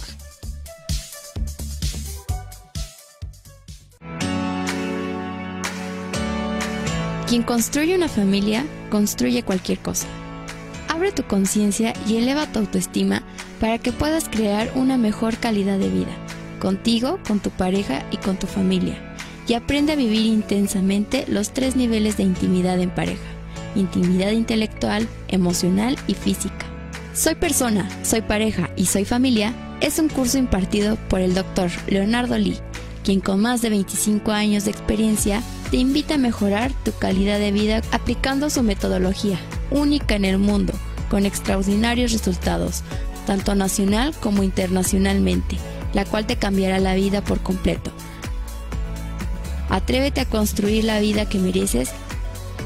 Quien 7.32 7.44
construye 7.44 7.96
una 7.96 8.08
familia, 8.08 8.66
construye 8.90 9.42
cualquier 9.42 9.78
cosa. 9.78 10.06
Abre 10.88 11.12
tu 11.12 11.22
conciencia 11.22 11.94
y 12.06 12.18
eleva 12.18 12.46
tu 12.46 12.58
autoestima 12.58 13.22
para 13.58 13.78
que 13.78 13.90
puedas 13.90 14.28
crear 14.28 14.70
una 14.74 14.98
mejor 14.98 15.38
calidad 15.38 15.78
de 15.78 15.88
vida, 15.88 16.14
contigo, 16.60 17.18
con 17.26 17.40
tu 17.40 17.48
pareja 17.48 18.04
y 18.10 18.18
con 18.18 18.36
tu 18.36 18.46
familia. 18.46 19.16
Y 19.48 19.54
aprende 19.54 19.92
a 19.92 19.96
vivir 19.96 20.26
intensamente 20.26 21.24
los 21.26 21.52
tres 21.52 21.74
niveles 21.74 22.18
de 22.18 22.24
intimidad 22.24 22.78
en 22.80 22.90
pareja. 22.90 23.22
Intimidad 23.76 24.32
intelectual, 24.32 25.08
emocional 25.28 25.96
y 26.06 26.12
física. 26.12 26.71
Soy 27.14 27.34
persona, 27.34 27.86
soy 28.02 28.22
pareja 28.22 28.70
y 28.74 28.86
soy 28.86 29.04
familia 29.04 29.52
es 29.82 29.98
un 29.98 30.08
curso 30.08 30.38
impartido 30.38 30.96
por 31.10 31.20
el 31.20 31.34
Dr. 31.34 31.70
Leonardo 31.86 32.38
Lee, 32.38 32.58
quien 33.04 33.20
con 33.20 33.38
más 33.38 33.60
de 33.60 33.68
25 33.68 34.32
años 34.32 34.64
de 34.64 34.70
experiencia 34.70 35.42
te 35.70 35.76
invita 35.76 36.14
a 36.14 36.18
mejorar 36.18 36.72
tu 36.86 36.92
calidad 36.92 37.38
de 37.38 37.52
vida 37.52 37.82
aplicando 37.92 38.48
su 38.48 38.62
metodología, 38.62 39.38
única 39.70 40.14
en 40.14 40.24
el 40.24 40.38
mundo, 40.38 40.72
con 41.10 41.26
extraordinarios 41.26 42.12
resultados, 42.12 42.82
tanto 43.26 43.54
nacional 43.54 44.14
como 44.18 44.42
internacionalmente, 44.42 45.58
la 45.92 46.06
cual 46.06 46.26
te 46.26 46.36
cambiará 46.36 46.80
la 46.80 46.94
vida 46.94 47.22
por 47.22 47.40
completo. 47.40 47.90
Atrévete 49.68 50.22
a 50.22 50.26
construir 50.26 50.84
la 50.84 50.98
vida 50.98 51.28
que 51.28 51.38
mereces 51.38 51.90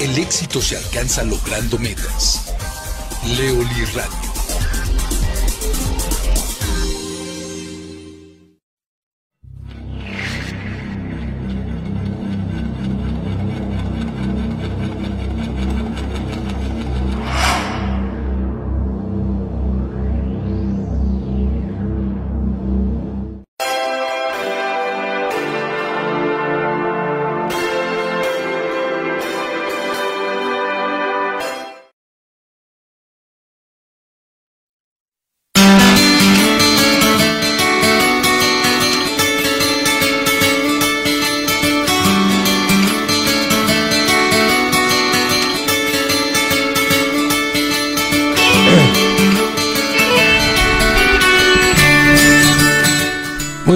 El 0.00 0.18
éxito 0.18 0.60
se 0.60 0.76
alcanza 0.76 1.22
logrando 1.22 1.78
metas 1.78 2.52
Leoli 3.24 3.84
Radio. 3.94 4.31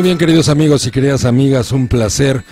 Bien, 0.07 0.19
queridos 0.19 0.49
amigos 0.49 0.87
y 0.87 0.93
queridas 0.93 1.25
amigas, 1.25 1.73
un 1.73 1.89
placer. 1.89 2.45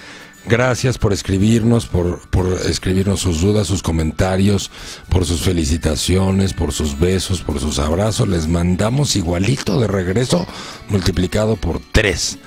Gracias 0.44 0.98
por 0.98 1.12
escribirnos, 1.12 1.86
por, 1.86 2.28
por 2.28 2.52
escribirnos 2.66 3.20
sus 3.20 3.42
dudas, 3.42 3.68
sus 3.68 3.80
comentarios, 3.80 4.72
por 5.08 5.24
sus 5.24 5.42
felicitaciones, 5.42 6.52
por 6.52 6.72
sus 6.72 6.98
besos, 6.98 7.42
por 7.42 7.60
sus 7.60 7.78
abrazos. 7.78 8.26
Les 8.26 8.48
mandamos 8.48 9.14
igualito 9.14 9.78
de 9.78 9.86
regreso, 9.86 10.48
multiplicado 10.88 11.54
por 11.54 11.80
tres. 11.92 12.38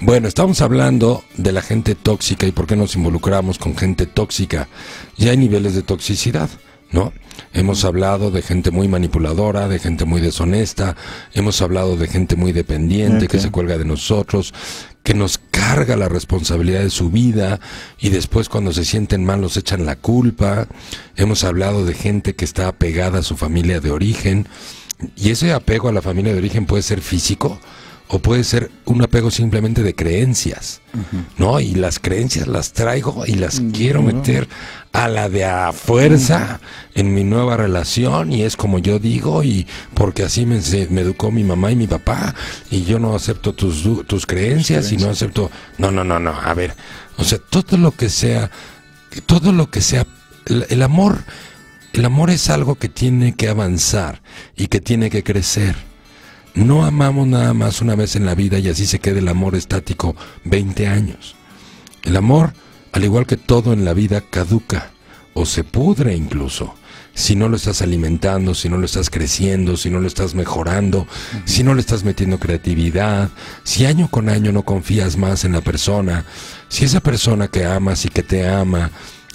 Bueno, 0.00 0.28
estamos 0.28 0.62
hablando 0.62 1.22
de 1.36 1.52
la 1.52 1.60
gente 1.60 1.94
tóxica 1.94 2.46
y 2.46 2.52
por 2.52 2.66
qué 2.66 2.74
nos 2.74 2.96
involucramos 2.96 3.58
con 3.58 3.76
gente 3.76 4.06
tóxica. 4.06 4.66
Ya 5.18 5.32
hay 5.32 5.36
niveles 5.36 5.74
de 5.74 5.82
toxicidad, 5.82 6.48
¿no? 6.92 7.12
Hemos 7.54 7.84
hablado 7.84 8.30
de 8.30 8.42
gente 8.42 8.70
muy 8.70 8.88
manipuladora, 8.88 9.68
de 9.68 9.78
gente 9.78 10.04
muy 10.04 10.20
deshonesta, 10.20 10.96
hemos 11.34 11.60
hablado 11.60 11.96
de 11.96 12.06
gente 12.06 12.36
muy 12.36 12.52
dependiente 12.52 13.28
que 13.28 13.38
se 13.38 13.50
cuelga 13.50 13.78
de 13.78 13.84
nosotros, 13.84 14.54
que 15.02 15.14
nos 15.14 15.38
carga 15.38 15.96
la 15.96 16.08
responsabilidad 16.08 16.80
de 16.80 16.90
su 16.90 17.10
vida 17.10 17.60
y 17.98 18.10
después 18.10 18.48
cuando 18.48 18.72
se 18.72 18.84
sienten 18.84 19.24
mal 19.24 19.40
nos 19.40 19.56
echan 19.56 19.84
la 19.84 19.96
culpa. 19.96 20.68
Hemos 21.16 21.44
hablado 21.44 21.84
de 21.84 21.94
gente 21.94 22.34
que 22.34 22.44
está 22.44 22.68
apegada 22.68 23.18
a 23.18 23.22
su 23.22 23.36
familia 23.36 23.80
de 23.80 23.90
origen 23.90 24.46
y 25.16 25.30
ese 25.30 25.52
apego 25.52 25.88
a 25.88 25.92
la 25.92 26.02
familia 26.02 26.32
de 26.32 26.38
origen 26.38 26.66
puede 26.66 26.82
ser 26.82 27.00
físico 27.00 27.58
o 28.08 28.18
puede 28.18 28.44
ser 28.44 28.70
un 28.84 29.00
apego 29.02 29.30
simplemente 29.30 29.82
de 29.82 29.94
creencias, 29.94 30.82
¿no? 31.38 31.60
Y 31.60 31.74
las 31.74 31.98
creencias 31.98 32.46
las 32.46 32.74
traigo 32.74 33.24
y 33.26 33.36
las 33.36 33.62
quiero 33.72 34.02
meter 34.02 34.48
a 34.92 35.08
la 35.08 35.28
de 35.28 35.44
a 35.44 35.72
fuerza 35.72 36.60
en 36.94 37.14
mi 37.14 37.24
nueva 37.24 37.56
relación 37.56 38.32
y 38.32 38.42
es 38.42 38.56
como 38.56 38.78
yo 38.78 38.98
digo 38.98 39.42
y 39.42 39.66
porque 39.94 40.22
así 40.22 40.44
me, 40.44 40.60
me 40.90 41.00
educó 41.00 41.30
mi 41.30 41.44
mamá 41.44 41.72
y 41.72 41.76
mi 41.76 41.86
papá 41.86 42.34
y 42.70 42.84
yo 42.84 42.98
no 42.98 43.14
acepto 43.14 43.54
tus, 43.54 43.82
tus 44.06 44.26
creencias 44.26 44.92
y 44.92 44.98
no 44.98 45.08
acepto... 45.08 45.50
No, 45.78 45.90
no, 45.90 46.04
no, 46.04 46.18
no, 46.18 46.30
a 46.32 46.54
ver, 46.54 46.74
o 47.16 47.24
sea, 47.24 47.38
todo 47.38 47.78
lo 47.78 47.92
que 47.92 48.10
sea, 48.10 48.50
todo 49.26 49.52
lo 49.52 49.70
que 49.70 49.80
sea, 49.80 50.06
el, 50.46 50.66
el 50.68 50.82
amor, 50.82 51.24
el 51.94 52.04
amor 52.04 52.30
es 52.30 52.50
algo 52.50 52.74
que 52.74 52.88
tiene 52.88 53.34
que 53.34 53.48
avanzar 53.48 54.22
y 54.56 54.66
que 54.66 54.80
tiene 54.80 55.08
que 55.10 55.22
crecer. 55.22 55.74
No 56.54 56.84
amamos 56.84 57.26
nada 57.26 57.54
más 57.54 57.80
una 57.80 57.94
vez 57.94 58.14
en 58.14 58.26
la 58.26 58.34
vida 58.34 58.58
y 58.58 58.68
así 58.68 58.86
se 58.86 58.98
queda 58.98 59.20
el 59.20 59.28
amor 59.28 59.54
estático 59.54 60.14
20 60.44 60.86
años. 60.86 61.34
El 62.02 62.16
amor, 62.16 62.52
al 62.92 63.04
igual 63.04 63.26
que 63.26 63.36
todo 63.36 63.72
en 63.72 63.84
la 63.84 63.94
vida, 63.94 64.20
caduca 64.20 64.90
o 65.34 65.46
se 65.46 65.64
pudre 65.64 66.14
incluso. 66.14 66.74
Si 67.14 67.36
no 67.36 67.48
lo 67.48 67.56
estás 67.56 67.82
alimentando, 67.82 68.54
si 68.54 68.70
no 68.70 68.78
lo 68.78 68.86
estás 68.86 69.10
creciendo, 69.10 69.76
si 69.76 69.90
no 69.90 70.00
lo 70.00 70.06
estás 70.06 70.34
mejorando, 70.34 71.06
si 71.44 71.62
no 71.62 71.74
le 71.74 71.80
estás 71.80 72.04
metiendo 72.04 72.38
creatividad, 72.38 73.28
si 73.64 73.84
año 73.84 74.08
con 74.08 74.30
año 74.30 74.50
no 74.50 74.62
confías 74.62 75.18
más 75.18 75.44
en 75.44 75.52
la 75.52 75.60
persona, 75.60 76.24
si 76.68 76.86
esa 76.86 77.00
persona 77.00 77.48
que 77.48 77.66
amas 77.66 78.06
y 78.06 78.08
que 78.08 78.22
te 78.22 78.48
ama 78.48 78.90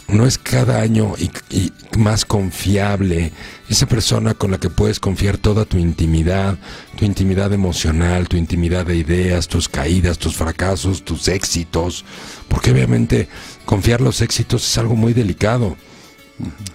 no 0.08 0.26
es 0.26 0.38
cada 0.38 0.82
año 0.82 1.14
y, 1.18 1.30
y, 1.56 1.74
más 1.98 2.26
confiable, 2.26 3.32
esa 3.70 3.88
persona 3.88 4.34
con 4.34 4.52
la 4.52 4.60
que 4.60 4.70
puedes 4.70 5.00
confiar 5.00 5.38
toda 5.38 5.66
tu 5.66 5.78
intimidad, 5.78 6.58
tu 6.96 7.06
intimidad 7.06 7.52
emocional, 7.54 8.28
tu 8.28 8.38
intimidad 8.38 8.86
de 8.86 8.96
ideas, 8.96 9.48
tus 9.48 9.68
caídas, 9.68 10.18
tus 10.18 10.36
fracasos, 10.36 11.04
tus 11.04 11.28
éxitos, 11.28 12.06
porque 12.48 12.72
obviamente 12.72 13.28
confiar 13.66 14.02
los 14.02 14.22
éxitos 14.22 14.66
es 14.66 14.78
algo 14.78 14.96
muy 14.96 15.14
delicado. 15.14 15.76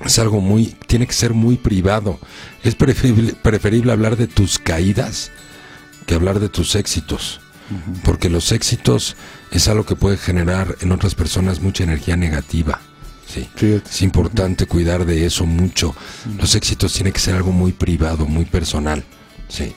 Es 0.04 0.18
algo 0.18 0.40
muy, 0.40 0.74
tiene 0.88 1.06
que 1.06 1.12
ser 1.12 1.34
muy 1.34 1.56
privado. 1.56 2.18
Es 2.64 2.74
preferible, 2.74 3.34
preferible 3.34 3.92
hablar 3.92 4.16
de 4.16 4.26
tus 4.26 4.58
caídas 4.58 5.30
que 6.06 6.14
hablar 6.14 6.40
de 6.40 6.48
tus 6.48 6.74
éxitos. 6.74 7.40
Porque 8.04 8.28
los 8.28 8.52
éxitos 8.52 9.16
es 9.50 9.66
algo 9.68 9.86
que 9.86 9.96
puede 9.96 10.18
generar 10.18 10.76
en 10.80 10.92
otras 10.92 11.14
personas 11.14 11.60
mucha 11.60 11.84
energía 11.84 12.16
negativa. 12.16 12.80
Sí. 13.32 13.48
Es 13.86 14.02
importante 14.02 14.66
cuidar 14.66 15.06
de 15.06 15.24
eso 15.24 15.46
mucho. 15.46 15.94
Los 16.38 16.54
éxitos 16.54 16.92
tienen 16.92 17.12
que 17.12 17.20
ser 17.20 17.34
algo 17.34 17.50
muy 17.50 17.72
privado, 17.72 18.26
muy 18.26 18.44
personal. 18.44 19.04
Sí. 19.48 19.74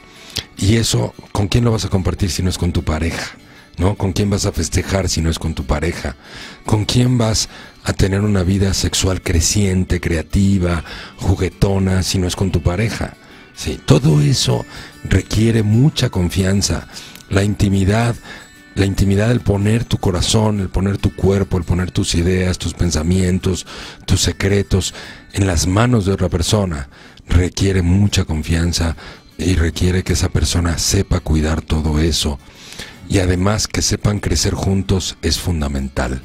Y 0.58 0.76
eso, 0.76 1.14
¿con 1.32 1.48
quién 1.48 1.64
lo 1.64 1.72
vas 1.72 1.86
a 1.86 1.90
compartir 1.90 2.30
si 2.32 2.44
no 2.44 2.50
es 2.50 2.58
con 2.58 2.74
tu 2.74 2.84
pareja? 2.84 3.38
¿No? 3.78 3.96
¿Con 3.96 4.14
quién 4.14 4.30
vas 4.30 4.46
a 4.46 4.52
festejar 4.52 5.10
si 5.10 5.22
no 5.22 5.30
es 5.30 5.40
con 5.40 5.54
tu 5.54 5.66
pareja? 5.66 6.16
¿Con 6.66 6.86
quién 6.86 7.18
vas 7.18 7.50
a 7.84 7.94
tener 7.94 8.22
una 8.22 8.44
vida 8.44 8.74
sexual 8.74 9.22
creciente, 9.22 10.00
creativa, 10.00 10.84
juguetona 11.18 12.04
si 12.04 12.18
no 12.18 12.28
es 12.28 12.36
con 12.36 12.52
tu 12.52 12.62
pareja? 12.62 13.16
Sí, 13.54 13.80
todo 13.86 14.22
eso 14.22 14.66
requiere 15.04 15.64
mucha 15.64 16.10
confianza. 16.10 16.88
La 17.30 17.44
intimidad 17.44 18.16
la 18.76 18.86
intimidad, 18.86 19.32
el 19.32 19.40
poner 19.40 19.86
tu 19.86 19.98
corazón, 19.98 20.60
el 20.60 20.70
poner 20.70 20.98
tu 20.98 21.16
cuerpo, 21.16 21.58
el 21.58 21.64
poner 21.64 21.92
tus 21.92 22.14
ideas, 22.14 22.58
tus 22.58 22.74
pensamientos, 22.74 23.66
tus 24.06 24.22
secretos 24.22 24.94
en 25.34 25.48
las 25.48 25.66
manos 25.66 26.06
de 26.06 26.12
otra 26.12 26.30
persona, 26.30 26.90
requiere 27.28 27.82
mucha 27.82 28.26
confianza 28.26 28.96
y 29.38 29.56
requiere 29.56 30.04
que 30.04 30.14
esa 30.14 30.30
persona 30.30 30.78
sepa 30.78 31.22
cuidar 31.22 31.62
todo 31.62 32.00
eso. 32.00 32.38
Y 33.08 33.20
además 33.20 33.68
que 33.68 33.82
sepan 33.82 34.20
crecer 34.20 34.54
juntos 34.54 35.18
es 35.22 35.40
fundamental. 35.40 36.24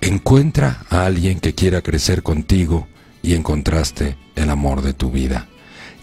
Encuentra 0.00 0.84
a 0.90 1.06
alguien 1.06 1.40
que 1.40 1.54
quiera 1.54 1.80
crecer 1.80 2.22
contigo 2.22 2.88
y 3.22 3.34
encontraste 3.34 4.16
el 4.34 4.50
amor 4.50 4.82
de 4.82 4.94
tu 4.94 5.10
vida. 5.10 5.48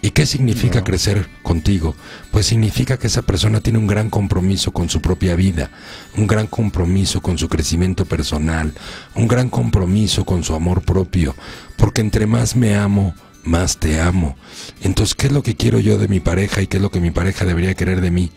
¿Y 0.02 0.10
qué 0.10 0.24
significa 0.24 0.78
no. 0.78 0.84
crecer 0.84 1.28
contigo? 1.42 1.94
Pues 2.30 2.46
significa 2.46 2.98
que 2.98 3.08
esa 3.08 3.22
persona 3.22 3.60
tiene 3.60 3.78
un 3.78 3.86
gran 3.86 4.08
compromiso 4.08 4.72
con 4.72 4.88
su 4.88 5.00
propia 5.00 5.36
vida, 5.36 5.70
un 6.16 6.26
gran 6.26 6.46
compromiso 6.46 7.20
con 7.20 7.36
su 7.36 7.48
crecimiento 7.48 8.06
personal, 8.06 8.72
un 9.14 9.28
gran 9.28 9.50
compromiso 9.50 10.24
con 10.24 10.42
su 10.42 10.54
amor 10.54 10.82
propio, 10.82 11.34
porque 11.76 12.00
entre 12.00 12.26
más 12.26 12.56
me 12.56 12.74
amo, 12.76 13.14
más 13.44 13.78
te 13.78 14.00
amo. 14.00 14.36
Entonces, 14.82 15.14
¿qué 15.14 15.26
es 15.26 15.32
lo 15.32 15.42
que 15.42 15.56
quiero 15.56 15.80
yo 15.80 15.98
de 15.98 16.08
mi 16.08 16.20
pareja 16.20 16.62
y 16.62 16.66
qué 16.66 16.78
es 16.78 16.82
lo 16.82 16.90
que 16.90 17.00
mi 17.00 17.10
pareja 17.10 17.44
debería 17.44 17.74
querer 17.74 18.00
de 18.00 18.10
mí? 18.10 18.30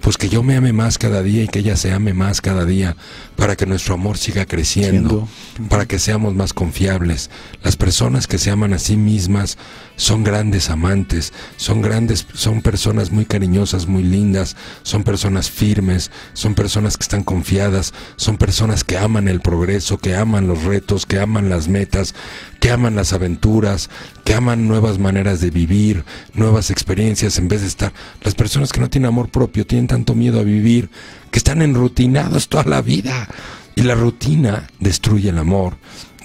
Pues 0.00 0.16
que 0.16 0.28
yo 0.28 0.42
me 0.42 0.56
ame 0.56 0.72
más 0.72 0.96
cada 0.96 1.22
día 1.22 1.42
y 1.42 1.48
que 1.48 1.58
ella 1.58 1.76
se 1.76 1.92
ame 1.92 2.14
más 2.14 2.40
cada 2.40 2.64
día 2.64 2.96
para 3.36 3.56
que 3.56 3.66
nuestro 3.66 3.94
amor 3.94 4.16
siga 4.16 4.46
creciendo, 4.46 5.28
Siendo. 5.54 5.68
para 5.68 5.86
que 5.86 5.98
seamos 5.98 6.34
más 6.34 6.52
confiables. 6.52 7.30
Las 7.62 7.76
personas 7.76 8.26
que 8.26 8.38
se 8.38 8.50
aman 8.50 8.72
a 8.72 8.78
sí 8.78 8.96
mismas 8.96 9.58
son 9.96 10.24
grandes 10.24 10.70
amantes, 10.70 11.32
son 11.56 11.82
grandes, 11.82 12.26
son 12.32 12.62
personas 12.62 13.10
muy 13.10 13.24
cariñosas, 13.24 13.86
muy 13.86 14.02
lindas, 14.04 14.56
son 14.82 15.02
personas 15.02 15.50
firmes, 15.50 16.10
son 16.32 16.54
personas 16.54 16.96
que 16.96 17.02
están 17.02 17.24
confiadas, 17.24 17.92
son 18.16 18.38
personas 18.38 18.84
que 18.84 18.96
aman 18.96 19.28
el 19.28 19.40
progreso, 19.40 19.98
que 19.98 20.14
aman 20.14 20.46
los 20.46 20.62
retos, 20.62 21.06
que 21.06 21.18
aman 21.18 21.48
las 21.48 21.68
metas, 21.68 22.14
que 22.60 22.70
aman 22.70 22.96
las 22.96 23.12
aventuras, 23.12 23.90
que 24.24 24.34
aman 24.34 24.68
nuevas 24.68 24.98
maneras 24.98 25.40
de 25.40 25.50
vivir, 25.50 26.04
nuevas 26.34 26.70
experiencias 26.70 27.38
en 27.38 27.48
vez 27.48 27.60
de 27.60 27.68
estar. 27.68 27.92
Las 28.22 28.34
personas 28.34 28.72
que 28.72 28.80
no 28.80 28.90
tienen 28.90 29.08
amor 29.08 29.28
propio 29.28 29.66
tienen 29.66 29.86
tanto 29.86 30.14
miedo 30.14 30.40
a 30.40 30.44
vivir 30.44 30.90
que 31.30 31.38
están 31.38 31.62
enrutinados 31.62 32.48
toda 32.48 32.64
la 32.64 32.82
vida. 32.82 33.28
Y 33.76 33.82
la 33.82 33.94
rutina 33.94 34.66
destruye 34.80 35.28
el 35.28 35.38
amor, 35.38 35.76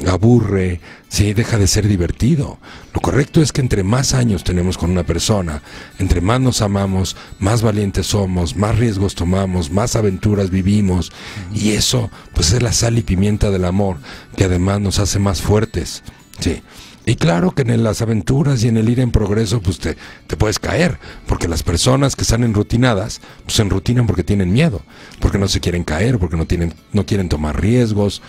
aburre, 0.08 0.82
sí, 1.08 1.34
deja 1.34 1.60
de 1.60 1.68
ser 1.68 1.88
divertido. 1.88 2.58
Lo 2.96 3.00
correcto 3.00 3.44
es 3.44 3.52
que 3.52 3.62
entre 3.62 3.84
más 3.84 4.16
años 4.16 4.44
tenemos 4.44 4.76
con 4.76 4.90
una 4.90 5.04
persona, 5.04 5.62
entre 6.00 6.20
más 6.20 6.42
nos 6.42 6.64
amamos, 6.64 7.16
más 7.38 7.62
valientes 7.62 8.08
somos, 8.08 8.56
más 8.56 8.80
riesgos 8.80 9.14
tomamos, 9.14 9.70
más 9.70 9.96
aventuras 9.96 10.50
vivimos. 10.50 11.12
Y 11.54 11.74
eso, 11.74 12.10
pues 12.34 12.52
es 12.54 12.64
la 12.64 12.74
sal 12.74 12.98
y 12.98 13.04
pimienta 13.04 13.52
del 13.52 13.66
amor, 13.66 13.98
que 14.36 14.46
además 14.46 14.82
nos 14.82 14.98
hace 14.98 15.20
más 15.20 15.44
fuertes. 15.44 16.02
Sí. 16.40 16.62
Y 17.06 17.16
claro 17.16 17.52
que 17.52 17.64
en 17.64 17.84
las 17.84 18.02
aventuras 18.02 18.64
y 18.64 18.70
en 18.70 18.78
el 18.78 18.88
ir 18.88 19.02
en 19.02 19.12
progreso, 19.12 19.62
pues 19.62 19.78
te, 19.80 19.98
te 20.28 20.38
puedes 20.38 20.58
caer, 20.58 21.00
porque 21.28 21.50
las 21.50 21.62
personas 21.62 22.16
que 22.16 22.22
están 22.22 22.44
enrutinadas, 22.44 23.20
pues 23.44 23.56
se 23.56 23.62
enrutinan 23.62 24.08
porque 24.08 24.24
tienen 24.24 24.54
miedo, 24.54 24.82
porque 25.20 25.38
no 25.38 25.50
se 25.50 25.60
quieren 25.60 25.84
caer, 25.84 26.18
porque 26.18 26.38
no 26.38 26.46
tienen, 26.46 26.74
no 26.94 27.06
quieren 27.06 27.28
tomar 27.28 27.60
riesgos, 27.60 28.22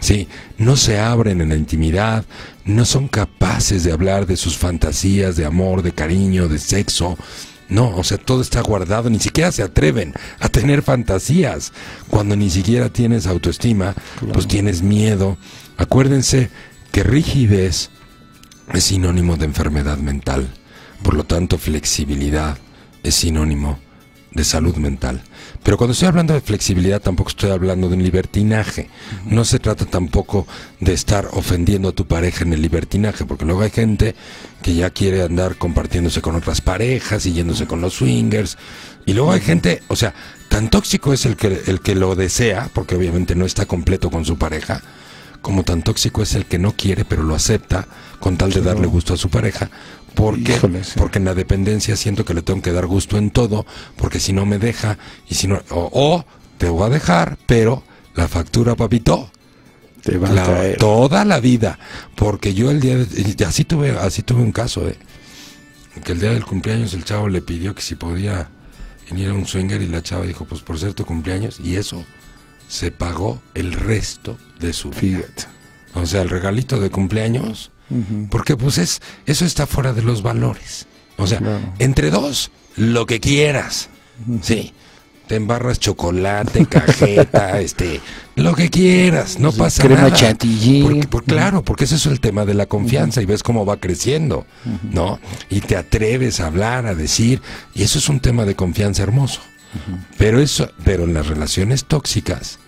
sí, 0.00 0.28
no 0.56 0.76
se 0.76 0.98
abren 0.98 1.42
en 1.42 1.50
la 1.50 1.56
intimidad, 1.56 2.24
no 2.64 2.86
son 2.86 3.06
capaces 3.06 3.84
de 3.84 3.92
hablar 3.92 4.26
de 4.26 4.36
sus 4.36 4.56
fantasías 4.56 5.36
de 5.36 5.44
amor, 5.44 5.82
de 5.82 5.92
cariño, 5.92 6.48
de 6.48 6.58
sexo. 6.58 7.18
No, 7.68 7.96
o 7.96 8.04
sea, 8.04 8.18
todo 8.18 8.42
está 8.42 8.60
guardado, 8.60 9.08
ni 9.08 9.18
siquiera 9.18 9.50
se 9.52 9.62
atreven 9.62 10.12
a 10.40 10.48
tener 10.48 10.82
fantasías. 10.82 11.72
Cuando 12.08 12.36
ni 12.36 12.50
siquiera 12.50 12.90
tienes 12.90 13.26
autoestima, 13.26 13.94
pues 14.32 14.46
tienes 14.46 14.82
miedo. 14.82 15.38
Acuérdense 15.78 16.50
que 16.92 17.02
rigidez 17.02 17.90
es 18.72 18.84
sinónimo 18.84 19.36
de 19.36 19.46
enfermedad 19.46 19.98
mental. 19.98 20.52
Por 21.02 21.14
lo 21.14 21.24
tanto, 21.24 21.58
flexibilidad 21.58 22.58
es 23.02 23.16
sinónimo 23.16 23.78
de 24.30 24.44
salud 24.44 24.76
mental. 24.76 25.22
Pero 25.62 25.76
cuando 25.76 25.92
estoy 25.92 26.08
hablando 26.08 26.34
de 26.34 26.40
flexibilidad 26.40 27.00
tampoco 27.00 27.30
estoy 27.30 27.50
hablando 27.50 27.88
de 27.88 27.96
un 27.96 28.02
libertinaje. 28.02 28.88
No 29.26 29.44
se 29.44 29.58
trata 29.58 29.84
tampoco 29.84 30.46
de 30.80 30.92
estar 30.92 31.28
ofendiendo 31.32 31.88
a 31.88 31.92
tu 31.92 32.06
pareja 32.06 32.44
en 32.44 32.52
el 32.52 32.62
libertinaje, 32.62 33.24
porque 33.24 33.44
luego 33.44 33.62
hay 33.62 33.70
gente 33.70 34.14
que 34.62 34.74
ya 34.74 34.90
quiere 34.90 35.22
andar 35.22 35.56
compartiéndose 35.56 36.22
con 36.22 36.36
otras 36.36 36.60
parejas 36.60 37.26
y 37.26 37.32
yéndose 37.32 37.66
con 37.66 37.80
los 37.80 37.94
swingers. 37.94 38.56
Y 39.06 39.14
luego 39.14 39.32
hay 39.32 39.40
gente, 39.40 39.82
o 39.88 39.96
sea, 39.96 40.14
tan 40.48 40.70
tóxico 40.70 41.12
es 41.12 41.26
el 41.26 41.36
que, 41.36 41.62
el 41.66 41.80
que 41.80 41.94
lo 41.94 42.14
desea, 42.14 42.70
porque 42.72 42.94
obviamente 42.96 43.34
no 43.34 43.44
está 43.44 43.66
completo 43.66 44.10
con 44.10 44.24
su 44.24 44.38
pareja, 44.38 44.82
como 45.42 45.64
tan 45.64 45.82
tóxico 45.82 46.22
es 46.22 46.34
el 46.34 46.46
que 46.46 46.58
no 46.58 46.72
quiere 46.72 47.04
pero 47.04 47.22
lo 47.22 47.34
acepta 47.34 47.86
con 48.20 48.36
tal 48.36 48.52
de 48.52 48.62
darle 48.62 48.86
gusto 48.86 49.14
a 49.14 49.16
su 49.16 49.28
pareja. 49.28 49.70
Porque, 50.14 50.56
Híjole, 50.56 50.84
sí. 50.84 50.92
porque 50.96 51.18
en 51.18 51.24
la 51.24 51.34
dependencia 51.34 51.96
siento 51.96 52.24
que 52.24 52.34
le 52.34 52.42
tengo 52.42 52.60
que 52.62 52.72
dar 52.72 52.86
gusto 52.86 53.16
en 53.16 53.30
todo, 53.30 53.66
porque 53.96 54.20
si 54.20 54.32
no 54.32 54.44
me 54.46 54.58
deja, 54.58 54.98
y 55.28 55.34
si 55.34 55.48
no, 55.48 55.62
o, 55.70 55.90
o 55.92 56.24
te 56.58 56.68
voy 56.68 56.86
a 56.86 56.90
dejar, 56.90 57.38
pero 57.46 57.82
la 58.14 58.28
factura, 58.28 58.76
papito, 58.76 59.30
Te 60.02 60.18
va 60.18 60.28
a 60.28 60.76
toda 60.76 61.24
la 61.24 61.40
vida. 61.40 61.78
Porque 62.14 62.54
yo 62.54 62.70
el 62.70 62.80
día 62.80 62.98
de, 62.98 63.34
y 63.38 63.42
así 63.42 63.64
tuve, 63.64 63.90
así 63.92 64.22
tuve 64.22 64.42
un 64.42 64.52
caso, 64.52 64.86
eh, 64.86 64.98
que 66.04 66.12
el 66.12 66.20
día 66.20 66.30
del 66.30 66.44
cumpleaños 66.44 66.92
el 66.94 67.04
chavo 67.04 67.28
le 67.28 67.40
pidió 67.40 67.74
que 67.74 67.82
si 67.82 67.94
podía 67.94 68.48
venir 69.10 69.30
a 69.30 69.34
un 69.34 69.46
swinger 69.46 69.80
y 69.80 69.88
la 69.88 70.02
chava 70.02 70.24
dijo, 70.26 70.44
pues 70.44 70.60
por 70.60 70.78
ser 70.78 70.94
tu 70.94 71.04
cumpleaños, 71.04 71.58
y 71.58 71.76
eso 71.76 72.04
se 72.72 72.90
pagó 72.90 73.42
el 73.54 73.74
resto 73.74 74.38
de 74.58 74.72
su 74.72 74.88
vida. 74.88 75.18
Fíjate. 75.18 75.44
O 75.94 76.06
sea, 76.06 76.22
el 76.22 76.30
regalito 76.30 76.80
de 76.80 76.88
cumpleaños, 76.88 77.70
porque 78.30 78.56
pues 78.56 78.78
es, 78.78 79.02
eso 79.26 79.44
está 79.44 79.66
fuera 79.66 79.92
de 79.92 80.00
los 80.00 80.22
valores. 80.22 80.86
O 81.18 81.26
sea, 81.26 81.36
Claro. 81.38 81.60
entre 81.78 82.10
dos, 82.10 82.50
lo 82.76 83.04
que 83.04 83.20
quieras. 83.20 83.90
Sí. 84.40 84.72
Te 85.28 85.36
embarras 85.36 85.78
chocolate, 85.78 86.64
cajeta, 86.66 87.60
este, 87.60 88.00
lo 88.36 88.54
que 88.54 88.70
quieras, 88.70 89.38
no 89.38 89.52
pasa 89.52 89.82
crema 89.82 90.02
nada. 90.02 90.14
chantilly. 90.14 90.82
Porque, 90.82 91.06
por- 91.08 91.24
claro, 91.24 91.62
porque 91.62 91.84
ese 91.84 91.96
es 91.96 92.06
el 92.06 92.20
tema 92.20 92.44
de 92.46 92.54
la 92.54 92.64
confianza 92.66 93.20
y 93.20 93.26
ves 93.26 93.42
cómo 93.42 93.66
va 93.66 93.76
creciendo, 93.78 94.46
¿no? 94.90 95.20
Y 95.50 95.60
te 95.60 95.76
atreves 95.76 96.40
a 96.40 96.46
hablar, 96.46 96.86
a 96.86 96.94
decir, 96.94 97.40
y 97.74 97.82
eso 97.82 97.98
es 97.98 98.08
un 98.08 98.20
tema 98.20 98.44
de 98.46 98.56
confianza 98.56 99.02
hermoso. 99.02 99.40
Pero 100.18 100.40
eso, 100.40 100.70
pero 100.84 101.04
en 101.04 101.14
las 101.14 101.26
relaciones 101.26 101.84
tóxicas, 101.84 102.58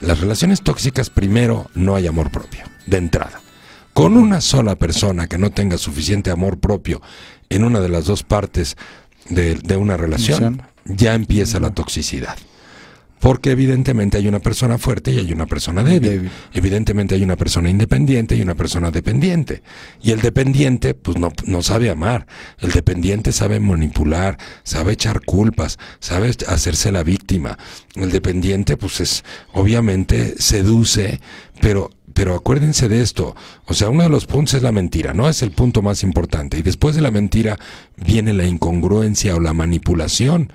las 0.00 0.20
relaciones 0.20 0.62
tóxicas 0.62 1.10
primero 1.10 1.70
no 1.74 1.96
hay 1.96 2.06
amor 2.06 2.30
propio, 2.30 2.64
de 2.86 2.98
entrada. 2.98 3.40
Con 3.92 4.16
una 4.16 4.40
sola 4.40 4.76
persona 4.76 5.26
que 5.28 5.38
no 5.38 5.50
tenga 5.50 5.78
suficiente 5.78 6.30
amor 6.30 6.58
propio 6.58 7.00
en 7.48 7.64
una 7.64 7.80
de 7.80 7.88
las 7.88 8.06
dos 8.06 8.22
partes 8.22 8.76
de, 9.28 9.54
de 9.54 9.76
una 9.76 9.96
Relación. 9.96 10.62
ya 10.84 11.14
empieza 11.14 11.60
la 11.60 11.70
toxicidad. 11.70 12.36
Porque 13.24 13.52
evidentemente 13.52 14.18
hay 14.18 14.28
una 14.28 14.38
persona 14.38 14.76
fuerte 14.76 15.10
y 15.10 15.18
hay 15.18 15.32
una 15.32 15.46
persona 15.46 15.82
débil. 15.82 16.10
Débil. 16.10 16.30
Evidentemente 16.52 17.14
hay 17.14 17.22
una 17.22 17.36
persona 17.36 17.70
independiente 17.70 18.36
y 18.36 18.42
una 18.42 18.54
persona 18.54 18.90
dependiente. 18.90 19.62
Y 20.02 20.10
el 20.10 20.20
dependiente, 20.20 20.92
pues 20.92 21.16
no, 21.16 21.32
no 21.46 21.62
sabe 21.62 21.88
amar. 21.88 22.26
El 22.58 22.72
dependiente 22.72 23.32
sabe 23.32 23.60
manipular, 23.60 24.36
sabe 24.62 24.92
echar 24.92 25.24
culpas, 25.24 25.78
sabe 26.00 26.32
hacerse 26.48 26.92
la 26.92 27.02
víctima. 27.02 27.56
El 27.94 28.10
dependiente, 28.10 28.76
pues 28.76 29.00
es, 29.00 29.24
obviamente, 29.54 30.34
seduce, 30.38 31.18
pero 31.62 31.90
pero 32.12 32.34
acuérdense 32.34 32.88
de 32.88 33.00
esto, 33.00 33.34
o 33.66 33.74
sea, 33.74 33.88
uno 33.88 34.02
de 34.04 34.08
los 34.08 34.26
puntos 34.26 34.54
es 34.54 34.62
la 34.62 34.70
mentira, 34.70 35.14
¿no? 35.14 35.28
Es 35.28 35.42
el 35.42 35.50
punto 35.50 35.82
más 35.82 36.04
importante. 36.04 36.58
Y 36.58 36.62
después 36.62 36.94
de 36.94 37.00
la 37.00 37.10
mentira 37.10 37.58
viene 37.96 38.34
la 38.34 38.44
incongruencia 38.44 39.34
o 39.34 39.40
la 39.40 39.52
manipulación, 39.52 40.52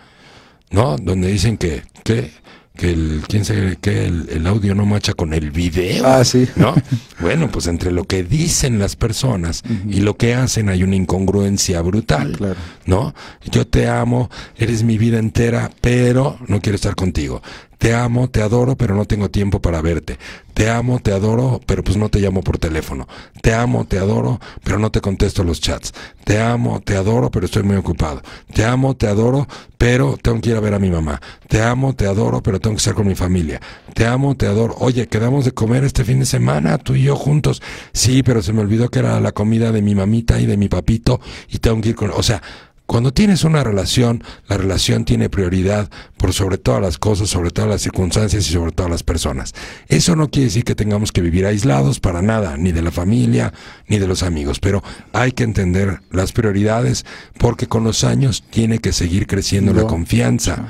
¿no? 0.69 0.95
Donde 0.97 1.27
dicen 1.27 1.57
que, 1.57 1.83
que, 2.05 2.31
que 2.79 2.91
el, 2.91 3.23
¿quién 3.27 3.43
se, 3.43 3.77
que 3.81 4.05
el, 4.05 4.29
el 4.29 4.47
audio 4.47 4.73
no 4.73 4.85
macha 4.85 5.13
con 5.13 5.33
el 5.33 5.51
video. 5.51 6.07
Ah, 6.07 6.23
sí. 6.23 6.47
¿No? 6.55 6.73
Bueno, 7.19 7.51
pues 7.51 7.67
entre 7.67 7.91
lo 7.91 8.05
que 8.05 8.23
dicen 8.23 8.79
las 8.79 8.95
personas 8.95 9.61
y 9.89 9.99
lo 9.99 10.15
que 10.15 10.35
hacen 10.35 10.69
hay 10.69 10.83
una 10.83 10.95
incongruencia 10.95 11.81
brutal. 11.81 12.37
Claro. 12.37 12.55
¿No? 12.85 13.13
Yo 13.51 13.67
te 13.67 13.89
amo, 13.89 14.29
eres 14.55 14.83
mi 14.83 14.97
vida 14.97 15.19
entera, 15.19 15.69
pero 15.81 16.37
no 16.47 16.61
quiero 16.61 16.77
estar 16.77 16.95
contigo. 16.95 17.41
Te 17.79 17.93
amo, 17.93 18.29
te 18.29 18.41
adoro, 18.41 18.75
pero 18.75 18.93
no 18.93 19.05
tengo 19.05 19.29
tiempo 19.29 19.61
para 19.61 19.81
verte. 19.81 20.19
Te 20.53 20.69
amo, 20.69 20.99
te 20.99 21.13
adoro, 21.13 21.61
pero 21.65 21.81
pues 21.81 21.95
no 21.95 22.09
te 22.09 22.19
llamo 22.19 22.41
por 22.41 22.57
teléfono. 22.57 23.07
Te 23.41 23.53
amo, 23.53 23.85
te 23.85 23.97
adoro, 23.97 24.41
pero 24.65 24.77
no 24.79 24.91
te 24.91 24.99
contesto 24.99 25.45
los 25.45 25.61
chats. 25.61 25.93
Te 26.25 26.41
amo, 26.41 26.81
te 26.81 26.97
adoro, 26.97 27.31
pero 27.31 27.45
estoy 27.45 27.63
muy 27.63 27.77
ocupado. 27.77 28.21
Te 28.53 28.65
amo, 28.65 28.97
te 28.97 29.07
adoro, 29.07 29.47
pero 29.77 30.17
tengo 30.21 30.41
que 30.41 30.49
ir 30.49 30.57
a 30.57 30.59
ver 30.59 30.73
a 30.73 30.79
mi 30.79 30.89
mamá. 30.89 31.21
Te 31.47 31.61
amo, 31.63 31.95
te 31.95 32.05
adoro, 32.05 32.43
pero 32.43 32.59
tengo 32.59 32.75
que 32.75 32.79
estar 32.79 32.95
con 32.95 33.07
mi 33.07 33.15
familia. 33.15 33.61
Te 33.93 34.05
amo, 34.05 34.35
te 34.35 34.45
adoro. 34.45 34.75
Oye, 34.79 35.07
quedamos 35.07 35.45
de 35.45 35.53
comer 35.53 35.85
este 35.85 36.03
fin 36.03 36.19
de 36.19 36.25
semana, 36.25 36.79
tú 36.79 36.95
y 36.95 37.03
yo 37.03 37.15
juntos. 37.15 37.61
Sí, 37.93 38.23
pero 38.23 38.41
se 38.41 38.51
me 38.51 38.59
olvidó 38.59 38.89
que 38.89 38.99
era 38.99 39.21
la 39.21 39.31
comida 39.31 39.71
de 39.71 39.81
mi 39.81 39.95
mamita 39.95 40.37
y 40.41 40.45
de 40.45 40.57
mi 40.57 40.67
papito 40.67 41.21
y 41.47 41.59
tengo 41.59 41.79
que 41.79 41.89
ir 41.89 41.95
con... 41.95 42.11
O 42.11 42.23
sea, 42.23 42.41
cuando 42.89 43.13
tienes 43.13 43.43
una 43.43 43.63
relación, 43.63 44.23
la 44.47 44.57
relación 44.57 45.05
tiene 45.05 45.29
prioridad 45.29 45.91
por 46.17 46.33
sobre 46.33 46.57
todas 46.57 46.81
las 46.81 46.97
cosas, 46.97 47.29
sobre 47.29 47.51
todas 47.51 47.69
las 47.69 47.83
circunstancias 47.83 48.49
y 48.49 48.51
sobre 48.51 48.71
todas 48.71 48.89
las 48.89 49.03
personas. 49.03 49.53
Eso 49.89 50.15
no 50.15 50.31
quiere 50.31 50.45
decir 50.45 50.63
que 50.63 50.73
tengamos 50.73 51.11
que 51.11 51.21
vivir 51.21 51.45
aislados 51.45 51.99
para 51.99 52.23
nada, 52.23 52.57
ni 52.57 52.71
de 52.71 52.81
la 52.81 52.89
familia, 52.89 53.53
ni 53.87 53.99
de 53.99 54.07
los 54.07 54.23
amigos, 54.23 54.59
pero 54.59 54.81
hay 55.13 55.33
que 55.33 55.43
entender 55.43 56.01
las 56.09 56.31
prioridades 56.31 57.05
porque 57.37 57.67
con 57.67 57.83
los 57.83 58.03
años 58.03 58.43
tiene 58.49 58.79
que 58.79 58.91
seguir 58.91 59.27
creciendo 59.27 59.71
la 59.71 59.83
confianza. 59.83 60.69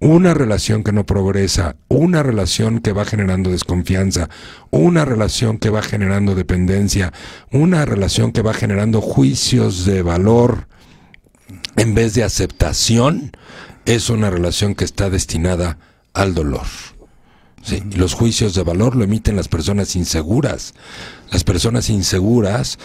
Una 0.00 0.32
relación 0.32 0.82
que 0.82 0.92
no 0.92 1.04
progresa, 1.04 1.76
una 1.88 2.22
relación 2.22 2.80
que 2.80 2.94
va 2.94 3.04
generando 3.04 3.50
desconfianza, 3.50 4.30
una 4.70 5.04
relación 5.04 5.58
que 5.58 5.68
va 5.68 5.82
generando 5.82 6.34
dependencia, 6.34 7.12
una 7.52 7.84
relación 7.84 8.32
que 8.32 8.40
va 8.40 8.54
generando 8.54 9.02
juicios 9.02 9.84
de 9.84 10.00
valor 10.00 10.70
en 11.76 11.94
vez 11.94 12.14
de 12.14 12.24
aceptación, 12.24 13.32
es 13.84 14.10
una 14.10 14.30
relación 14.30 14.74
que 14.74 14.84
está 14.84 15.10
destinada 15.10 15.78
al 16.12 16.34
dolor. 16.34 16.66
Sí, 17.62 17.82
y 17.90 17.96
los 17.96 18.14
juicios 18.14 18.54
de 18.54 18.62
valor 18.62 18.96
lo 18.96 19.04
emiten 19.04 19.36
las 19.36 19.48
personas 19.48 19.94
inseguras. 19.94 20.74
Las 21.30 21.44
personas 21.44 21.90
inseguras, 21.90 22.78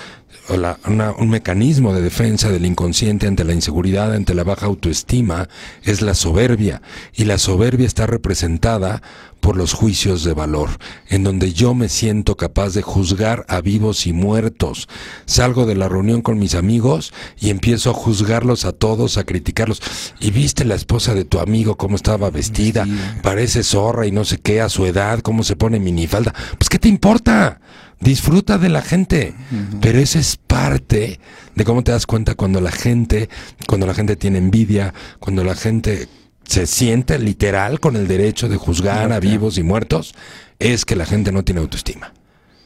la- 0.49 0.77
una- 0.85 1.11
un 1.11 1.29
mecanismo 1.29 1.93
de 1.93 2.01
defensa 2.01 2.49
del 2.49 2.65
inconsciente 2.65 3.27
ante 3.27 3.43
la 3.43 3.53
inseguridad, 3.53 4.13
ante 4.13 4.33
la 4.33 4.43
baja 4.43 4.65
autoestima, 4.67 5.49
es 5.83 6.01
la 6.01 6.13
soberbia. 6.13 6.81
Y 7.13 7.25
la 7.25 7.37
soberbia 7.37 7.87
está 7.87 8.05
representada 8.07 9.01
por 9.39 9.57
los 9.57 9.73
juicios 9.73 10.23
de 10.23 10.33
valor, 10.33 10.69
en 11.07 11.23
donde 11.23 11.53
yo 11.53 11.75
me 11.75 11.87
siento 11.87 12.35
capaz 12.35 12.73
de 12.73 12.81
juzgar 12.81 13.45
a 13.47 13.61
vivos 13.61 14.07
y 14.07 14.13
muertos. 14.13 14.87
Salgo 15.25 15.67
de 15.67 15.75
la 15.75 15.87
reunión 15.87 16.23
con 16.23 16.39
mis 16.39 16.55
amigos 16.55 17.13
y 17.39 17.51
empiezo 17.51 17.91
a 17.91 17.93
juzgarlos 17.93 18.65
a 18.65 18.71
todos, 18.71 19.17
a 19.17 19.23
criticarlos. 19.23 19.81
¿Y 20.19 20.31
viste 20.31 20.65
la 20.65 20.73
esposa 20.73 21.13
de 21.13 21.25
tu 21.25 21.39
amigo 21.39 21.75
cómo 21.77 21.95
estaba 21.95 22.31
vestida? 22.31 22.87
Parece 23.21 23.61
zorra 23.63 24.07
y 24.07 24.11
no 24.11 24.25
sé 24.25 24.39
qué 24.39 24.61
a 24.61 24.69
su 24.69 24.85
edad, 24.87 25.19
cómo 25.19 25.43
se 25.43 25.55
pone 25.55 25.79
minifalda. 25.79 26.33
Pues 26.57 26.67
¿qué 26.69 26.79
te 26.79 26.87
importa? 26.89 27.59
Disfruta 27.99 28.57
de 28.57 28.69
la 28.69 28.81
gente. 28.81 29.33
Pero 29.81 29.99
esa 29.99 30.19
es 30.19 30.37
parte 30.37 31.19
de 31.55 31.63
cómo 31.63 31.83
te 31.83 31.91
das 31.91 32.05
cuenta 32.05 32.35
cuando 32.35 32.61
la 32.61 32.71
gente, 32.71 33.29
cuando 33.67 33.87
la 33.87 33.93
gente 33.93 34.15
tiene 34.15 34.37
envidia, 34.37 34.93
cuando 35.19 35.43
la 35.43 35.55
gente 35.55 36.07
se 36.47 36.67
siente 36.67 37.17
literal 37.17 37.79
con 37.79 37.95
el 37.95 38.07
derecho 38.07 38.47
de 38.49 38.57
juzgar 38.57 39.11
a 39.11 39.19
vivos 39.19 39.57
y 39.57 39.63
muertos, 39.63 40.13
es 40.59 40.85
que 40.85 40.95
la 40.95 41.05
gente 41.05 41.31
no 41.31 41.43
tiene 41.43 41.61
autoestima. 41.61 42.13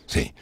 Sí. 0.10 0.34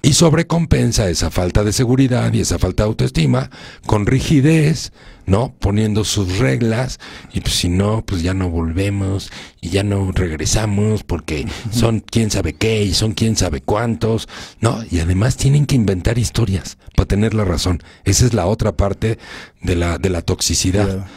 Y 0.00 0.12
sobrecompensa 0.12 1.10
esa 1.10 1.32
falta 1.32 1.64
de 1.64 1.72
seguridad 1.72 2.32
y 2.32 2.40
esa 2.40 2.60
falta 2.60 2.84
de 2.84 2.90
autoestima 2.90 3.50
con 3.84 4.06
rigidez, 4.06 4.92
¿no? 5.26 5.56
Poniendo 5.58 6.04
sus 6.04 6.38
reglas 6.38 7.00
y 7.32 7.40
pues 7.40 7.56
si 7.56 7.68
no, 7.68 8.06
pues 8.06 8.22
ya 8.22 8.32
no 8.32 8.48
volvemos 8.48 9.32
y 9.60 9.70
ya 9.70 9.82
no 9.82 10.12
regresamos 10.12 11.02
porque 11.02 11.48
son 11.72 11.98
quién 11.98 12.30
sabe 12.30 12.52
qué 12.52 12.84
y 12.84 12.94
son 12.94 13.10
quién 13.10 13.34
sabe 13.34 13.60
cuántos, 13.60 14.28
¿no? 14.60 14.84
Y 14.88 15.00
además 15.00 15.36
tienen 15.36 15.66
que 15.66 15.74
inventar 15.74 16.16
historias 16.16 16.78
para 16.94 17.08
tener 17.08 17.34
la 17.34 17.44
razón. 17.44 17.82
Esa 18.04 18.24
es 18.24 18.34
la 18.34 18.46
otra 18.46 18.76
parte 18.76 19.18
de 19.60 19.74
la, 19.74 19.98
de 19.98 20.10
la 20.10 20.22
toxicidad. 20.22 21.08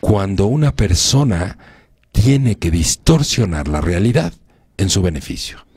Cuando 0.00 0.46
una 0.46 0.76
persona 0.76 1.58
tiene 2.12 2.56
que 2.56 2.70
distorsionar 2.70 3.66
la 3.66 3.80
realidad 3.80 4.32
en 4.76 4.90
su 4.90 5.02
beneficio. 5.02 5.67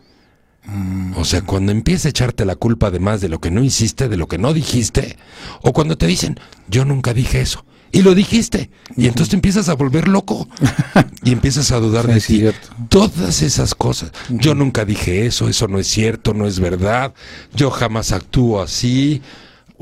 O 1.16 1.26
sea, 1.26 1.42
cuando 1.42 1.72
empieza 1.72 2.08
a 2.08 2.12
echarte 2.12 2.46
la 2.46 2.56
culpa 2.56 2.92
de 2.92 3.00
más 3.00 3.20
de 3.20 3.30
lo 3.30 3.40
que 3.40 3.52
no 3.52 3.64
hiciste, 3.64 4.08
de 4.08 4.18
lo 4.18 4.28
que 4.28 4.38
no 4.38 4.54
dijiste, 4.54 5.18
o 5.62 5.74
cuando 5.74 5.98
te 5.98 6.08
dicen, 6.08 6.40
yo 6.68 6.86
nunca 6.86 7.14
dije 7.14 7.42
eso, 7.42 7.66
y 7.92 8.04
lo 8.04 8.16
dijiste, 8.16 8.70
y 8.96 9.08
entonces 9.08 9.30
te 9.30 9.36
empiezas 9.36 9.68
a 9.68 9.74
volver 9.74 10.08
loco 10.08 10.48
y 11.24 11.32
empiezas 11.34 11.72
a 11.72 11.80
dudar 11.80 12.08
de 12.08 12.22
ti. 12.22 12.46
Todas 12.88 13.42
esas 13.42 13.76
cosas. 13.76 14.12
Yo 14.30 14.56
nunca 14.56 14.86
dije 14.86 15.26
eso, 15.26 15.50
eso 15.50 15.68
no 15.68 15.78
es 15.78 15.88
cierto, 15.88 16.34
no 16.34 16.48
es 16.48 16.60
verdad, 16.60 17.14
yo 17.54 17.70
jamás 17.70 18.14
actúo 18.14 18.62
así. 18.62 19.22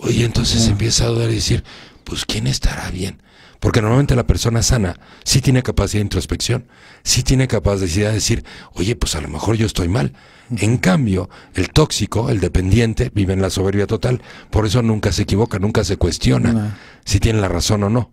Y 0.08 0.24
entonces 0.24 0.68
empieza 0.68 1.04
a 1.04 1.08
dudar 1.10 1.30
y 1.30 1.36
decir, 1.36 1.64
pues 2.04 2.26
¿quién 2.26 2.48
estará 2.48 2.90
bien? 2.90 3.22
Porque 3.60 3.82
normalmente 3.82 4.16
la 4.16 4.26
persona 4.26 4.64
sana 4.64 4.98
sí 5.24 5.42
tiene 5.42 5.64
capacidad 5.64 6.00
de 6.00 6.06
introspección, 6.06 6.66
sí 7.04 7.24
tiene 7.24 7.48
capacidad 7.48 8.08
de 8.08 8.16
decir, 8.16 8.46
oye, 8.74 8.96
pues 8.96 9.16
a 9.16 9.22
lo 9.22 9.28
mejor 9.28 9.58
yo 9.58 9.66
estoy 9.66 9.90
mal. 9.90 10.14
En 10.58 10.78
cambio, 10.78 11.30
el 11.54 11.70
tóxico, 11.70 12.30
el 12.30 12.40
dependiente, 12.40 13.12
vive 13.14 13.34
en 13.34 13.42
la 13.42 13.50
soberbia 13.50 13.86
total. 13.86 14.22
Por 14.50 14.66
eso 14.66 14.82
nunca 14.82 15.12
se 15.12 15.24
equivoca, 15.24 15.60
nunca 15.60 15.84
se 15.84 15.98
cuestiona 15.98 16.78
si 17.06 17.20
tiene 17.20 17.42
la 17.42 17.50
razón 17.50 17.84
o 17.84 17.90
no. 17.90 18.12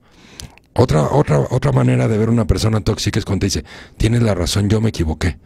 Otra, 0.75 1.05
otra, 1.05 1.39
otra 1.51 1.73
manera 1.73 2.09
de 2.09 2.19
ver 2.19 2.29
una 2.29 2.47
persona 2.47 2.81
tóxica 2.83 3.19
es 3.19 3.25
cuando 3.25 3.41
te 3.41 3.47
dice, 3.47 3.65
tienes 3.97 4.23
la 4.23 4.35
razón, 4.35 4.69
yo 4.69 4.81
me 4.81 4.91
equivoqué. 4.91 5.39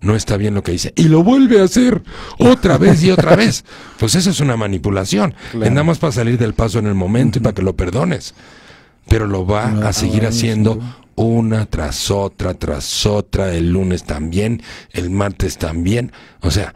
No 0.00 0.16
está 0.16 0.36
bien 0.36 0.54
lo 0.54 0.64
que 0.64 0.72
dice. 0.72 0.92
Y 0.96 1.04
lo 1.04 1.22
vuelve 1.22 1.60
a 1.60 1.64
hacer 1.64 2.02
otra 2.40 2.76
vez 2.76 3.02
y 3.04 3.10
otra 3.10 3.36
vez. 3.36 3.64
Pues 3.98 4.16
eso 4.16 4.30
es 4.30 4.40
una 4.40 4.56
manipulación. 4.56 5.32
Claro. 5.52 5.84
más 5.84 6.00
para 6.00 6.12
salir 6.12 6.36
del 6.36 6.54
paso 6.54 6.80
en 6.80 6.88
el 6.88 6.94
momento 6.94 7.38
y 7.38 7.42
para 7.42 7.54
que 7.54 7.62
lo 7.62 7.76
perdones. 7.76 8.34
Pero 9.08 9.26
lo 9.26 9.46
va 9.46 9.88
a 9.88 9.92
seguir 9.92 10.26
haciendo 10.26 10.78
una 11.16 11.66
tras 11.66 12.10
otra, 12.10 12.54
tras 12.54 13.04
otra, 13.06 13.54
el 13.54 13.70
lunes 13.70 14.04
también, 14.04 14.62
el 14.92 15.10
martes 15.10 15.58
también. 15.58 16.12
O 16.40 16.50
sea, 16.50 16.74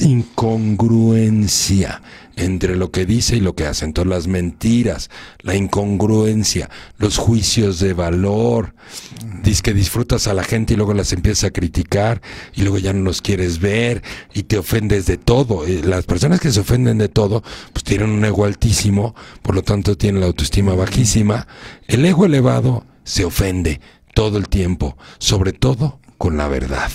incongruencia 0.00 2.02
entre 2.36 2.76
lo 2.76 2.90
que 2.90 3.06
dice 3.06 3.36
y 3.36 3.40
lo 3.40 3.54
que 3.54 3.66
hace. 3.66 3.84
Entonces 3.84 4.10
las 4.10 4.26
mentiras, 4.26 5.10
la 5.40 5.54
incongruencia, 5.54 6.70
los 6.98 7.18
juicios 7.18 7.78
de 7.80 7.92
valor. 7.92 8.74
Dices 9.42 9.62
que 9.62 9.74
disfrutas 9.74 10.26
a 10.26 10.34
la 10.34 10.44
gente 10.44 10.74
y 10.74 10.76
luego 10.76 10.94
las 10.94 11.12
empiezas 11.12 11.44
a 11.44 11.50
criticar 11.50 12.22
y 12.54 12.62
luego 12.62 12.78
ya 12.78 12.92
no 12.92 13.02
los 13.02 13.22
quieres 13.22 13.60
ver 13.60 14.02
y 14.32 14.44
te 14.44 14.58
ofendes 14.58 15.06
de 15.06 15.16
todo. 15.16 15.64
Las 15.66 16.04
personas 16.04 16.40
que 16.40 16.50
se 16.50 16.60
ofenden 16.60 16.98
de 16.98 17.08
todo, 17.08 17.42
pues 17.72 17.84
tienen 17.84 18.10
un 18.10 18.24
ego 18.24 18.44
altísimo, 18.44 19.14
por 19.42 19.54
lo 19.54 19.62
tanto 19.62 19.96
tienen 19.96 20.20
la 20.20 20.26
autoestima 20.26 20.74
bajísima. 20.74 21.46
El 21.86 22.04
ego 22.04 22.26
elevado 22.26 22.84
se 23.04 23.24
ofende 23.24 23.80
todo 24.14 24.38
el 24.38 24.48
tiempo, 24.48 24.96
sobre 25.18 25.52
todo 25.52 26.00
con 26.18 26.36
la 26.36 26.48
verdad. 26.48 26.90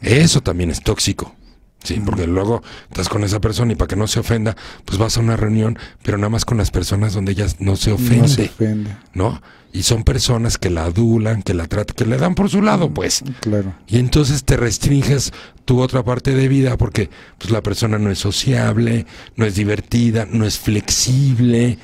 Eso 0.00 0.40
también 0.42 0.70
es 0.70 0.82
tóxico. 0.82 1.34
Sí, 1.82 2.00
porque 2.04 2.26
luego 2.26 2.62
estás 2.88 3.08
con 3.08 3.24
esa 3.24 3.40
persona 3.40 3.72
y 3.72 3.76
para 3.76 3.88
que 3.88 3.96
no 3.96 4.06
se 4.08 4.20
ofenda, 4.20 4.56
pues 4.84 4.98
vas 4.98 5.16
a 5.16 5.20
una 5.20 5.36
reunión, 5.36 5.78
pero 6.02 6.18
nada 6.18 6.28
más 6.28 6.44
con 6.44 6.58
las 6.58 6.70
personas 6.70 7.14
donde 7.14 7.32
ella 7.32 7.46
no 7.60 7.76
se 7.76 7.92
ofende. 7.92 8.22
No 8.22 8.28
se 8.28 8.44
ofende. 8.46 8.96
¿No? 9.14 9.40
Y 9.72 9.82
son 9.82 10.02
personas 10.02 10.58
que 10.58 10.70
la 10.70 10.84
adulan, 10.84 11.42
que 11.42 11.54
la 11.54 11.66
tratan, 11.66 11.94
que 11.94 12.06
le 12.06 12.16
dan 12.16 12.34
por 12.34 12.50
su 12.50 12.62
lado, 12.62 12.92
pues. 12.92 13.22
Claro. 13.40 13.74
Y 13.86 13.98
entonces 13.98 14.44
te 14.44 14.56
restringes 14.56 15.32
tu 15.64 15.80
otra 15.80 16.02
parte 16.02 16.34
de 16.34 16.48
vida 16.48 16.76
porque 16.78 17.10
pues 17.36 17.50
la 17.50 17.62
persona 17.62 17.98
no 17.98 18.10
es 18.10 18.18
sociable, 18.18 19.06
no 19.36 19.44
es 19.44 19.54
divertida, 19.54 20.26
no 20.30 20.46
es 20.46 20.58
flexible, 20.58 21.78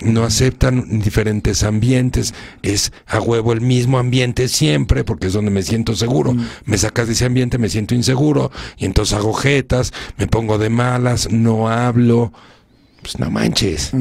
no 0.00 0.24
aceptan 0.24 1.00
diferentes 1.00 1.62
ambientes, 1.62 2.34
es 2.62 2.92
a 3.06 3.20
huevo 3.20 3.52
el 3.52 3.60
mismo 3.60 3.98
ambiente 3.98 4.48
siempre, 4.48 5.04
porque 5.04 5.28
es 5.28 5.32
donde 5.32 5.50
me 5.50 5.62
siento 5.62 5.94
seguro. 5.94 6.34
Me 6.64 6.78
sacas 6.78 7.06
de 7.06 7.14
ese 7.14 7.24
ambiente, 7.24 7.58
me 7.58 7.68
siento 7.68 7.94
inseguro, 7.94 8.50
y 8.76 8.86
entonces 8.86 9.14
hago 9.14 9.32
jetas, 9.34 9.92
me 10.16 10.26
pongo 10.26 10.58
de 10.58 10.70
malas, 10.70 11.30
no 11.30 11.68
hablo. 11.68 12.32
Pues 13.02 13.18
no 13.18 13.30
manches. 13.30 13.92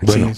Bueno, 0.00 0.32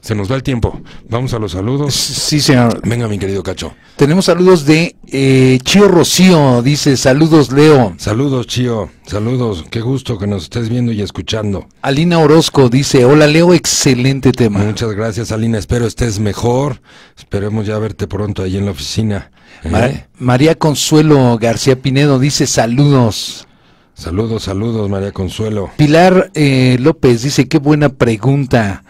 se 0.00 0.14
nos 0.14 0.30
va 0.30 0.36
el 0.36 0.42
tiempo. 0.42 0.80
Vamos 1.08 1.34
a 1.34 1.38
los 1.38 1.52
saludos. 1.52 1.94
Sí, 1.94 2.40
señor. 2.40 2.80
Venga, 2.86 3.08
mi 3.08 3.18
querido 3.18 3.42
Cacho. 3.42 3.74
Tenemos 3.96 4.26
saludos 4.26 4.64
de 4.64 4.96
eh, 5.08 5.58
Chío 5.62 5.88
Rocío. 5.88 6.62
Dice, 6.62 6.96
saludos, 6.96 7.50
Leo. 7.52 7.94
Saludos, 7.98 8.46
Chío. 8.46 8.90
Saludos. 9.06 9.64
Qué 9.70 9.80
gusto 9.80 10.18
que 10.18 10.26
nos 10.26 10.44
estés 10.44 10.68
viendo 10.68 10.92
y 10.92 11.02
escuchando. 11.02 11.66
Alina 11.82 12.20
Orozco 12.20 12.68
dice, 12.68 13.04
hola, 13.04 13.26
Leo. 13.26 13.54
Excelente 13.54 14.32
tema. 14.32 14.60
Muchas 14.60 14.92
gracias, 14.92 15.32
Alina. 15.32 15.58
Espero 15.58 15.86
estés 15.86 16.20
mejor. 16.20 16.80
Esperemos 17.16 17.66
ya 17.66 17.78
verte 17.78 18.06
pronto 18.06 18.42
ahí 18.42 18.56
en 18.56 18.66
la 18.66 18.70
oficina. 18.70 19.30
¿eh? 19.64 20.06
María 20.18 20.54
Consuelo 20.54 21.36
García 21.38 21.80
Pinedo 21.80 22.18
dice, 22.18 22.46
saludos. 22.46 23.46
Saludos, 23.94 24.44
saludos, 24.44 24.88
María 24.88 25.10
Consuelo. 25.10 25.70
Pilar 25.76 26.30
eh, 26.34 26.76
López 26.78 27.22
dice, 27.22 27.48
qué 27.48 27.58
buena 27.58 27.88
pregunta. 27.88 28.84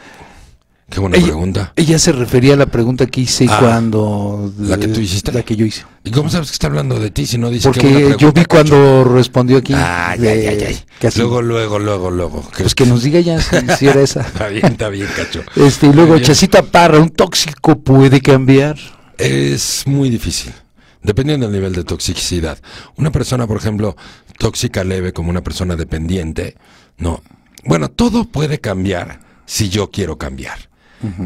Qué 0.91 1.01
buena 1.01 1.19
pregunta. 1.19 1.73
Ella 1.77 1.99
se 1.99 2.13
refería 2.13 2.55
a 2.55 2.57
la 2.57 2.65
pregunta 2.65 3.07
que 3.07 3.21
hice 3.21 3.47
ah, 3.51 3.59
cuando... 3.61 4.51
¿La 4.59 4.79
que 4.79 4.89
tú 4.89 5.01
hiciste? 5.01 5.33
La 5.33 5.43
que 5.43 5.55
yo 5.55 5.67
hice. 5.67 5.85
¿Y 6.03 6.11
cómo 6.11 6.31
sabes 6.31 6.49
que 6.49 6.55
está 6.55 6.69
hablando 6.69 6.99
de 6.99 7.11
ti 7.11 7.27
si 7.27 7.37
no 7.37 7.51
dice 7.51 7.69
Porque 7.69 8.17
yo 8.19 8.33
vi 8.33 8.47
cuando 8.47 9.05
respondió 9.05 9.59
aquí. 9.59 9.75
Ah, 9.77 10.17
ya, 10.19 10.35
ya, 10.35 10.55
ya. 10.55 11.11
Luego, 11.17 11.43
luego, 11.43 11.79
luego, 11.79 12.11
luego. 12.11 12.49
Pues 12.57 12.75
que 12.75 12.87
nos 12.87 13.03
diga 13.03 13.21
ya 13.21 13.39
si, 13.39 13.87
era 13.87 14.01
esa. 14.01 14.21
está 14.27 14.49
bien, 14.49 14.65
está 14.65 14.89
bien, 14.89 15.09
cacho. 15.15 15.43
Este, 15.57 15.89
y 15.89 15.93
luego, 15.93 16.19
Chacita 16.21 16.63
Parra, 16.63 16.99
¿un 16.99 17.11
tóxico 17.11 17.79
puede 17.79 18.23
cambiar? 18.23 18.79
Es 19.19 19.87
muy 19.87 20.09
difícil. 20.09 20.55
Dependiendo 21.03 21.47
del 21.47 21.55
nivel 21.55 21.75
de 21.75 21.85
toxicidad. 21.85 22.59
Una 22.97 23.13
persona, 23.13 23.47
por 23.47 23.59
ejemplo, 23.59 23.95
tóxica 24.39 24.85
leve 24.85 25.13
como 25.13 25.29
una 25.29 25.43
persona 25.43 25.77
dependiente, 25.77 26.57
no. 26.97 27.23
Bueno, 27.65 27.91
todo 27.91 28.25
puede 28.25 28.59
cambiar 28.59 29.21
si 29.45 29.69
yo 29.69 29.91
quiero 29.91 30.17
cambiar. 30.17 30.68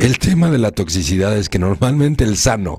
El 0.00 0.18
tema 0.18 0.50
de 0.50 0.58
la 0.58 0.70
toxicidad 0.70 1.36
es 1.36 1.48
que 1.48 1.58
normalmente 1.58 2.24
el 2.24 2.36
sano 2.36 2.78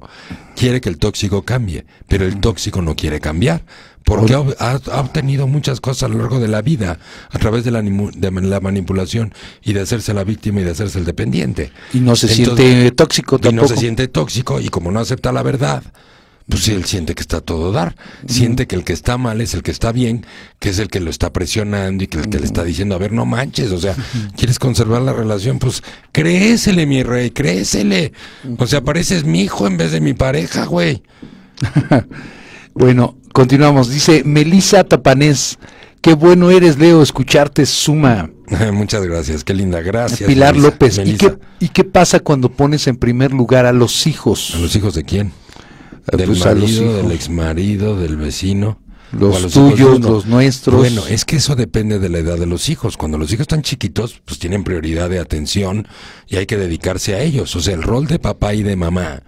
quiere 0.56 0.80
que 0.80 0.90
el 0.90 0.98
tóxico 0.98 1.44
cambie, 1.44 1.86
pero 2.08 2.26
el 2.26 2.40
tóxico 2.40 2.82
no 2.82 2.96
quiere 2.96 3.20
cambiar, 3.20 3.64
porque 4.04 4.34
ha, 4.34 5.00
obtenido 5.00 5.48
muchas 5.48 5.82
cosas 5.82 6.04
a 6.04 6.08
lo 6.10 6.20
largo 6.20 6.40
de 6.40 6.48
la 6.48 6.62
vida 6.62 7.00
a 7.32 7.40
través 7.40 7.64
de 7.64 7.72
la, 7.72 8.60
manipulación 8.60 9.34
y 9.64 9.74
de 9.74 9.82
hacerse 9.82 10.14
la 10.14 10.24
víctima 10.24 10.62
y 10.62 10.64
de 10.64 10.72
hacerse 10.72 11.00
el 11.00 11.06
dependiente. 11.06 11.72
Y 11.94 12.00
no 12.00 12.16
se 12.16 12.28
siente 12.28 12.92
tóxico 12.92 13.40
tampoco. 13.40 13.66
Y 13.66 13.70
no 13.70 13.76
se 13.76 13.78
siente 13.78 14.08
tóxico 14.08 14.60
y 14.60 14.70
como 14.70 14.92
no 14.92 15.00
acepta 15.00 15.32
la 15.32 15.42
verdad, 15.42 15.84
pues 16.48 16.68
él 16.68 16.84
siente 16.86 17.16
que 17.16 17.22
está 17.22 17.42
todo 17.42 17.72
dar. 17.72 17.96
Siente 18.28 18.68
que 18.68 18.76
el 18.76 18.84
que 18.84 18.94
está 18.94 19.18
mal 19.18 19.42
es 19.42 19.54
el 19.54 19.64
que 19.64 19.72
está 19.72 19.92
bien, 19.92 20.26
que 20.60 20.70
es 20.70 20.80
el 20.80 20.90
que 20.90 21.00
lo 21.00 21.10
está 21.10 21.32
presionando 21.32 22.04
y 22.04 22.08
que 22.08 22.20
el 22.20 22.30
que 22.30 22.40
le 22.40 22.46
está 22.46 22.64
diciendo, 22.64 22.96
a 22.96 22.98
ver, 22.98 23.12
no 23.12 23.26
manches, 23.26 23.72
o 23.72 23.80
sea, 23.80 23.96
¿quieres 24.36 24.60
conservar 24.60 25.02
la 25.02 25.14
relación? 25.14 25.60
Pues 25.60 25.84
créesele, 26.12 26.86
mi 26.86 27.04
rey, 27.04 27.32
créesele. 27.32 28.14
O 28.58 28.68
sea, 28.68 28.84
pareces 28.84 29.24
mi 29.24 29.42
hijo 29.42 29.68
en 29.68 29.78
vez 29.78 29.92
de 29.92 30.02
mi 30.02 30.14
pareja, 30.14 30.66
güey. 30.66 31.04
bueno, 32.74 33.18
continuamos. 33.32 33.90
Dice 33.90 34.24
Melisa 34.26 34.84
Tapanés. 34.84 35.58
Qué 36.02 36.14
bueno 36.14 36.52
eres, 36.52 36.78
Leo, 36.78 37.02
escucharte 37.02 37.66
suma. 37.66 38.30
Muchas 38.74 39.04
gracias, 39.04 39.46
qué 39.46 39.54
linda, 39.54 39.82
gracias. 39.82 40.28
Pilar 40.28 40.58
López, 40.58 41.00
¿Y 41.06 41.16
qué, 41.16 41.38
¿y 41.62 41.70
qué 41.70 41.86
pasa 41.86 42.20
cuando 42.20 42.50
pones 42.50 42.88
en 42.88 42.98
primer 42.98 43.32
lugar 43.32 43.66
a 43.66 43.72
los 43.72 44.06
hijos? 44.06 44.54
¿A 44.56 44.60
los 44.60 44.76
hijos 44.76 44.96
de 44.96 45.06
quién? 45.06 45.32
Del 46.12 46.28
pues 46.28 46.46
marido, 46.46 46.98
del 46.98 47.12
ex 47.12 47.30
marido, 47.30 48.00
del 48.00 48.18
vecino. 48.18 48.80
Los, 49.20 49.54
tuyos, 49.54 50.00
los 50.00 50.26
nuestros. 50.26 50.76
Bueno, 50.80 51.06
es 51.08 51.24
que 51.24 51.36
eso 51.36 51.56
depende 51.56 52.00
de 52.00 52.10
la 52.10 52.18
edad 52.18 52.40
de 52.40 52.48
los 52.48 52.70
hijos. 52.70 52.98
Cuando 52.98 53.20
los 53.20 53.32
hijos 53.32 53.42
están 53.42 53.62
chiquitos, 53.62 54.20
pues 54.26 54.40
tienen 54.40 54.64
prioridad 54.64 55.08
de 55.08 55.20
atención 55.20 55.88
y 56.28 56.38
hay 56.38 56.48
que 56.48 56.58
dedicarse 56.58 57.14
a 57.14 57.22
ellos. 57.22 57.56
O 57.56 57.62
sea, 57.62 57.76
el 57.76 57.84
rol 57.84 58.08
de 58.08 58.18
papá 58.18 58.56
y 58.56 58.64
de 58.64 58.76
mamá. 58.76 59.22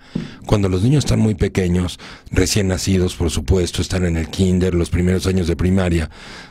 Cuando 0.48 0.70
los 0.70 0.82
niños 0.82 1.06
están 1.06 1.20
muy 1.20 1.36
pequeños, 1.36 2.00
recién 2.32 2.68
nacidos, 2.68 3.16
por 3.16 3.30
supuesto, 3.30 3.82
están 3.82 4.06
en 4.06 4.18
el 4.18 4.30
kinder, 4.30 4.74
los 4.74 4.90
primeros 4.90 5.28
años 5.28 5.48
de 5.48 5.56
primaria, 5.56 6.10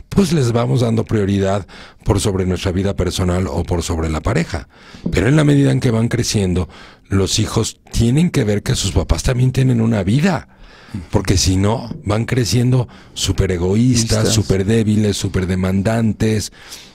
pues 0.09 0.33
les 0.33 0.53
vamos 0.53 0.83
dando 0.83 1.05
prioridad 1.05 1.67
por 2.05 2.21
sobre 2.21 2.47
nuestra 2.47 2.71
vida 2.71 2.95
personal 2.95 3.49
o 3.49 3.65
por 3.65 3.83
sobre 3.83 4.11
la 4.11 4.21
pareja. 4.21 4.69
Pero 5.11 5.27
en 5.27 5.35
la 5.35 5.45
medida 5.45 5.73
en 5.73 5.81
que 5.81 5.91
van 5.91 6.09
creciendo, 6.09 6.69
los 7.15 7.39
hijos 7.39 7.81
tienen 7.93 8.31
que 8.31 8.45
ver 8.45 8.63
que 8.63 8.75
sus 8.75 8.93
papás 8.93 9.23
también 9.23 9.53
tienen 9.53 9.81
una 9.81 10.03
vida. 10.03 10.49
porque 11.11 11.37
si 11.37 11.57
no, 11.57 11.91
van 12.05 12.25
creciendo 12.25 12.87
súper 13.15 13.51
egoístas, 13.51 14.33
súper 14.33 14.65
débiles, 14.65 15.17
súper 15.17 15.49
demandantes, 15.49 16.53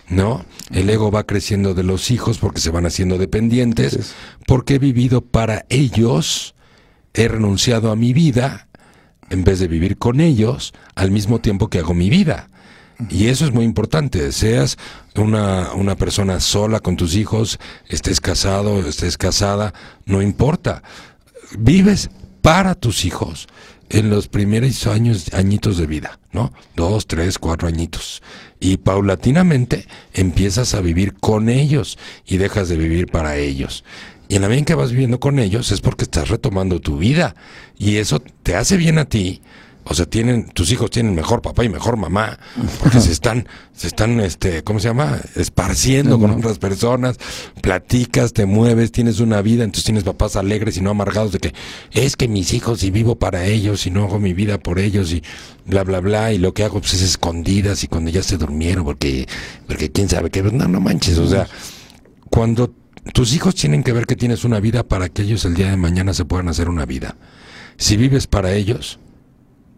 ¿no? 0.08 0.46
El 0.72 0.90
ego 0.90 1.12
va 1.12 1.26
creciendo 1.26 1.74
de 1.74 1.84
los 1.84 2.10
hijos 2.10 2.38
porque 2.38 2.62
se 2.62 2.70
van 2.70 2.86
haciendo 2.86 3.18
dependientes, 3.18 4.14
porque 4.48 4.76
he 4.76 4.80
vivido 4.80 5.20
para 5.20 5.66
ellos, 5.68 6.56
he 7.14 7.28
renunciado 7.28 7.92
a 7.92 7.98
mi 7.98 8.14
vida 8.14 8.70
en 9.30 9.44
vez 9.44 9.60
de 9.60 9.68
vivir 9.68 9.98
con 9.98 10.22
ellos 10.22 10.74
al 10.96 11.12
mismo 11.12 11.40
tiempo 11.40 11.70
que 11.70 11.80
hago 11.80 11.94
mi 11.94 12.10
vida. 12.10 12.50
Y 13.10 13.28
eso 13.28 13.46
es 13.46 13.54
muy 13.54 13.64
importante, 13.64 14.32
seas 14.34 14.78
una, 15.16 15.72
una 15.74 15.96
persona 15.96 16.42
sola 16.42 16.82
con 16.82 16.98
tus 16.98 17.16
hijos, 17.16 17.58
estés 17.88 18.20
casado, 18.20 18.86
estés 18.86 19.18
casada, 19.18 19.74
no 20.06 20.22
importa. 20.22 20.84
Vives 21.58 22.10
para 22.42 22.76
tus 22.76 23.06
hijos 23.06 23.48
en 23.90 24.10
los 24.10 24.28
primeros 24.28 24.86
años, 24.88 25.34
añitos 25.34 25.78
de 25.78 25.88
vida, 25.88 26.20
¿no? 26.32 26.54
Dos, 26.76 27.08
tres, 27.08 27.40
cuatro 27.40 27.68
añitos. 27.68 28.22
Y 28.60 28.78
paulatinamente 28.78 29.88
empiezas 30.14 30.74
a 30.74 30.82
vivir 30.82 31.14
con 31.14 31.50
ellos 31.50 31.98
y 32.26 32.38
dejas 32.38 32.70
de 32.70 32.78
vivir 32.78 33.08
para 33.08 33.38
ellos. 33.38 33.84
Y 34.28 34.36
en 34.36 34.44
la 34.44 34.48
medida 34.48 34.60
en 34.60 34.66
que 34.66 34.76
vas 34.76 34.92
viviendo 34.92 35.20
con 35.20 35.40
ellos 35.40 35.72
es 35.72 35.82
porque 35.82 36.04
estás 36.04 36.30
retomando 36.30 36.80
tu 36.80 36.98
vida. 36.98 37.36
Y 37.78 37.96
eso 37.96 38.20
te 38.20 38.56
hace 38.56 38.78
bien 38.78 39.00
a 39.00 39.06
ti. 39.06 39.42
O 39.86 39.96
sea, 39.96 40.06
tienen, 40.06 40.50
tus 40.50 40.72
hijos 40.72 40.92
tienen 40.92 41.16
mejor 41.16 41.42
papá 41.42 41.64
y 41.64 41.70
mejor 41.70 41.98
mamá, 41.98 42.38
porque 42.80 43.00
se 43.00 43.12
están, 43.12 43.48
se 43.74 43.88
están, 43.88 44.20
este, 44.20 44.64
¿cómo 44.64 44.80
se 44.80 44.88
llama? 44.88 45.20
Esparciendo 45.36 46.20
con 46.20 46.30
otras 46.30 46.60
personas, 46.60 47.18
platicas, 47.62 48.34
te 48.34 48.46
mueves, 48.46 48.92
tienes 48.92 49.20
una 49.20 49.42
vida, 49.42 49.64
entonces 49.64 49.86
tienes 49.86 50.04
papás 50.04 50.36
alegres 50.36 50.78
y 50.78 50.82
no 50.82 50.92
amargados 50.92 51.32
de 51.32 51.40
que 51.40 51.54
es 51.92 52.16
que 52.16 52.28
mis 52.28 52.54
hijos 52.54 52.84
y 52.84 52.92
vivo 52.92 53.18
para 53.18 53.46
ellos 53.46 53.88
y 53.88 53.90
no 53.90 54.04
hago 54.04 54.20
mi 54.20 54.34
vida 54.34 54.60
por 54.60 54.78
ellos 54.78 55.12
y 55.12 55.24
bla, 55.66 55.84
bla, 55.84 56.02
bla, 56.02 56.34
y 56.34 56.38
lo 56.38 56.54
que 56.54 56.64
hago 56.64 56.82
pues 56.82 56.94
es 56.94 57.02
escondidas 57.02 57.84
y 57.84 57.88
cuando 57.88 58.12
ya 58.12 58.22
se 58.22 58.38
durmieron, 58.38 58.86
porque, 58.86 59.28
porque 59.66 59.92
quién 59.92 60.08
sabe 60.08 60.30
qué, 60.30 60.44
no, 60.44 60.68
no 60.68 60.80
manches, 60.80 61.18
o 61.18 61.28
sea, 61.28 61.48
cuando 62.30 62.72
tus 63.14 63.34
hijos 63.34 63.56
tienen 63.56 63.84
que 63.84 63.92
ver 63.92 64.06
que 64.06 64.16
tienes 64.16 64.44
una 64.44 64.60
vida 64.60 64.84
para 64.84 65.10
que 65.10 65.24
ellos 65.24 65.46
el 65.46 65.56
día 65.56 65.72
de 65.72 65.78
mañana 65.78 66.14
se 66.14 66.26
puedan 66.26 66.48
hacer 66.48 66.70
una 66.70 66.86
vida. 66.86 67.16
Si 67.78 67.98
vives 67.98 68.28
para 68.28 68.54
ellos 68.54 69.00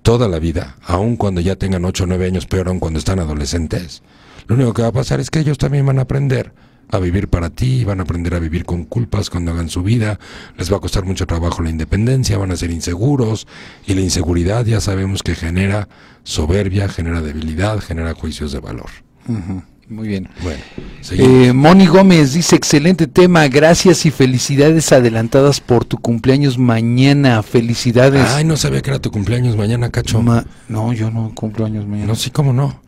toda 0.01 0.27
la 0.27 0.39
vida, 0.39 0.77
aun 0.83 1.15
cuando 1.15 1.41
ya 1.41 1.55
tengan 1.55 1.85
8 1.85 2.03
o 2.03 2.07
9 2.07 2.25
años, 2.25 2.45
peor 2.45 2.67
aun 2.67 2.79
cuando 2.79 2.99
están 2.99 3.19
adolescentes, 3.19 4.03
lo 4.47 4.55
único 4.55 4.73
que 4.73 4.81
va 4.81 4.89
a 4.89 4.93
pasar 4.93 5.19
es 5.19 5.29
que 5.29 5.39
ellos 5.39 5.57
también 5.57 5.85
van 5.85 5.99
a 5.99 6.03
aprender 6.03 6.53
a 6.89 6.99
vivir 6.99 7.29
para 7.29 7.49
ti, 7.49 7.85
van 7.85 7.99
a 7.99 8.03
aprender 8.03 8.35
a 8.35 8.39
vivir 8.39 8.65
con 8.65 8.83
culpas 8.83 9.29
cuando 9.29 9.51
hagan 9.51 9.69
su 9.69 9.81
vida, 9.81 10.19
les 10.57 10.71
va 10.71 10.77
a 10.77 10.81
costar 10.81 11.05
mucho 11.05 11.25
trabajo 11.25 11.61
la 11.61 11.69
independencia, 11.69 12.37
van 12.37 12.51
a 12.51 12.57
ser 12.57 12.71
inseguros 12.71 13.47
y 13.87 13.93
la 13.93 14.01
inseguridad 14.01 14.65
ya 14.65 14.81
sabemos 14.81 15.23
que 15.23 15.35
genera 15.35 15.87
soberbia, 16.23 16.89
genera 16.89 17.21
debilidad, 17.21 17.79
genera 17.79 18.13
juicios 18.13 18.51
de 18.51 18.59
valor. 18.59 18.89
Muy 19.91 20.07
bien. 20.07 20.29
Bueno. 20.41 20.59
Eh, 21.11 21.51
Moni 21.53 21.85
Gómez 21.85 22.33
dice, 22.33 22.55
excelente 22.55 23.07
tema, 23.07 23.47
gracias 23.49 24.05
y 24.05 24.11
felicidades 24.11 24.91
adelantadas 24.93 25.59
por 25.59 25.83
tu 25.83 25.97
cumpleaños 25.97 26.57
mañana, 26.57 27.43
felicidades. 27.43 28.25
Ay, 28.29 28.45
no 28.45 28.55
sabía 28.55 28.81
que 28.81 28.89
era 28.89 28.99
tu 28.99 29.11
cumpleaños 29.11 29.57
mañana, 29.57 29.89
cacho. 29.89 30.21
Ma- 30.21 30.45
no, 30.69 30.93
yo 30.93 31.11
no 31.11 31.33
cumplo 31.35 31.65
años 31.65 31.85
mañana. 31.85 32.07
No, 32.07 32.15
sí, 32.15 32.29
cómo 32.31 32.53
no. 32.53 32.79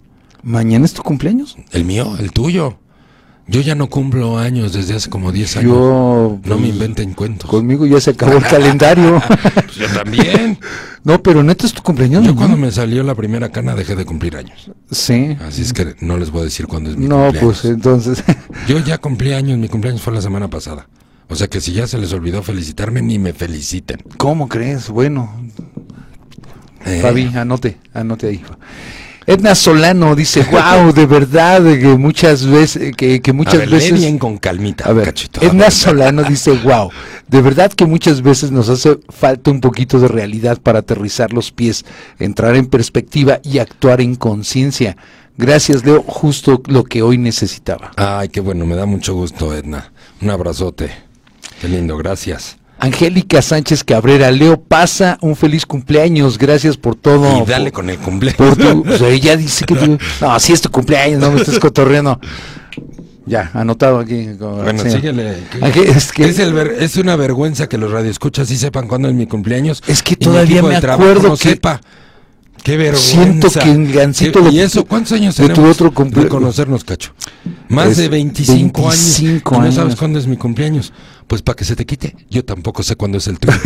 ¿Mañana 0.43 0.85
es 0.85 0.93
tu 0.93 1.03
cumpleaños? 1.03 1.57
El 1.71 1.83
mío, 1.83 2.15
el 2.19 2.31
tuyo. 2.31 2.77
Yo 3.45 3.59
ya 3.59 3.75
no 3.75 3.87
cumplo 3.89 4.37
años 4.37 4.71
desde 4.71 4.95
hace 4.95 5.09
como 5.09 5.31
10 5.33 5.57
años. 5.57 5.71
Yo... 5.71 6.39
no 6.45 6.55
me 6.55 6.61
pues, 6.61 6.69
inventen 6.73 7.13
cuentos. 7.13 7.49
Conmigo 7.49 7.85
ya 7.85 7.99
se 7.99 8.11
acabó 8.11 8.37
el 8.37 8.43
calendario. 8.49 9.21
Pues 9.53 9.75
yo 9.75 9.87
también. 9.87 10.57
no, 11.03 11.21
pero 11.21 11.43
neta 11.43 11.65
es 11.67 11.73
tu 11.73 11.81
cumpleaños. 11.83 12.23
Yo 12.23 12.31
¿no? 12.31 12.37
cuando 12.37 12.55
me 12.55 12.71
salió 12.71 13.03
la 13.03 13.15
primera 13.15 13.49
cana 13.49 13.75
dejé 13.75 13.95
de 13.97 14.05
cumplir 14.05 14.37
años. 14.37 14.71
Sí. 14.91 15.37
Así 15.45 15.61
es 15.61 15.73
que 15.73 15.95
no 15.99 16.17
les 16.17 16.31
voy 16.31 16.41
a 16.41 16.43
decir 16.45 16.67
cuándo 16.67 16.89
es 16.89 16.95
mi 16.97 17.07
No, 17.07 17.23
cumpleaños. 17.25 17.59
pues 17.61 17.65
entonces... 17.73 18.23
Yo 18.67 18.79
ya 18.79 18.97
cumplí 18.97 19.33
años, 19.33 19.57
mi 19.57 19.67
cumpleaños 19.67 20.01
fue 20.01 20.13
la 20.13 20.21
semana 20.21 20.49
pasada. 20.49 20.87
O 21.27 21.35
sea 21.35 21.47
que 21.47 21.59
si 21.59 21.73
ya 21.73 21.85
se 21.87 21.97
les 21.97 22.13
olvidó 22.13 22.43
felicitarme, 22.43 23.01
ni 23.01 23.19
me 23.19 23.33
feliciten. 23.33 23.97
¿Cómo 24.17 24.47
crees? 24.47 24.89
Bueno, 24.89 25.29
Eh, 26.85 26.99
Fabi, 27.01 27.25
anote, 27.35 27.77
anote 27.93 28.27
ahí. 28.27 28.41
Edna 29.25 29.55
Solano 29.55 30.15
dice, 30.15 30.45
wow, 30.51 30.91
de 30.93 31.05
verdad, 31.05 31.63
que 31.63 31.95
muchas 31.97 32.45
veces, 32.45 32.95
que, 32.95 33.21
que 33.21 33.31
a 33.31 33.33
muchas 33.33 33.57
ver, 33.57 33.69
veces... 33.69 33.99
bien 33.99 34.19
con 34.19 34.37
calmita, 34.37 34.85
A 34.85 34.93
ver, 34.93 35.05
cachito. 35.05 35.41
Edna 35.41 35.71
Solano 35.71 36.23
dice, 36.23 36.51
wow, 36.51 36.89
de 37.27 37.41
verdad 37.41 37.71
que 37.71 37.85
muchas 37.85 38.21
veces 38.21 38.51
nos 38.51 38.69
hace 38.69 38.99
falta 39.09 39.51
un 39.51 39.61
poquito 39.61 39.99
de 39.99 40.07
realidad 40.07 40.59
para 40.61 40.79
aterrizar 40.79 41.31
los 41.33 41.51
pies, 41.51 41.85
entrar 42.19 42.55
en 42.55 42.65
perspectiva 42.65 43.39
y 43.43 43.59
actuar 43.59 44.01
en 44.01 44.15
conciencia. 44.15 44.97
Gracias, 45.37 45.83
Leo, 45.83 46.03
justo 46.03 46.61
lo 46.67 46.83
que 46.83 47.01
hoy 47.01 47.17
necesitaba. 47.17 47.91
Ay, 47.95 48.29
qué 48.29 48.39
bueno, 48.39 48.65
me 48.65 48.75
da 48.75 48.85
mucho 48.85 49.15
gusto, 49.15 49.53
Edna. 49.53 49.91
Un 50.21 50.29
abrazote. 50.29 50.91
Qué 51.59 51.67
lindo, 51.67 51.97
gracias. 51.97 52.57
Angélica 52.87 53.41
Sánchez 53.41 53.81
Cabrera, 53.85 54.29
Leo, 54.29 54.59
pasa 54.61 55.17
un 55.21 55.37
feliz 55.37 55.65
cumpleaños, 55.65 56.37
gracias 56.37 56.75
por 56.75 56.95
todo. 56.95 57.41
y 57.41 57.45
dale 57.49 57.71
por- 57.71 57.79
con 57.81 57.89
el 57.89 57.97
cumpleaños. 57.97 58.37
por 58.37 58.57
tu- 58.57 58.83
o 58.93 58.97
sea, 58.97 59.07
ella 59.07 59.37
dice 59.37 59.63
que 59.65 59.73
tú- 59.75 59.97
no, 60.19 60.39
sí 60.39 60.51
es 60.51 60.59
tu 60.61 60.69
cumpleaños, 60.69 61.21
no 61.21 61.31
me 61.31 61.39
estés 61.39 61.59
cotorreando. 61.59 62.19
Ya, 63.25 63.51
anotado 63.53 63.99
aquí. 63.99 64.27
Bueno, 64.37 64.83
sí. 64.83 64.91
síguele. 64.91 65.37
Es 65.95 66.11
que- 66.11 66.25
es, 66.25 66.39
el 66.39 66.51
ver- 66.51 66.75
es 66.77 66.97
una 66.97 67.15
vergüenza 67.15 67.69
que 67.69 67.77
los 67.77 67.89
radioescuchas 67.89 68.49
sí 68.49 68.57
sepan 68.57 68.89
cuándo 68.89 69.07
es 69.07 69.13
mi 69.13 69.27
cumpleaños. 69.27 69.81
Es 69.87 70.03
que 70.03 70.17
todavía 70.17 70.61
me 70.61 70.75
acuerdo 70.75 71.29
no 71.29 71.37
que- 71.37 71.49
sepa. 71.51 71.79
Qué 72.63 72.75
vergüenza. 72.75 72.99
Siento 73.23 73.49
que 73.49 73.69
en 73.71 73.91
Gancito 73.93 74.39
¿Qué- 74.41 74.49
de- 74.49 74.55
¿Y 74.55 74.59
eso 74.59 74.83
cuántos 74.85 75.13
años 75.13 75.37
de 75.37 75.47
tu 75.49 75.65
otro 75.65 75.93
cumple- 75.93 76.23
de 76.23 76.27
conocernos, 76.29 76.83
Cacho? 76.83 77.13
Más 77.69 77.91
Es 77.91 77.97
de 77.97 78.09
25, 78.09 78.81
25 78.83 78.89
años. 78.91 79.19
¿Y 79.19 79.25
años. 79.67 79.75
no 79.75 79.81
sabes 79.81 79.95
cuándo 79.95 80.19
es 80.19 80.27
mi 80.27 80.35
cumpleaños? 80.37 80.91
Pues 81.27 81.41
para 81.41 81.55
que 81.55 81.65
se 81.65 81.75
te 81.75 81.85
quite. 81.85 82.15
Yo 82.29 82.43
tampoco 82.43 82.83
sé 82.83 82.95
cuándo 82.95 83.17
es 83.17 83.27
el 83.27 83.39
tuyo. 83.39 83.57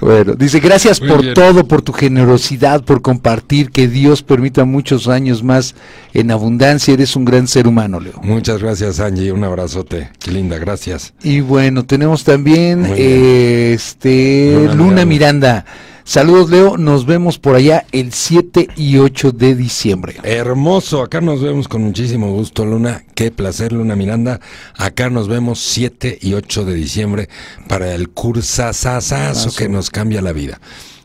Bueno, 0.00 0.34
dice, 0.34 0.60
gracias 0.60 1.00
Muy 1.00 1.08
por 1.08 1.22
bien. 1.22 1.32
todo, 1.32 1.66
por 1.66 1.80
tu 1.80 1.94
generosidad, 1.94 2.84
por 2.84 3.00
compartir, 3.00 3.70
que 3.70 3.88
Dios 3.88 4.22
permita 4.22 4.66
muchos 4.66 5.08
años 5.08 5.42
más 5.42 5.74
en 6.12 6.30
abundancia. 6.30 6.92
Eres 6.92 7.16
un 7.16 7.24
gran 7.24 7.48
ser 7.48 7.66
humano, 7.66 8.00
Leo. 8.00 8.20
Muchas 8.22 8.60
gracias, 8.60 9.00
Angie. 9.00 9.32
Un 9.32 9.44
abrazote. 9.44 10.10
Qué 10.18 10.30
linda, 10.30 10.58
gracias. 10.58 11.14
Y 11.22 11.40
bueno, 11.40 11.86
tenemos 11.86 12.22
también 12.24 12.84
eh, 12.96 13.72
este 13.72 14.52
Luna 14.54 14.74
Luna, 14.74 15.04
Miranda. 15.04 15.04
Miranda. 15.06 15.64
Saludos, 16.04 16.50
Leo. 16.50 16.76
Nos 16.76 17.06
vemos 17.06 17.38
por 17.38 17.54
allá 17.56 17.86
el 17.92 18.12
7 18.12 18.68
y 18.76 18.98
8 18.98 19.32
de 19.32 19.54
diciembre. 19.54 20.16
Hermoso, 20.22 21.02
acá 21.02 21.20
nos 21.22 21.40
vemos 21.40 21.66
con 21.66 21.82
muchísimo 21.82 22.30
gusto, 22.32 22.66
Luna. 22.66 23.04
Qué 23.14 23.30
placer, 23.30 23.72
Luna 23.72 23.96
Miranda. 23.96 24.38
Acá 24.76 25.08
nos 25.08 25.28
vemos 25.28 25.60
7 25.60 26.18
y 26.20 26.34
8 26.34 26.66
de 26.66 26.74
diciembre 26.74 27.28
para 27.68 27.94
el 27.94 28.10
cursasasazo 28.10 29.54
que 29.56 29.68
nos 29.68 29.88
cambia 29.90 30.20
la 30.20 30.32
vida. 30.32 30.60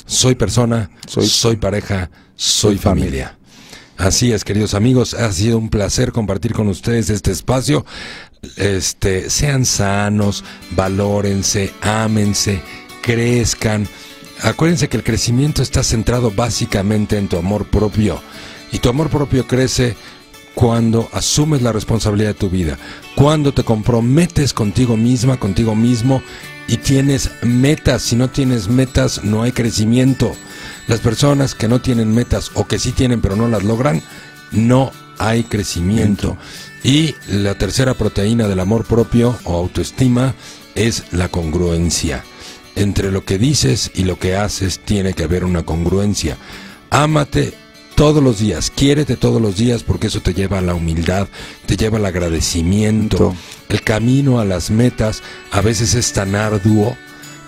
Soy 0.05 0.35
persona, 0.35 0.89
soy, 1.07 1.27
Soy- 1.27 1.55
pareja, 1.55 2.09
soy 2.35 2.75
soy 2.75 2.77
familia. 2.77 3.37
Así 3.97 4.31
es, 4.31 4.43
queridos 4.43 4.73
amigos, 4.73 5.13
ha 5.13 5.31
sido 5.31 5.57
un 5.57 5.69
placer 5.69 6.11
compartir 6.11 6.53
con 6.53 6.67
ustedes 6.67 7.09
este 7.09 7.31
espacio. 7.31 7.85
Este, 8.57 9.29
sean 9.29 9.65
sanos, 9.65 10.43
valórense, 10.71 11.71
ámense, 11.81 12.61
crezcan. 13.01 13.87
Acuérdense 14.41 14.87
que 14.87 14.97
el 14.97 15.03
crecimiento 15.03 15.61
está 15.61 15.83
centrado 15.83 16.31
básicamente 16.31 17.17
en 17.17 17.27
tu 17.27 17.37
amor 17.37 17.65
propio. 17.65 18.21
Y 18.71 18.79
tu 18.79 18.89
amor 18.89 19.09
propio 19.09 19.47
crece 19.47 19.95
cuando 20.55 21.09
asumes 21.13 21.61
la 21.61 21.71
responsabilidad 21.71 22.29
de 22.29 22.39
tu 22.39 22.49
vida, 22.49 22.77
cuando 23.15 23.53
te 23.53 23.63
comprometes 23.63 24.53
contigo 24.53 24.97
misma, 24.97 25.37
contigo 25.37 25.75
mismo 25.75 26.21
y 26.67 26.77
tienes 26.77 27.31
metas. 27.43 28.01
Si 28.01 28.15
no 28.15 28.29
tienes 28.29 28.67
metas, 28.67 29.23
no 29.23 29.43
hay 29.43 29.51
crecimiento. 29.51 30.35
Las 30.87 30.99
personas 30.99 31.55
que 31.55 31.67
no 31.67 31.81
tienen 31.81 32.13
metas 32.13 32.51
o 32.55 32.67
que 32.67 32.79
sí 32.79 32.91
tienen 32.91 33.21
pero 33.21 33.35
no 33.35 33.47
las 33.47 33.63
logran, 33.63 34.01
no 34.51 34.91
hay 35.17 35.43
crecimiento. 35.43 36.37
Y 36.83 37.15
la 37.27 37.55
tercera 37.55 37.93
proteína 37.93 38.47
del 38.47 38.59
amor 38.59 38.85
propio 38.85 39.37
o 39.43 39.57
autoestima 39.57 40.33
es 40.75 41.03
la 41.11 41.27
congruencia. 41.27 42.23
Entre 42.79 43.11
lo 43.11 43.25
que 43.25 43.37
dices 43.37 43.91
y 43.93 44.05
lo 44.05 44.17
que 44.17 44.37
haces 44.37 44.79
tiene 44.79 45.13
que 45.13 45.25
haber 45.25 45.43
una 45.43 45.63
congruencia. 45.63 46.37
Ámate 46.89 47.53
todos 47.95 48.23
los 48.23 48.39
días, 48.39 48.71
quiérete 48.73 49.17
todos 49.17 49.41
los 49.41 49.57
días 49.57 49.83
porque 49.83 50.07
eso 50.07 50.21
te 50.21 50.33
lleva 50.33 50.59
a 50.59 50.61
la 50.61 50.75
humildad, 50.75 51.27
te 51.65 51.75
lleva 51.75 51.97
al 51.97 52.05
agradecimiento. 52.05 53.35
El 53.67 53.81
camino 53.81 54.39
a 54.39 54.45
las 54.45 54.71
metas 54.71 55.21
a 55.51 55.59
veces 55.59 55.93
es 55.93 56.13
tan 56.13 56.35
arduo 56.35 56.95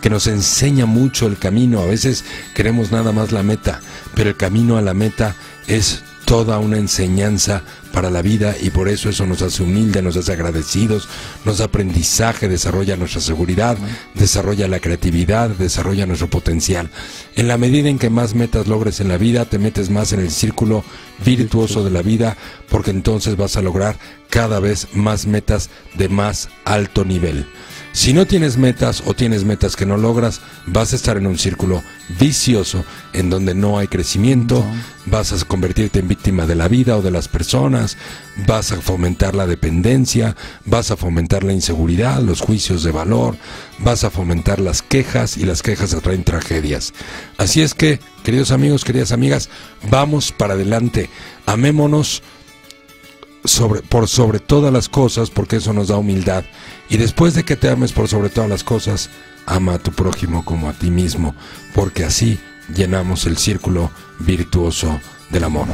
que 0.02 0.10
nos 0.10 0.28
enseña 0.28 0.86
mucho 0.86 1.28
el 1.28 1.38
camino. 1.38 1.80
A 1.80 1.86
veces 1.86 2.26
queremos 2.54 2.92
nada 2.92 3.14
más 3.14 3.32
la 3.32 3.42
meta, 3.42 3.80
pero 4.14 4.32
el 4.32 4.36
camino 4.36 4.76
a 4.76 4.82
la 4.82 4.94
meta 4.94 5.38
es 5.66 6.04
toda 6.32 6.60
una 6.60 6.78
enseñanza 6.78 7.62
para 7.92 8.10
la 8.10 8.22
vida 8.22 8.56
y 8.58 8.70
por 8.70 8.88
eso 8.88 9.10
eso 9.10 9.26
nos 9.26 9.42
hace 9.42 9.64
humildes, 9.64 10.02
nos 10.02 10.16
hace 10.16 10.32
agradecidos, 10.32 11.10
nos 11.44 11.58
da 11.58 11.66
aprendizaje, 11.66 12.48
desarrolla 12.48 12.96
nuestra 12.96 13.20
seguridad, 13.20 13.78
desarrolla 14.16 14.70
la 14.70 14.80
creatividad, 14.80 15.50
desarrolla 15.50 16.06
nuestro 16.06 16.30
potencial. 16.30 16.90
En 17.36 17.50
la 17.50 17.58
medida 17.58 17.90
en 17.90 18.00
que 18.00 18.10
más 18.10 18.34
metas 18.34 18.68
logres 18.68 19.02
en 19.02 19.10
la 19.10 19.18
vida, 19.18 19.44
te 19.44 19.60
metes 19.60 19.90
más 19.90 20.14
en 20.14 20.22
el 20.22 20.32
círculo 20.32 20.86
virtuoso 21.26 21.84
de 21.84 21.92
la 21.92 22.02
vida, 22.02 22.38
porque 22.70 22.92
entonces 22.92 23.36
vas 23.36 23.58
a 23.58 23.62
lograr 23.62 23.98
cada 24.30 24.62
vez 24.62 24.88
más 24.94 25.28
metas 25.28 25.70
de 25.98 26.08
más 26.08 26.48
alto 26.64 27.04
nivel. 27.04 27.46
Si 27.94 28.14
no 28.14 28.26
tienes 28.26 28.58
metas 28.58 29.04
o 29.06 29.14
tienes 29.14 29.44
metas 29.44 29.76
que 29.76 29.86
no 29.86 29.98
logras, 29.98 30.40
vas 30.66 30.94
a 30.94 30.96
estar 30.96 31.18
en 31.18 31.28
un 31.28 31.38
círculo 31.38 31.84
vicioso 32.20 32.86
en 33.12 33.30
donde 33.30 33.54
no 33.54 33.78
hay 33.78 33.88
crecimiento, 33.88 34.66
vas 35.06 35.34
a 35.34 35.46
convertirte 35.46 36.00
en 36.00 36.08
víctima 36.08 36.46
de 36.46 36.56
la 36.56 36.70
vida 36.70 36.98
o 36.98 37.02
de 37.02 37.12
las 37.12 37.28
personas, 37.28 37.98
vas 38.48 38.72
a 38.72 38.82
fomentar 38.82 39.36
la 39.36 39.46
dependencia, 39.46 40.38
vas 40.66 40.90
a 40.90 40.98
fomentar 40.98 41.44
la 41.44 41.52
inseguridad, 41.52 42.22
los 42.22 42.40
juicios 42.40 42.84
de 42.84 42.92
valor, 42.92 43.36
vas 43.80 44.06
a 44.06 44.10
fomentar 44.10 44.62
las 44.62 44.82
quejas 44.82 45.36
y 45.36 45.44
las 45.44 45.62
quejas 45.62 45.94
atraen 45.94 46.24
tragedias. 46.24 46.94
Así 47.38 47.62
es 47.62 47.74
que, 47.74 48.00
queridos 48.24 48.52
amigos, 48.52 48.86
queridas 48.86 49.12
amigas, 49.12 49.50
vamos 49.90 50.32
para 50.32 50.54
adelante, 50.54 51.10
amémonos 51.46 52.24
sobre, 53.44 53.82
por 53.82 54.08
sobre 54.08 54.40
todas 54.40 54.72
las 54.72 54.90
cosas, 54.90 55.30
porque 55.30 55.58
eso 55.58 55.74
nos 55.74 55.88
da 55.88 55.98
humildad. 55.98 56.44
Y 56.90 56.98
después 56.98 57.34
de 57.34 57.44
que 57.44 57.56
te 57.56 57.70
ames 57.70 57.92
por 57.92 58.08
sobre 58.08 58.30
todas 58.30 58.50
las 58.50 58.64
cosas, 58.64 59.10
ama 59.46 59.76
a 59.76 59.80
tu 59.80 59.92
prójimo 59.92 60.46
como 60.46 60.70
a 60.70 60.74
ti 60.74 60.92
mismo, 60.92 61.36
porque 61.74 62.04
así 62.04 62.40
llenamos 62.74 63.26
el 63.26 63.38
círculo 63.38 63.92
virtuoso 64.20 65.00
del 65.30 65.44
amor. 65.44 65.68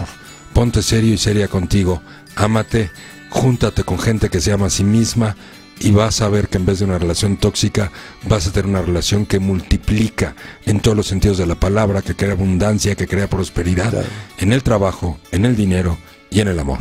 Ponte 0.54 0.82
serio 0.82 1.14
y 1.14 1.18
seria 1.18 1.48
contigo, 1.48 2.02
ámate, 2.36 2.92
júntate 3.30 3.84
con 3.84 4.00
gente 4.00 4.30
que 4.30 4.42
se 4.42 4.52
ama 4.52 4.68
a 4.68 4.72
sí 4.72 4.84
misma 4.84 5.36
y 5.80 5.92
vas 5.92 6.22
a 6.22 6.30
ver 6.30 6.50
que 6.50 6.58
en 6.58 6.66
vez 6.66 6.80
de 6.80 6.86
una 6.86 6.98
relación 6.98 7.38
tóxica 7.38 7.92
vas 8.28 8.48
a 8.48 8.52
tener 8.52 8.68
una 8.68 8.82
relación 8.82 9.26
que 9.26 9.40
multiplica 9.40 10.36
en 10.66 10.80
todos 10.80 10.98
los 10.98 11.08
sentidos 11.08 11.38
de 11.38 11.46
la 11.46 11.56
palabra, 11.56 12.02
que 12.02 12.16
crea 12.16 12.32
abundancia, 12.32 12.96
que 12.96 13.08
crea 13.08 13.30
prosperidad 13.30 13.94
en 14.40 14.54
el 14.54 14.64
trabajo, 14.64 15.20
en 15.32 15.46
el 15.46 15.56
dinero 15.56 15.98
y 16.32 16.40
en 16.40 16.48
el 16.48 16.60
amor. 16.60 16.80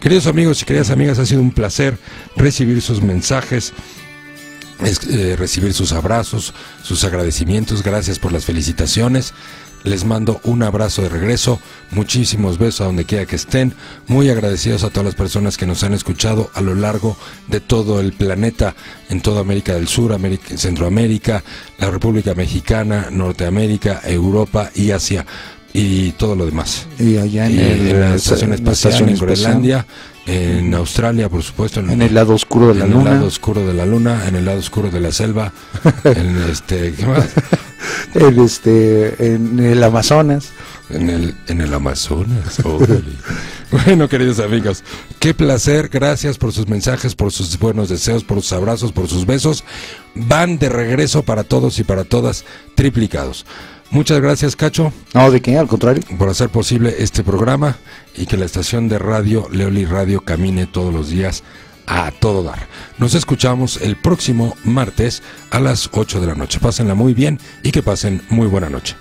Queridos 0.00 0.26
amigos 0.26 0.62
y 0.62 0.64
queridas 0.64 0.88
amigas, 0.88 1.18
ha 1.18 1.26
sido 1.26 1.42
un 1.42 1.50
placer 1.50 1.98
recibir 2.34 2.80
sus 2.80 3.02
mensajes, 3.02 3.74
eh, 4.82 5.36
recibir 5.38 5.74
sus 5.74 5.92
abrazos, 5.92 6.54
sus 6.82 7.04
agradecimientos. 7.04 7.82
Gracias 7.82 8.18
por 8.18 8.32
las 8.32 8.46
felicitaciones. 8.46 9.34
Les 9.84 10.06
mando 10.06 10.40
un 10.44 10.62
abrazo 10.62 11.02
de 11.02 11.10
regreso, 11.10 11.60
muchísimos 11.90 12.56
besos 12.56 12.80
a 12.80 12.84
donde 12.84 13.04
quiera 13.04 13.26
que 13.26 13.36
estén, 13.36 13.74
muy 14.08 14.30
agradecidos 14.30 14.84
a 14.84 14.90
todas 14.90 15.04
las 15.04 15.14
personas 15.14 15.58
que 15.58 15.66
nos 15.66 15.82
han 15.84 15.92
escuchado 15.92 16.50
a 16.54 16.62
lo 16.62 16.74
largo 16.74 17.16
de 17.48 17.60
todo 17.60 18.00
el 18.00 18.14
planeta, 18.14 18.74
en 19.10 19.20
toda 19.20 19.40
América 19.40 19.74
del 19.74 19.88
Sur, 19.88 20.14
América, 20.14 20.56
Centroamérica, 20.56 21.44
la 21.78 21.90
República 21.90 22.34
Mexicana, 22.34 23.08
Norteamérica, 23.10 24.00
Europa 24.04 24.70
y 24.74 24.92
Asia 24.92 25.26
y 25.72 26.12
todo 26.12 26.34
lo 26.34 26.46
demás. 26.46 26.86
Y 26.98 27.16
allá 27.16 27.46
en, 27.46 28.00
la 28.00 28.14
estación 28.14 28.52
espacial 28.52 29.08
en 29.08 29.16
Groenlandia, 29.16 29.86
en 30.26 30.74
Australia, 30.74 31.28
por 31.28 31.42
supuesto. 31.42 31.80
En, 31.80 32.02
el 32.02 32.14
lado 32.14 32.34
oscuro 32.34 32.68
de 32.68 32.80
la 32.80 32.86
luna. 32.86 33.00
En 33.00 33.06
el 33.06 33.14
lado 33.14 33.26
oscuro 33.26 33.66
de 33.66 33.74
la 33.74 33.86
luna, 33.86 34.28
en 34.28 34.36
el 34.36 34.44
lado 34.44 34.58
oscuro 34.58 34.90
de 34.90 35.00
la 35.00 35.12
selva, 35.12 35.52
en 36.04 36.36
este, 36.50 36.92
¿qué 36.92 37.06
más? 37.06 37.28
En 38.14 38.40
este, 38.40 39.34
en 39.34 39.58
el 39.60 39.82
Amazonas. 39.82 40.50
En 40.90 41.08
el, 41.08 41.34
en 41.46 41.60
el 41.60 41.72
Amazonas. 41.72 42.60
bueno, 43.70 44.08
queridos 44.08 44.40
amigos, 44.40 44.82
qué 45.20 45.34
placer. 45.34 45.88
Gracias 45.88 46.36
por 46.36 46.52
sus 46.52 46.68
mensajes, 46.68 47.14
por 47.14 47.30
sus 47.30 47.58
buenos 47.58 47.88
deseos, 47.88 48.24
por 48.24 48.42
sus 48.42 48.52
abrazos, 48.52 48.92
por 48.92 49.08
sus 49.08 49.24
besos. 49.24 49.64
Van 50.14 50.58
de 50.58 50.68
regreso 50.68 51.22
para 51.22 51.44
todos 51.44 51.78
y 51.78 51.84
para 51.84 52.04
todas, 52.04 52.44
triplicados. 52.74 53.46
Muchas 53.90 54.20
gracias, 54.20 54.54
Cacho. 54.54 54.92
No, 55.14 55.30
de 55.30 55.40
qué, 55.42 55.58
al 55.58 55.66
contrario. 55.66 56.02
Por 56.16 56.28
hacer 56.28 56.48
posible 56.48 56.94
este 56.98 57.24
programa 57.24 57.76
y 58.16 58.26
que 58.26 58.36
la 58.36 58.44
estación 58.44 58.88
de 58.88 58.98
radio 58.98 59.48
Leoli 59.50 59.84
Radio 59.84 60.20
camine 60.20 60.66
todos 60.66 60.94
los 60.94 61.10
días 61.10 61.42
a 61.86 62.12
todo 62.12 62.44
dar. 62.44 62.68
Nos 62.98 63.14
escuchamos 63.14 63.80
el 63.82 63.96
próximo 63.96 64.56
martes 64.64 65.22
a 65.50 65.58
las 65.58 65.90
8 65.92 66.20
de 66.20 66.26
la 66.28 66.34
noche. 66.36 66.60
Pásenla 66.60 66.94
muy 66.94 67.14
bien 67.14 67.40
y 67.64 67.72
que 67.72 67.82
pasen 67.82 68.22
muy 68.30 68.46
buena 68.46 68.70
noche. 68.70 68.94